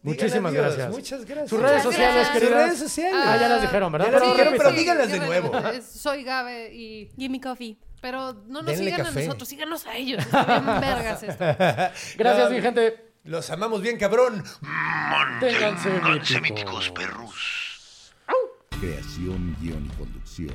[0.02, 0.90] Muchísimas adiós, gracias.
[0.90, 1.50] Muchas gracias.
[1.50, 2.28] Sus redes sociales, gracias.
[2.28, 2.66] Sus queridas.
[2.66, 3.20] redes sociales.
[3.24, 4.06] Ah, ya las dijeron, ¿verdad?
[4.06, 5.52] Ya las dijeron, pero díganlas de nuevo.
[5.82, 7.10] Soy Gabe y...
[7.16, 7.76] Gimme coffee.
[8.00, 9.20] Pero no nos Denle sigan café.
[9.20, 10.24] a nosotros, síganos a ellos.
[10.32, 11.44] Vergas esto.
[12.18, 13.12] Gracias, No, mi gente.
[13.24, 14.44] Los amamos bien, cabrón.
[15.40, 16.92] Ténganse míticos.
[18.78, 20.54] Creación, guion y conducción.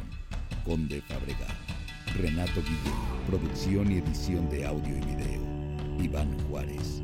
[0.63, 1.49] Conde Fabregat.
[2.15, 2.93] Renato Guillén.
[3.27, 5.41] Producción y edición de audio y video.
[6.01, 7.01] Iván Juárez.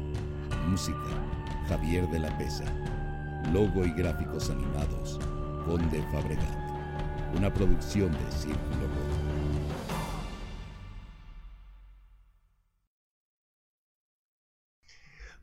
[0.68, 0.97] Música.
[1.68, 2.65] Javier de la Pesa.
[3.51, 5.19] Logo y gráficos animados.
[5.65, 6.57] Conde Fabregat.
[7.35, 8.88] Una producción de Círculo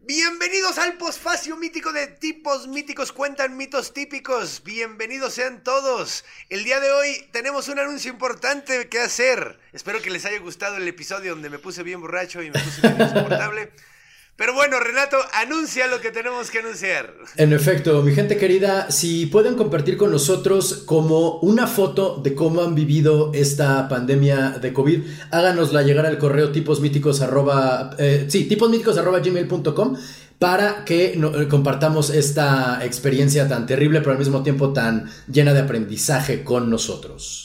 [0.06, 4.62] Bienvenidos al posfacio mítico de tipos míticos cuentan mitos típicos.
[4.62, 6.26] Bienvenidos sean todos.
[6.50, 9.58] El día de hoy tenemos un anuncio importante que hacer.
[9.72, 12.82] Espero que les haya gustado el episodio donde me puse bien borracho y me puse
[12.82, 13.72] bien insoportable.
[14.36, 17.14] Pero bueno, Renato, anuncia lo que tenemos que anunciar.
[17.36, 22.62] En efecto, mi gente querida, si pueden compartir con nosotros como una foto de cómo
[22.62, 28.98] han vivido esta pandemia de COVID, háganosla llegar al correo tiposmíticos arroba, eh, sí, tiposmíticos
[28.98, 29.96] arroba gmail.com
[30.40, 35.60] para que eh, compartamos esta experiencia tan terrible, pero al mismo tiempo tan llena de
[35.60, 37.43] aprendizaje con nosotros.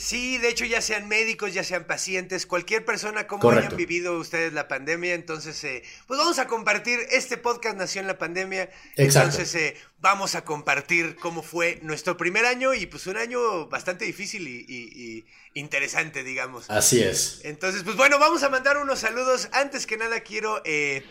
[0.00, 3.66] Sí, de hecho, ya sean médicos, ya sean pacientes, cualquier persona, como Correcto.
[3.66, 8.06] hayan vivido ustedes la pandemia, entonces, eh, pues vamos a compartir, este podcast nació en
[8.06, 9.28] la pandemia, Exacto.
[9.30, 14.06] entonces eh, vamos a compartir cómo fue nuestro primer año y pues un año bastante
[14.06, 16.70] difícil y, y- y interesante, digamos.
[16.70, 17.40] Así es.
[17.44, 19.48] Entonces, pues bueno, vamos a mandar unos saludos.
[19.52, 21.04] Antes que nada quiero eh,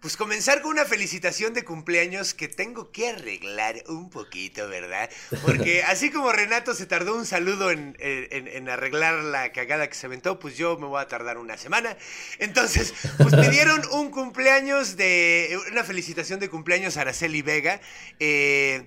[0.00, 5.10] pues comenzar con una felicitación de cumpleaños que tengo que arreglar un poquito, ¿verdad?
[5.42, 9.94] Porque así como Renato se tardó un saludo en, en- en arreglar la cagada que
[9.94, 11.96] se aventó, pues yo me voy a tardar una semana.
[12.38, 15.58] Entonces, pues pidieron un cumpleaños de...
[15.70, 17.80] una felicitación de cumpleaños a Araceli Vega.
[18.18, 18.84] eh,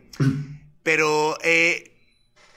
[0.84, 1.38] pero...
[1.44, 1.93] eh,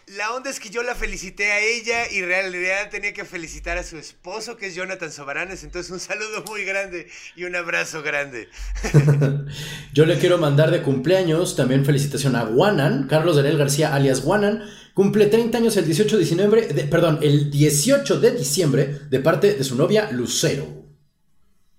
[0.07, 3.77] la onda es que yo la felicité a ella y en realidad tenía que felicitar
[3.77, 5.65] a su esposo, que es Jonathan Sobaranes.
[5.65, 8.49] Entonces, un saludo muy grande y un abrazo grande.
[9.93, 14.63] Yo le quiero mandar de cumpleaños también felicitación a Guanan, Carlos Daniel García alias Guanan,
[14.95, 19.55] cumple 30 años el 18 de diciembre, de- perdón, el 18 de diciembre de parte
[19.55, 20.85] de su novia Lucero.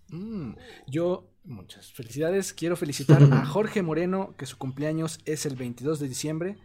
[0.10, 0.52] Mm,
[0.88, 2.52] yo, muchas felicidades.
[2.52, 6.58] Quiero felicitar a Jorge Moreno, que su cumpleaños es el 22 de diciembre.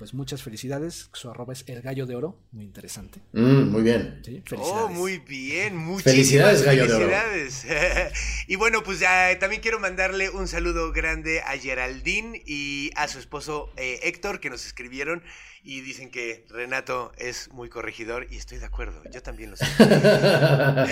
[0.00, 1.10] Pues muchas felicidades.
[1.12, 2.34] Su arroba es el gallo de oro.
[2.52, 3.20] Muy interesante.
[3.34, 4.22] Mm, muy bien.
[4.24, 4.90] Sí, Oh, felicidades.
[4.96, 7.06] muy bien, muchísimas Felicidades, Gallo de Oro.
[7.10, 7.66] felicidades.
[8.48, 13.18] y bueno, pues ya también quiero mandarle un saludo grande a Geraldine y a su
[13.18, 15.22] esposo eh, Héctor, que nos escribieron
[15.62, 19.66] y dicen que Renato es muy corregidor y estoy de acuerdo, yo también lo sé.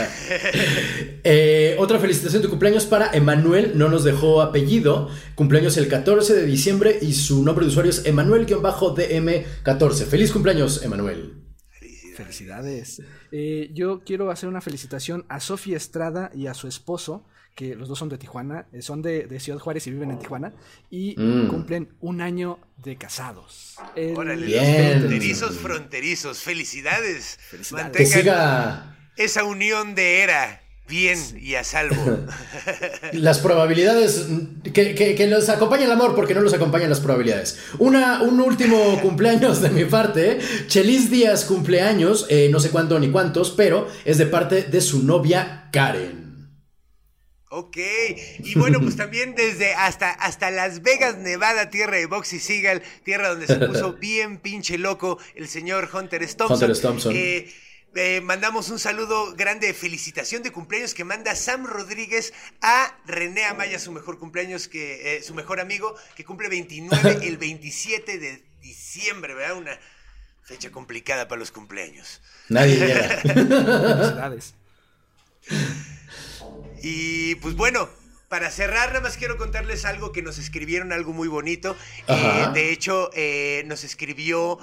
[1.24, 6.46] Eh, otra felicitación de cumpleaños para Emanuel, no nos dejó apellido, cumpleaños el 14 de
[6.46, 10.06] diciembre y su nombre de usuario es Emanuel-DM14.
[10.06, 11.44] Feliz cumpleaños, Emanuel.
[12.16, 13.02] Felicidades.
[13.30, 17.26] Eh, yo quiero hacer una felicitación a Sofía Estrada y a su esposo,
[17.59, 20.20] que los dos son de Tijuana, eh, son de, de Ciudad Juárez y viven en
[20.20, 20.52] Tijuana,
[20.93, 21.48] y Mm.
[21.48, 23.74] cumplen un año de casados.
[23.97, 24.93] El- Órale, Bien.
[24.93, 27.40] los fronterizos, fronterizos, felicidades.
[27.51, 31.97] Que Mantengan siga esa unión de era bien y a salvo.
[33.12, 34.26] las probabilidades,
[34.72, 37.59] que, que, que los acompañe el amor porque no los acompañan las probabilidades.
[37.80, 43.10] Una, un último cumpleaños de mi parte, Chelis Díaz cumpleaños, eh, no sé cuándo ni
[43.10, 46.27] cuántos, pero es de parte de su novia Karen.
[47.50, 47.78] Ok,
[48.40, 53.30] y bueno, pues también desde hasta, hasta Las Vegas, Nevada, tierra de Boxy Seagal, tierra
[53.30, 56.70] donde se puso bien pinche loco el señor Hunter Thompson.
[56.70, 57.12] Hunter Thompson.
[57.16, 57.50] Eh,
[57.94, 63.46] eh, mandamos un saludo grande de felicitación de cumpleaños que manda Sam Rodríguez a René
[63.46, 68.44] Amaya, su mejor cumpleaños, que eh, su mejor amigo, que cumple 29 el 27 de
[68.60, 69.56] diciembre, ¿verdad?
[69.56, 69.78] Una
[70.42, 72.20] fecha complicada para los cumpleaños.
[72.50, 73.22] Nadie llega.
[76.82, 77.88] Y pues bueno,
[78.28, 81.76] para cerrar, nada más quiero contarles algo que nos escribieron, algo muy bonito.
[82.06, 84.59] Eh, de hecho, eh, nos escribió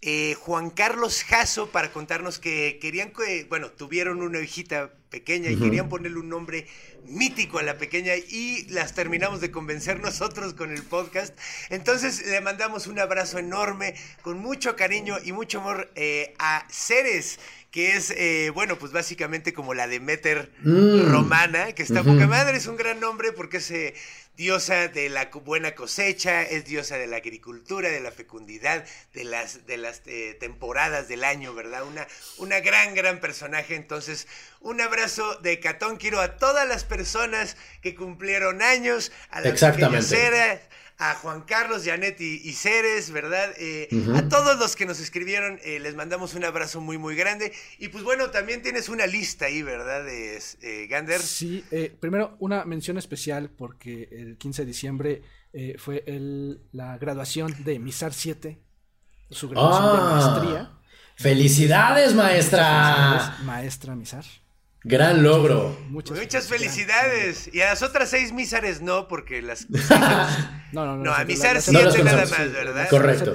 [0.00, 5.56] eh, Juan Carlos Jasso para contarnos que querían que, bueno, tuvieron una hijita pequeña y
[5.56, 6.66] querían ponerle un nombre
[7.04, 11.36] mítico a la pequeña y las terminamos de convencer nosotros con el podcast.
[11.70, 17.40] Entonces le mandamos un abrazo enorme, con mucho cariño y mucho amor eh, a Ceres,
[17.70, 21.10] que es, eh, bueno, pues básicamente como la Demeter Mm.
[21.10, 22.12] romana, que está Ujú.
[22.12, 23.94] poca madre, es un gran nombre porque es eh,
[24.38, 29.66] diosa de la buena cosecha, es diosa de la agricultura, de la fecundidad, de las,
[29.66, 31.82] de las eh, temporadas del año, ¿verdad?
[31.82, 32.06] Una,
[32.38, 33.74] una gran, gran personaje.
[33.74, 34.28] Entonces,
[34.60, 39.98] un abrazo de Catón Quiero a todas las personas que cumplieron años, a la Exactamente.
[41.00, 43.52] A Juan Carlos, Janet y, y Ceres, ¿verdad?
[43.58, 43.88] Eh.
[44.16, 47.52] A todos los que nos escribieron, eh, les mandamos un abrazo muy, muy grande.
[47.78, 50.04] Y pues bueno, también tienes una lista ahí, ¿verdad?
[50.04, 51.20] De, eh, Gander.
[51.20, 55.22] Sí, eh, primero una mención especial porque el 15 de diciembre
[55.52, 58.58] eh, fue el- la graduación de Misar 7,
[59.30, 60.14] su graduación de Ah.
[60.32, 60.72] maestría.
[61.16, 62.58] ¡Felicidades, maestra!
[62.64, 64.24] Felicidades, Maestra Misar.
[64.88, 65.76] Gran logro.
[65.90, 67.50] Muchas, Muchas felicidades.
[67.52, 69.66] Y a las otras seis mísares no, porque las.
[70.72, 71.04] No, no, no.
[71.04, 72.88] No, a las siete nada más, ¿verdad?
[72.90, 73.34] Correcto.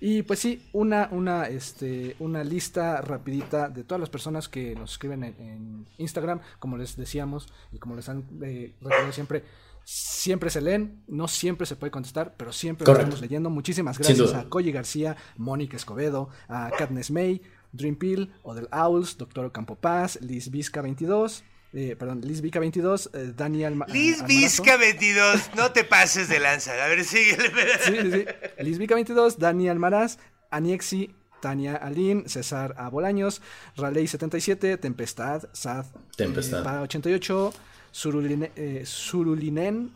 [0.00, 4.92] Y pues sí, una, una, este, una lista rapidita de todas las personas que nos
[4.92, 9.42] escriben en, en Instagram, como les decíamos y como les han eh, recordado siempre,
[9.84, 13.50] siempre se leen, no siempre se puede contestar, pero siempre lo estamos leyendo.
[13.50, 17.40] Muchísimas gracias a Koji García, Mónica Escobedo, a Katniss May,
[17.76, 23.10] Dream Pill, Odell Owls, Doctor Ocampo Paz, Liz Vizca 22, eh, perdón, Liz Vizca 22,
[23.12, 24.24] eh, Daniel Ma- Liz.
[24.26, 26.72] Vizca 22, no te pases de lanza.
[26.82, 27.50] A ver, síguele.
[27.84, 28.24] Sí, sí, sí.
[28.64, 30.18] Lisbica 22, Dani Almaraz,
[30.50, 32.88] Aniexi, Tania Alín, César A.
[32.88, 33.42] Bolaños,
[33.76, 35.84] Raleigh 77, Tempestad, Sad,
[36.16, 36.60] Tempestad.
[36.60, 37.52] eh, Pa 88,
[37.92, 39.90] Suruline- eh, Surulinen,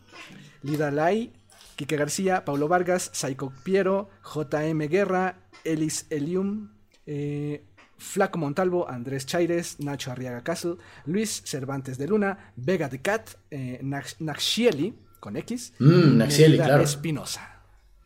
[0.61, 1.31] Lida Lai,
[1.75, 6.69] Quique García, Paulo Vargas, Saiko Piero, JM Guerra, Elis Elium,
[7.07, 7.63] eh,
[8.01, 10.75] Flaco Montalvo, Andrés Chaires, Nacho Arriaga Castle,
[11.05, 16.83] Luis Cervantes de Luna, Vega de Cat, eh, Nax- Naxieli, con X, Mm, Naxieli, claro.
[16.83, 17.61] Espinosa.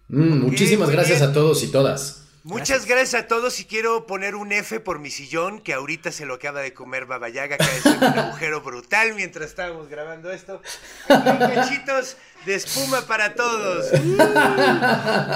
[0.10, 1.30] Mm, muchísimas gracias bien.
[1.32, 2.22] a todos y todas.
[2.44, 6.28] Muchas gracias a todos y quiero poner un F por mi sillón que ahorita se
[6.28, 10.62] lo acaba de comer Babayaga, de hacer un agujero brutal mientras estábamos grabando esto.
[11.08, 13.88] Cachitos de espuma para todos.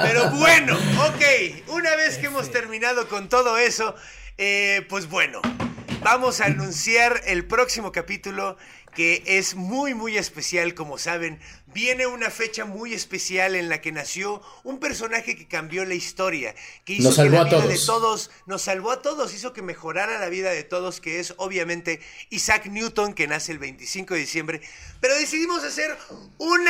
[0.03, 0.75] Pero bueno,
[1.07, 3.95] ok, una vez que hemos terminado con todo eso,
[4.41, 5.41] eh, pues bueno,
[6.01, 8.55] vamos a anunciar el próximo capítulo
[8.95, 13.91] que es muy muy especial, como saben, viene una fecha muy especial en la que
[13.91, 16.55] nació un personaje que cambió la historia,
[16.85, 17.69] que hizo Nos salvó que la a vida todos.
[17.69, 21.33] de todos, nos salvó a todos, hizo que mejorara la vida de todos, que es
[21.35, 21.99] obviamente
[22.29, 24.61] Isaac Newton, que nace el 25 de diciembre,
[25.01, 25.97] pero decidimos hacer
[26.37, 26.65] un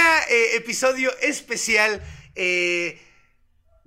[0.56, 2.02] episodio especial.
[2.34, 3.09] eh,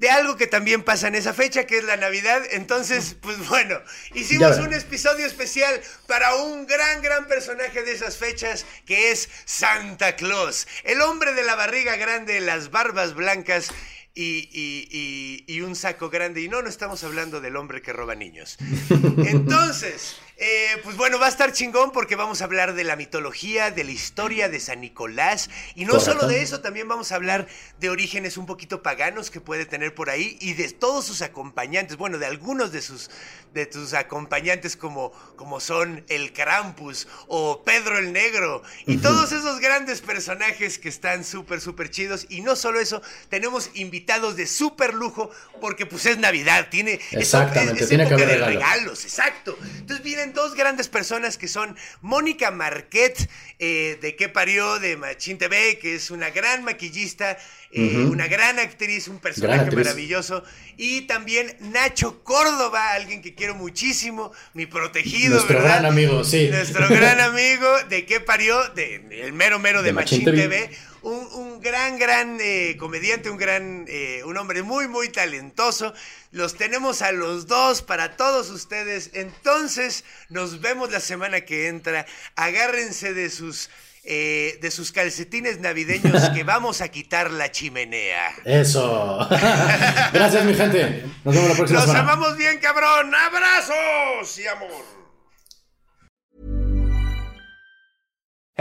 [0.03, 2.43] de algo que también pasa en esa fecha, que es la Navidad.
[2.51, 3.81] Entonces, pues bueno,
[4.15, 10.17] hicimos un episodio especial para un gran, gran personaje de esas fechas, que es Santa
[10.17, 13.69] Claus, el hombre de la barriga grande, las barbas blancas.
[14.15, 16.43] Y, y- y- y un saco grande.
[16.43, 18.59] Y no, no estamos hablando del hombre que roba niños.
[19.27, 23.71] Entonces, eh, pues bueno, va a estar chingón porque vamos a hablar de la mitología,
[23.71, 25.49] de la historia de San Nicolás.
[25.77, 26.13] Y no Correcto.
[26.15, 27.47] solo de eso, también vamos a hablar
[27.79, 31.97] de orígenes un poquito paganos que puede tener por ahí y de todos sus acompañantes,
[31.97, 33.09] bueno, de algunos de sus,
[33.55, 40.01] de acompañantes como, como son el Krampus o Pedro el Negro y todos esos grandes
[40.01, 42.27] personajes que están súper, súper chidos.
[42.29, 46.99] Y no solo eso, tenemos invitados de súper lujo porque pues es Navidad, tiene...
[47.13, 48.53] Exactamente, es- es tiene que haber de regalo.
[48.59, 49.57] regalos, exacto.
[49.79, 53.29] Entonces vienen dos grandes personas que son Mónica Marquet,
[53.59, 57.39] eh, de qué parió, de Machín TV, que es una gran maquillista,
[57.71, 59.85] eh, una gran actriz, un personaje actriz.
[59.85, 60.45] maravilloso.
[60.77, 65.81] Y también Nacho Córdoba, alguien que quiero muchísimo, mi protegido, Nuestro ¿verdad?
[65.81, 66.49] gran amigo, sí.
[66.51, 70.67] Nuestro gran amigo, de qué parió, de el mero mero de, De Machín Machín TV.
[70.67, 70.79] TV.
[71.03, 75.93] Un, un gran, gran eh, comediante, un gran, eh, un hombre muy, muy talentoso.
[76.31, 79.11] Los tenemos a los dos para todos ustedes.
[79.15, 82.07] Entonces, nos vemos la semana que entra.
[82.37, 83.71] Agárrense de sus,
[84.05, 88.33] eh, de sus calcetines navideños que vamos a quitar la chimenea.
[88.45, 89.27] Eso.
[90.13, 91.05] Gracias, mi gente.
[91.25, 92.13] Nos vemos la próxima Nos semana.
[92.13, 93.13] amamos bien, cabrón.
[93.15, 95.02] Abrazos y amor.